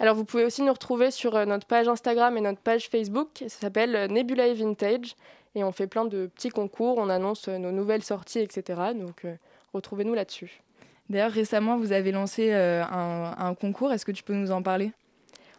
Alors 0.00 0.14
vous 0.14 0.24
pouvez 0.24 0.44
aussi 0.44 0.62
nous 0.62 0.72
retrouver 0.72 1.10
sur 1.10 1.36
euh, 1.36 1.44
notre 1.44 1.66
page 1.66 1.88
Instagram 1.88 2.36
et 2.36 2.40
notre 2.40 2.60
page 2.60 2.88
Facebook. 2.88 3.28
Ça 3.46 3.60
s'appelle 3.60 4.10
Nebulae 4.10 4.54
Vintage 4.54 5.14
et 5.54 5.62
on 5.64 5.72
fait 5.72 5.86
plein 5.86 6.04
de 6.04 6.26
petits 6.26 6.50
concours, 6.50 6.98
on 6.98 7.08
annonce 7.08 7.48
nos 7.48 7.72
nouvelles 7.72 8.04
sorties, 8.04 8.40
etc. 8.40 8.80
Donc 8.94 9.26
retrouvez-nous 9.72 10.14
là-dessus. 10.14 10.60
D'ailleurs 11.08 11.32
récemment 11.32 11.76
vous 11.76 11.92
avez 11.92 12.12
lancé 12.12 12.52
un 12.52 13.54
concours, 13.58 13.92
est-ce 13.92 14.04
que 14.04 14.12
tu 14.12 14.22
peux 14.22 14.34
nous 14.34 14.52
en 14.52 14.62
parler? 14.62 14.92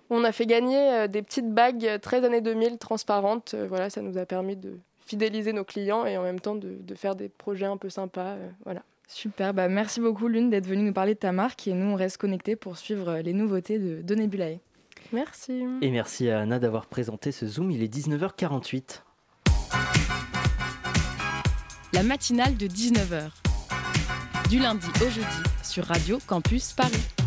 On 0.09 0.23
a 0.23 0.31
fait 0.31 0.45
gagner 0.45 0.91
euh, 0.91 1.07
des 1.07 1.21
petites 1.21 1.51
bagues 1.53 1.99
13 2.01 2.25
années 2.25 2.41
2000 2.41 2.77
transparentes. 2.77 3.53
Euh, 3.53 3.67
voilà, 3.67 3.89
ça 3.89 4.01
nous 4.01 4.17
a 4.17 4.25
permis 4.25 4.55
de 4.55 4.79
fidéliser 5.05 5.53
nos 5.53 5.63
clients 5.63 6.05
et 6.05 6.17
en 6.17 6.23
même 6.23 6.39
temps 6.39 6.55
de, 6.55 6.95
faire 6.95 7.15
des 7.15 7.29
projets 7.29 7.65
un 7.65 7.77
peu 7.77 7.89
sympas. 7.89 8.33
Euh, 8.33 8.49
voilà. 8.65 8.81
Super, 9.07 9.55
bah 9.55 9.69
merci 9.69 9.99
beaucoup 10.01 10.27
Lune 10.27 10.51
d'être 10.51 10.67
venue 10.67 10.83
nous 10.83 10.93
parler 10.93 11.15
de 11.15 11.19
ta 11.19 11.31
marque 11.31 11.67
et 11.67 11.73
nous 11.73 11.87
on 11.87 11.95
reste 11.95 12.17
connectés 12.17 12.55
pour 12.55 12.77
suivre 12.77 13.17
les 13.17 13.33
nouveautés 13.33 13.79
de, 13.79 14.03
de 14.03 14.15
Nebulae. 14.15 14.59
Merci. 15.11 15.63
Et 15.81 15.89
merci 15.89 16.29
à 16.29 16.41
Anna 16.41 16.59
d'avoir 16.59 16.85
présenté 16.85 17.31
ce 17.31 17.47
Zoom, 17.47 17.71
il 17.71 17.81
est 17.81 17.91
19h48. 17.91 19.01
La 21.93 22.03
matinale 22.03 22.55
de 22.55 22.67
19h. 22.67 23.31
Du 24.47 24.59
lundi 24.59 24.87
au 25.01 25.09
jeudi 25.09 25.43
sur 25.63 25.85
Radio 25.85 26.19
Campus 26.27 26.73
Paris. 26.73 27.18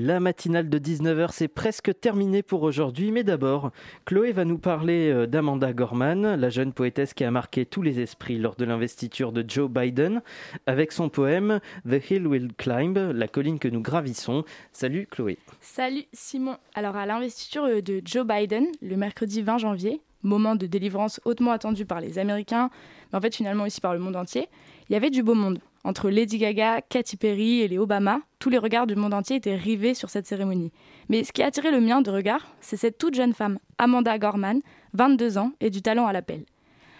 La 0.00 0.20
matinale 0.20 0.70
de 0.70 0.78
19h, 0.78 1.30
c'est 1.32 1.48
presque 1.48 1.90
terminé 1.98 2.44
pour 2.44 2.62
aujourd'hui, 2.62 3.10
mais 3.10 3.24
d'abord, 3.24 3.72
Chloé 4.04 4.30
va 4.30 4.44
nous 4.44 4.58
parler 4.58 5.10
euh, 5.10 5.26
d'Amanda 5.26 5.72
Gorman, 5.72 6.36
la 6.36 6.50
jeune 6.50 6.72
poétesse 6.72 7.14
qui 7.14 7.24
a 7.24 7.32
marqué 7.32 7.66
tous 7.66 7.82
les 7.82 7.98
esprits 7.98 8.38
lors 8.38 8.54
de 8.54 8.64
l'investiture 8.64 9.32
de 9.32 9.44
Joe 9.48 9.68
Biden, 9.68 10.22
avec 10.66 10.92
son 10.92 11.08
poème 11.08 11.58
The 11.84 12.10
Hill 12.10 12.28
Will 12.28 12.52
Climb, 12.56 12.96
la 12.96 13.26
colline 13.26 13.58
que 13.58 13.66
nous 13.66 13.80
gravissons. 13.80 14.44
Salut 14.70 15.08
Chloé. 15.10 15.36
Salut 15.60 16.04
Simon. 16.12 16.58
Alors 16.76 16.94
à 16.94 17.04
l'investiture 17.04 17.64
euh, 17.64 17.82
de 17.82 18.00
Joe 18.04 18.24
Biden, 18.24 18.66
le 18.80 18.96
mercredi 18.96 19.42
20 19.42 19.58
janvier, 19.58 20.00
moment 20.22 20.54
de 20.54 20.68
délivrance 20.68 21.20
hautement 21.24 21.50
attendu 21.50 21.86
par 21.86 22.00
les 22.00 22.20
Américains, 22.20 22.70
mais 23.10 23.18
en 23.18 23.20
fait 23.20 23.34
finalement 23.34 23.64
aussi 23.64 23.80
par 23.80 23.94
le 23.94 23.98
monde 23.98 24.14
entier, 24.14 24.48
il 24.88 24.92
y 24.92 24.96
avait 24.96 25.10
du 25.10 25.24
beau 25.24 25.34
monde. 25.34 25.58
Entre 25.88 26.10
Lady 26.10 26.36
Gaga, 26.36 26.82
Katy 26.82 27.16
Perry 27.16 27.62
et 27.62 27.68
les 27.68 27.78
Obama, 27.78 28.20
tous 28.40 28.50
les 28.50 28.58
regards 28.58 28.86
du 28.86 28.94
monde 28.94 29.14
entier 29.14 29.36
étaient 29.36 29.56
rivés 29.56 29.94
sur 29.94 30.10
cette 30.10 30.26
cérémonie. 30.26 30.70
Mais 31.08 31.24
ce 31.24 31.32
qui 31.32 31.42
a 31.42 31.46
attiré 31.46 31.70
le 31.70 31.80
mien 31.80 32.02
de 32.02 32.10
regard, 32.10 32.46
c'est 32.60 32.76
cette 32.76 32.98
toute 32.98 33.14
jeune 33.14 33.32
femme, 33.32 33.58
Amanda 33.78 34.18
Gorman, 34.18 34.60
22 34.92 35.38
ans 35.38 35.52
et 35.60 35.70
du 35.70 35.80
talent 35.80 36.06
à 36.06 36.12
l'appel. 36.12 36.44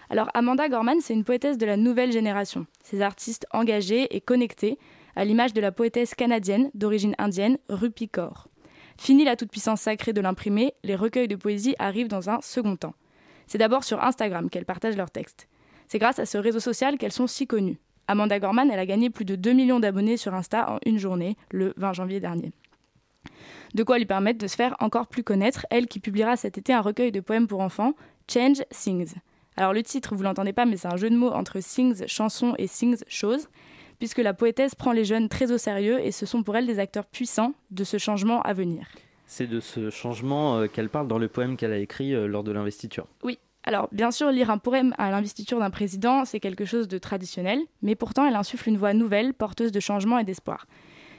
Alors 0.09 0.31
Amanda 0.33 0.67
Gorman, 0.69 1.01
c'est 1.01 1.13
une 1.13 1.23
poétesse 1.23 1.59
de 1.59 1.67
la 1.67 1.77
nouvelle 1.77 2.11
génération. 2.11 2.65
Ces 2.83 3.01
artistes 3.01 3.45
engagés 3.51 4.07
et 4.15 4.21
connectés, 4.21 4.79
à 5.15 5.23
l'image 5.23 5.53
de 5.53 5.61
la 5.61 5.71
poétesse 5.71 6.15
canadienne 6.15 6.71
d'origine 6.73 7.13
indienne, 7.19 7.59
Rupi 7.69 8.09
Kaur. 8.09 8.47
Fini 8.97 9.23
la 9.23 9.35
toute-puissance 9.35 9.81
sacrée 9.81 10.13
de 10.13 10.21
l'imprimé, 10.21 10.73
les 10.83 10.95
recueils 10.95 11.27
de 11.27 11.35
poésie 11.35 11.75
arrivent 11.77 12.07
dans 12.07 12.31
un 12.31 12.41
second 12.41 12.75
temps. 12.75 12.95
C'est 13.45 13.59
d'abord 13.59 13.83
sur 13.83 14.03
Instagram 14.03 14.49
qu'elles 14.49 14.65
partagent 14.65 14.97
leurs 14.97 15.11
textes. 15.11 15.47
C'est 15.87 15.99
grâce 15.99 16.17
à 16.17 16.25
ce 16.25 16.39
réseau 16.39 16.59
social 16.59 16.97
qu'elles 16.97 17.11
sont 17.11 17.27
si 17.27 17.45
connues. 17.45 17.77
Amanda 18.09 18.39
Gorman, 18.39 18.71
elle 18.71 18.79
a 18.79 18.87
gagné 18.87 19.11
plus 19.11 19.23
de 19.23 19.35
2 19.35 19.53
millions 19.53 19.79
d'abonnés 19.79 20.17
sur 20.17 20.33
Insta 20.33 20.71
en 20.71 20.79
une 20.83 20.97
journée, 20.97 21.37
le 21.51 21.73
20 21.77 21.93
janvier 21.93 22.19
dernier. 22.19 22.51
De 23.75 23.83
quoi 23.83 23.99
lui 23.99 24.07
permettre 24.07 24.39
de 24.39 24.47
se 24.47 24.55
faire 24.55 24.75
encore 24.79 25.05
plus 25.05 25.23
connaître, 25.23 25.67
elle 25.69 25.85
qui 25.85 25.99
publiera 25.99 26.35
cet 26.35 26.57
été 26.57 26.73
un 26.73 26.81
recueil 26.81 27.11
de 27.11 27.19
poèmes 27.19 27.45
pour 27.47 27.61
enfants, 27.61 27.93
Change 28.27 28.63
Sings. 28.71 29.13
Alors 29.57 29.73
le 29.73 29.83
titre, 29.83 30.15
vous 30.15 30.23
l'entendez 30.23 30.53
pas, 30.53 30.65
mais 30.65 30.75
c'est 30.75 30.91
un 30.91 30.97
jeu 30.97 31.11
de 31.11 31.15
mots 31.15 31.29
entre 31.29 31.59
Sings 31.59 32.07
chanson 32.07 32.55
et 32.57 32.65
Sings 32.65 33.03
chose, 33.07 33.47
puisque 33.99 34.17
la 34.17 34.33
poétesse 34.33 34.73
prend 34.73 34.91
les 34.91 35.05
jeunes 35.05 35.29
très 35.29 35.51
au 35.51 35.59
sérieux 35.59 35.99
et 36.03 36.11
ce 36.11 36.25
sont 36.25 36.41
pour 36.41 36.57
elle 36.57 36.65
des 36.65 36.79
acteurs 36.79 37.05
puissants 37.05 37.53
de 37.69 37.83
ce 37.83 37.99
changement 37.99 38.41
à 38.41 38.53
venir. 38.53 38.87
C'est 39.27 39.45
de 39.45 39.59
ce 39.59 39.91
changement 39.91 40.57
euh, 40.57 40.65
qu'elle 40.65 40.89
parle 40.89 41.07
dans 41.07 41.19
le 41.19 41.27
poème 41.27 41.57
qu'elle 41.57 41.73
a 41.73 41.77
écrit 41.77 42.15
euh, 42.15 42.25
lors 42.25 42.43
de 42.43 42.51
l'investiture. 42.51 43.05
Oui, 43.21 43.37
alors, 43.69 43.87
bien 43.91 44.09
sûr, 44.09 44.31
lire 44.31 44.49
un 44.49 44.57
poème 44.57 44.95
à 44.97 45.11
l'investiture 45.11 45.59
d'un 45.59 45.69
président, 45.69 46.25
c'est 46.25 46.39
quelque 46.39 46.65
chose 46.65 46.87
de 46.87 46.97
traditionnel, 46.97 47.61
mais 47.83 47.93
pourtant, 47.93 48.25
elle 48.25 48.35
insuffle 48.35 48.67
une 48.67 48.77
voix 48.77 48.95
nouvelle, 48.95 49.31
porteuse 49.31 49.71
de 49.71 49.79
changement 49.79 50.17
et 50.17 50.23
d'espoir. 50.23 50.65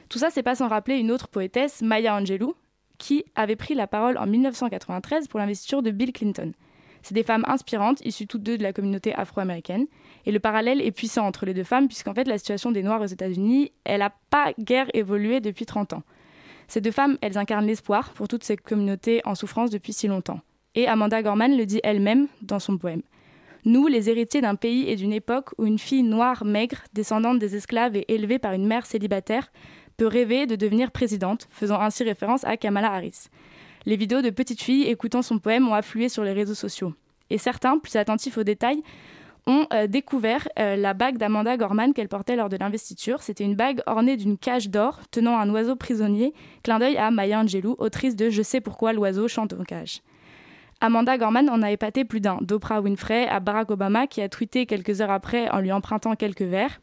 Tout 0.09 0.19
ça, 0.19 0.31
c'est 0.31 0.43
pas 0.43 0.57
sans 0.57 0.67
rappeler 0.67 0.97
une 0.97 1.13
autre 1.13 1.29
poétesse, 1.29 1.81
Maya 1.81 2.17
Angelou, 2.17 2.57
qui 2.99 3.25
avait 3.37 3.55
pris 3.55 3.75
la 3.75 3.87
parole 3.87 4.19
en 4.19 4.27
1993 4.27 5.29
pour 5.29 5.39
l'investiture 5.39 5.81
de 5.81 5.93
Bill 5.93 6.13
Clinton. 6.13 6.51
C'est 7.03 7.15
des 7.15 7.23
femmes 7.23 7.45
inspirantes, 7.47 8.05
issues 8.05 8.27
toutes 8.27 8.43
deux 8.43 8.59
de 8.59 8.65
la 8.65 8.73
communauté 8.73 9.15
afro-américaine. 9.15 9.87
Et 10.27 10.33
le 10.33 10.41
parallèle 10.41 10.83
est 10.83 10.91
puissant 10.91 11.29
entre 11.29 11.47
les 11.47 11.55
deux 11.55 11.63
femmes, 11.63 11.87
puisqu'en 11.87 12.15
fait, 12.15 12.27
la 12.27 12.37
situation 12.37 12.73
des 12.73 12.83
Noirs 12.83 13.01
aux 13.01 13.07
États-Unis, 13.07 13.71
elle 13.85 14.01
n'a 14.01 14.13
pas 14.31 14.55
guère 14.59 14.89
évolué 14.93 15.39
depuis 15.39 15.67
30 15.67 15.93
ans. 15.93 16.03
Ces 16.67 16.81
deux 16.81 16.91
femmes, 16.91 17.17
elles 17.21 17.39
incarnent 17.39 17.67
l'espoir 17.67 18.11
pour 18.11 18.27
toutes 18.27 18.43
ces 18.43 18.57
communautés 18.57 19.21
en 19.25 19.37
souffrance 19.37 19.71
depuis 19.71 19.93
si 19.93 20.09
longtemps. 20.09 20.41
Et 20.75 20.87
Amanda 20.87 21.23
Gorman 21.23 21.57
le 21.57 21.67
dit 21.67 21.81
elle-même 21.83 22.29
dans 22.43 22.59
son 22.59 22.79
poème. 22.79 23.03
Nous, 23.65 23.89
les 23.89 24.09
héritiers 24.09 24.41
d'un 24.41 24.55
pays 24.55 24.89
et 24.89 24.97
d'une 24.97 25.13
époque 25.13 25.51
où 25.59 25.67
une 25.67 25.79
fille 25.79 26.03
noire, 26.03 26.45
maigre, 26.45 26.79
descendante 26.95 27.39
des 27.39 27.57
esclaves 27.57 27.97
et 27.97 28.07
élevée 28.09 28.39
par 28.39 28.53
une 28.53 28.67
mère 28.67 28.87
célibataire, 28.87 29.53
peut 29.97 30.07
rêver 30.07 30.47
de 30.47 30.57
devenir 30.57 30.93
présidente, 30.93 31.47
faisant 31.51 31.81
ainsi 31.81 32.05
référence 32.05 32.45
à 32.45 32.57
Kamala 32.57 32.93
Harris. 32.93 33.27
Les 33.85 33.97
vidéos 33.97 34.23
de 34.23 34.31
petites 34.31 34.63
filles 34.63 34.85
écoutant 34.85 35.23
son 35.23 35.39
poème 35.39 35.69
ont 35.69 35.75
afflué 35.75 36.09
sur 36.09 36.25
les 36.25 36.33
réseaux 36.33 36.55
sociaux. 36.55 36.95
Et 37.29 37.39
certains, 37.39 37.79
plus 37.79 37.97
attentifs 37.97 38.39
aux 38.39 38.45
détails, 38.45 38.83
ont 39.47 39.67
euh, 39.73 39.87
découvert 39.87 40.49
euh, 40.59 40.77
la 40.77 40.95
bague 40.95 41.19
d'Amanda 41.19 41.57
Gorman 41.57 41.93
qu'elle 41.93 42.09
portait 42.09 42.37
lors 42.37 42.49
de 42.49 42.57
l'investiture. 42.57 43.23
C'était 43.23 43.45
une 43.45 43.57
bague 43.57 43.83
ornée 43.87 44.17
d'une 44.17 44.39
cage 44.39 44.71
d'or 44.71 45.01
tenant 45.11 45.39
un 45.39 45.51
oiseau 45.51 45.77
prisonnier, 45.77 46.33
clin 46.63 46.79
d'œil 46.79 46.97
à 46.97 47.11
Maya 47.11 47.41
Angelou, 47.41 47.75
autrice 47.79 48.17
de 48.17 48.31
Je 48.31 48.43
sais 48.43 48.61
pourquoi 48.61 48.93
l'oiseau 48.93 49.29
chante 49.29 49.53
en 49.53 49.65
cage. 49.65 50.01
Amanda 50.83 51.19
Gorman 51.19 51.51
en 51.51 51.61
a 51.61 51.71
épaté 51.71 52.07
plus 52.07 52.21
d'un, 52.21 52.39
d'Oprah 52.41 52.81
Winfrey 52.81 53.29
à 53.29 53.39
Barack 53.39 53.71
Obama 53.71 54.07
qui 54.07 54.23
a 54.23 54.31
tweeté 54.31 54.65
quelques 54.65 55.03
heures 55.03 55.11
après 55.11 55.51
en 55.51 55.61
lui 55.61 55.73
empruntant 55.73 56.17
quelques 56.17 56.41
vers. 56.41 56.81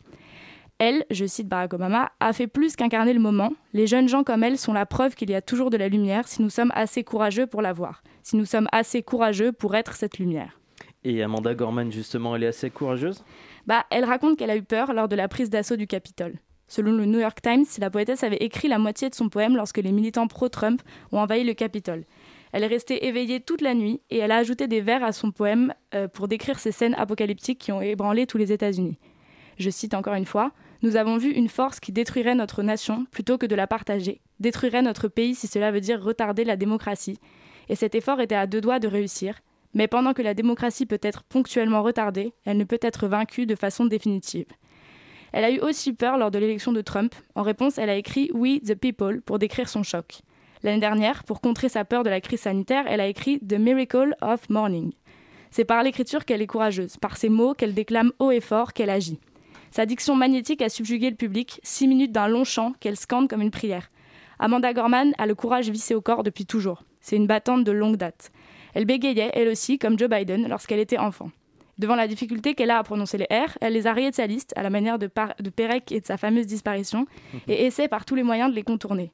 Elle, 0.78 1.04
je 1.10 1.26
cite 1.26 1.48
Barack 1.48 1.74
Obama, 1.74 2.12
a 2.20 2.32
fait 2.34 2.46
plus 2.46 2.76
qu'incarner 2.76 3.14
le 3.14 3.20
moment. 3.20 3.54
Les 3.74 3.88
jeunes 3.88 4.08
gens 4.08 4.24
comme 4.24 4.44
elle 4.44 4.60
sont 4.60 4.74
la 4.74 4.86
preuve 4.86 5.16
qu'il 5.16 5.32
y 5.32 5.36
a 5.36 5.42
toujours 5.42 5.72
de 5.72 5.78
la 5.78 5.90
lumière 5.90 6.28
si 6.28 6.44
nous 6.44 6.52
sommes 6.52 6.72
assez 6.76 7.04
courageux 7.04 7.48
pour 7.48 7.64
la 7.64 7.74
voir, 7.74 8.04
si 8.22 8.38
nous 8.38 8.46
sommes 8.46 8.68
assez 8.72 9.02
courageux 9.02 9.52
pour 9.52 9.76
être 9.76 9.96
cette 9.96 10.20
lumière. 10.20 10.60
Et 11.04 11.24
Amanda 11.24 11.56
Gorman, 11.56 11.92
justement, 11.92 12.36
elle 12.36 12.44
est 12.44 12.48
assez 12.48 12.70
courageuse? 12.70 13.24
Bah, 13.66 13.86
elle 13.90 14.06
raconte 14.06 14.38
qu'elle 14.38 14.52
a 14.52 14.58
eu 14.58 14.64
peur 14.64 14.94
lors 14.94 15.08
de 15.08 15.16
la 15.16 15.28
prise 15.28 15.50
d'assaut 15.50 15.76
du 15.76 15.88
Capitole. 15.88 16.36
Selon 16.68 16.92
le 16.92 17.06
New 17.06 17.20
York 17.20 17.42
Times, 17.42 17.66
la 17.80 17.90
poétesse 17.90 18.24
avait 18.24 18.38
écrit 18.38 18.68
la 18.68 18.78
moitié 18.78 19.10
de 19.10 19.16
son 19.16 19.30
poème 19.30 19.56
lorsque 19.56 19.78
les 19.78 19.94
militants 19.94 20.28
pro-Trump 20.28 20.82
ont 21.12 21.20
envahi 21.20 21.44
le 21.46 21.54
Capitole. 21.54 22.04
Elle 22.52 22.64
est 22.64 22.68
restée 22.68 23.08
éveillée 23.08 23.40
toute 23.40 23.62
la 23.62 23.74
nuit 23.74 24.02
et 24.10 24.18
elle 24.18 24.32
a 24.32 24.38
ajouté 24.38 24.68
des 24.68 24.82
vers 24.82 25.04
à 25.04 25.12
son 25.12 25.32
poème 25.32 25.74
euh, 25.94 26.08
pour 26.08 26.28
décrire 26.28 26.60
ces 26.60 26.72
scènes 26.72 26.96
apocalyptiques 26.96 27.60
qui 27.60 27.72
ont 27.72 27.82
ébranlé 27.82 28.26
tous 28.26 28.38
les 28.38 28.52
États-Unis. 28.52 28.98
Je 29.58 29.70
cite 29.70 29.94
encore 29.94 30.14
une 30.14 30.26
fois 30.26 30.52
Nous 30.82 30.96
avons 30.96 31.18
vu 31.18 31.32
une 31.32 31.50
force 31.50 31.80
qui 31.80 31.92
détruirait 31.92 32.36
notre 32.36 32.64
nation 32.64 33.06
plutôt 33.12 33.38
que 33.38 33.46
de 33.46 33.56
la 33.56 33.68
partager, 33.68 34.22
détruirait 34.40 34.82
notre 34.82 35.08
pays 35.08 35.36
si 35.36 35.48
cela 35.48 35.72
veut 35.72 35.82
dire 35.82 36.02
retarder 36.02 36.44
la 36.44 36.56
démocratie. 36.56 37.20
Et 37.70 37.76
cet 37.76 37.96
effort 37.96 38.22
était 38.22 38.36
à 38.36 38.48
deux 38.48 38.62
doigts 38.62 38.80
de 38.80 38.88
réussir. 38.88 39.40
Mais 39.74 39.88
pendant 39.88 40.14
que 40.14 40.22
la 40.22 40.34
démocratie 40.34 40.86
peut 40.86 41.00
être 41.02 41.24
ponctuellement 41.24 41.84
retardée, 41.84 42.34
elle 42.46 42.58
ne 42.58 42.64
peut 42.64 42.80
être 42.82 43.08
vaincue 43.08 43.46
de 43.46 43.56
façon 43.56 43.86
définitive. 43.86 44.48
Elle 45.34 45.44
a 45.44 45.52
eu 45.52 45.60
aussi 45.60 45.94
peur 45.94 46.18
lors 46.18 46.32
de 46.32 46.40
l'élection 46.40 46.72
de 46.72 46.82
Trump. 46.82 47.14
En 47.36 47.44
réponse, 47.44 47.78
elle 47.78 47.90
a 47.90 47.96
écrit 47.96 48.32
We 48.34 48.62
the 48.62 48.76
People 48.76 49.22
pour 49.22 49.40
décrire 49.40 49.68
son 49.68 49.84
choc. 49.84 50.22
L'année 50.64 50.80
dernière, 50.80 51.24
pour 51.24 51.42
contrer 51.42 51.70
sa 51.70 51.86
peur 51.86 52.04
de 52.04 52.10
la 52.10 52.22
crise 52.22 52.42
sanitaire, 52.42 52.86
elle 52.88 53.02
a 53.02 53.08
écrit 53.08 53.40
The 53.40 53.54
Miracle 53.54 54.16
of 54.22 54.50
Morning. 54.50 54.92
C'est 55.52 55.66
par 55.66 55.84
l'écriture 55.84 56.26
qu'elle 56.26 56.42
est 56.42 56.48
courageuse, 56.48 56.98
par 56.98 57.18
ses 57.18 57.30
mots 57.30 57.54
qu'elle 57.54 57.74
déclame 57.74 58.12
haut 58.20 58.32
et 58.32 58.42
fort 58.42 58.74
qu'elle 58.74 58.90
agit. 58.90 59.20
Sa 59.72 59.86
diction 59.86 60.16
magnétique 60.16 60.62
a 60.62 60.70
subjugué 60.70 61.10
le 61.10 61.16
public, 61.16 61.60
six 61.64 61.88
minutes 61.88 62.12
d'un 62.12 62.28
long 62.28 62.44
chant 62.44 62.74
qu'elle 62.80 62.98
scande 62.98 63.30
comme 63.30 63.42
une 63.42 63.52
prière. 63.52 63.90
Amanda 64.40 64.74
Gorman 64.74 65.14
a 65.18 65.26
le 65.26 65.36
courage 65.36 65.70
vissé 65.70 65.96
au 65.96 66.02
corps 66.02 66.24
depuis 66.24 66.46
toujours. 66.46 66.84
C'est 67.02 67.16
une 67.16 67.28
battante 67.28 67.64
de 67.64 67.72
longue 67.72 67.98
date. 67.98 68.32
Elle 68.74 68.86
bégayait, 68.86 69.32
elle 69.34 69.48
aussi, 69.48 69.78
comme 69.80 69.98
Joe 69.98 70.10
Biden, 70.10 70.48
lorsqu'elle 70.48 70.80
était 70.80 70.98
enfant. 70.98 71.32
Devant 71.78 71.96
la 71.96 72.08
difficulté 72.08 72.56
qu'elle 72.56 72.72
a 72.72 72.80
à 72.80 72.84
prononcer 72.84 73.18
les 73.18 73.26
R, 73.26 73.58
elle 73.62 73.74
les 73.74 73.86
a 73.86 73.94
rayées 73.94 74.10
de 74.10 74.16
sa 74.16 74.26
liste, 74.26 74.54
à 74.56 74.64
la 74.64 74.70
manière 74.70 74.98
de, 74.98 75.10
de 75.40 75.50
Pérec 75.50 75.92
et 75.92 76.00
de 76.00 76.06
sa 76.06 76.18
fameuse 76.18 76.48
disparition, 76.48 77.06
et 77.48 77.66
essaie 77.66 77.88
par 77.88 78.06
tous 78.06 78.16
les 78.16 78.24
moyens 78.24 78.50
de 78.50 78.56
les 78.56 78.64
contourner. 78.64 79.12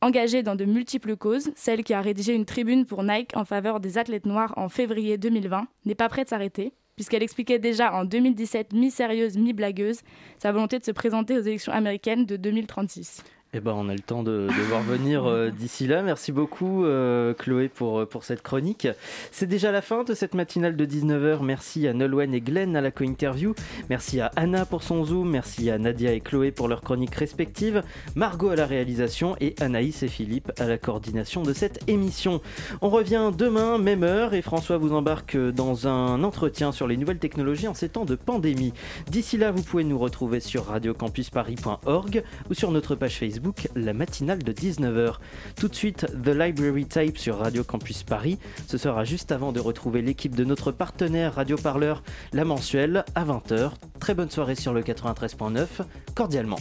Engagée 0.00 0.44
dans 0.44 0.54
de 0.54 0.64
multiples 0.64 1.16
causes, 1.16 1.50
celle 1.56 1.82
qui 1.82 1.92
a 1.92 2.00
rédigé 2.00 2.32
une 2.32 2.44
tribune 2.44 2.86
pour 2.86 3.02
Nike 3.02 3.36
en 3.36 3.44
faveur 3.44 3.80
des 3.80 3.98
athlètes 3.98 4.26
noirs 4.26 4.54
en 4.56 4.68
février 4.68 5.18
2020 5.18 5.66
n'est 5.86 5.96
pas 5.96 6.08
prête 6.08 6.26
de 6.26 6.30
s'arrêter, 6.30 6.72
puisqu'elle 6.94 7.24
expliquait 7.24 7.58
déjà 7.58 7.92
en 7.92 8.04
2017, 8.04 8.74
mi-sérieuse, 8.74 9.36
mi-blagueuse, 9.36 10.02
sa 10.38 10.52
volonté 10.52 10.78
de 10.78 10.84
se 10.84 10.92
présenter 10.92 11.36
aux 11.36 11.42
élections 11.42 11.72
américaines 11.72 12.26
de 12.26 12.36
2036. 12.36 13.24
Eh 13.54 13.60
ben, 13.60 13.72
on 13.72 13.88
a 13.88 13.94
le 13.94 14.00
temps 14.00 14.22
de, 14.22 14.46
de 14.46 14.62
voir 14.68 14.82
venir 14.82 15.24
euh, 15.24 15.48
d'ici 15.58 15.86
là. 15.86 16.02
Merci 16.02 16.32
beaucoup, 16.32 16.84
euh, 16.84 17.32
Chloé, 17.32 17.70
pour, 17.70 18.06
pour 18.06 18.22
cette 18.22 18.42
chronique. 18.42 18.86
C'est 19.32 19.46
déjà 19.46 19.72
la 19.72 19.80
fin 19.80 20.04
de 20.04 20.12
cette 20.12 20.34
matinale 20.34 20.76
de 20.76 20.84
19h. 20.84 21.42
Merci 21.42 21.88
à 21.88 21.94
Nolwenn 21.94 22.34
et 22.34 22.42
Glenn 22.42 22.76
à 22.76 22.82
la 22.82 22.90
co-interview. 22.90 23.54
Merci 23.88 24.20
à 24.20 24.30
Anna 24.36 24.66
pour 24.66 24.82
son 24.82 25.02
Zoom. 25.02 25.30
Merci 25.30 25.70
à 25.70 25.78
Nadia 25.78 26.12
et 26.12 26.20
Chloé 26.20 26.50
pour 26.50 26.68
leurs 26.68 26.82
chroniques 26.82 27.14
respectives. 27.14 27.82
Margot 28.16 28.50
à 28.50 28.56
la 28.56 28.66
réalisation 28.66 29.34
et 29.40 29.54
Anaïs 29.60 30.02
et 30.02 30.08
Philippe 30.08 30.52
à 30.58 30.66
la 30.66 30.76
coordination 30.76 31.42
de 31.42 31.54
cette 31.54 31.80
émission. 31.88 32.42
On 32.82 32.90
revient 32.90 33.30
demain, 33.36 33.78
même 33.78 34.02
heure, 34.02 34.34
et 34.34 34.42
François 34.42 34.76
vous 34.76 34.92
embarque 34.92 35.38
dans 35.38 35.88
un 35.88 36.22
entretien 36.22 36.70
sur 36.70 36.86
les 36.86 36.98
nouvelles 36.98 37.18
technologies 37.18 37.68
en 37.68 37.72
ces 37.72 37.88
temps 37.88 38.04
de 38.04 38.14
pandémie. 38.14 38.74
D'ici 39.10 39.38
là, 39.38 39.52
vous 39.52 39.62
pouvez 39.62 39.84
nous 39.84 39.98
retrouver 39.98 40.40
sur 40.40 40.66
radiocampusparis.org 40.66 42.22
ou 42.50 42.54
sur 42.54 42.72
notre 42.72 42.94
page 42.94 43.16
Facebook 43.16 43.37
la 43.74 43.92
matinale 43.92 44.42
de 44.42 44.52
19h. 44.52 45.14
Tout 45.56 45.68
de 45.68 45.74
suite, 45.74 46.06
The 46.22 46.28
Library 46.28 46.86
Tape 46.86 47.18
sur 47.18 47.38
Radio 47.38 47.64
Campus 47.64 48.02
Paris. 48.02 48.38
Ce 48.66 48.78
sera 48.78 49.04
juste 49.04 49.32
avant 49.32 49.52
de 49.52 49.60
retrouver 49.60 50.02
l'équipe 50.02 50.34
de 50.34 50.44
notre 50.44 50.72
partenaire 50.72 51.34
Radio 51.34 51.56
Parleur, 51.56 52.02
la 52.32 52.44
mensuelle, 52.44 53.04
à 53.14 53.24
20h. 53.24 53.72
Très 54.00 54.14
bonne 54.14 54.30
soirée 54.30 54.54
sur 54.54 54.72
le 54.72 54.82
93.9, 54.82 55.66
cordialement. 56.14 56.58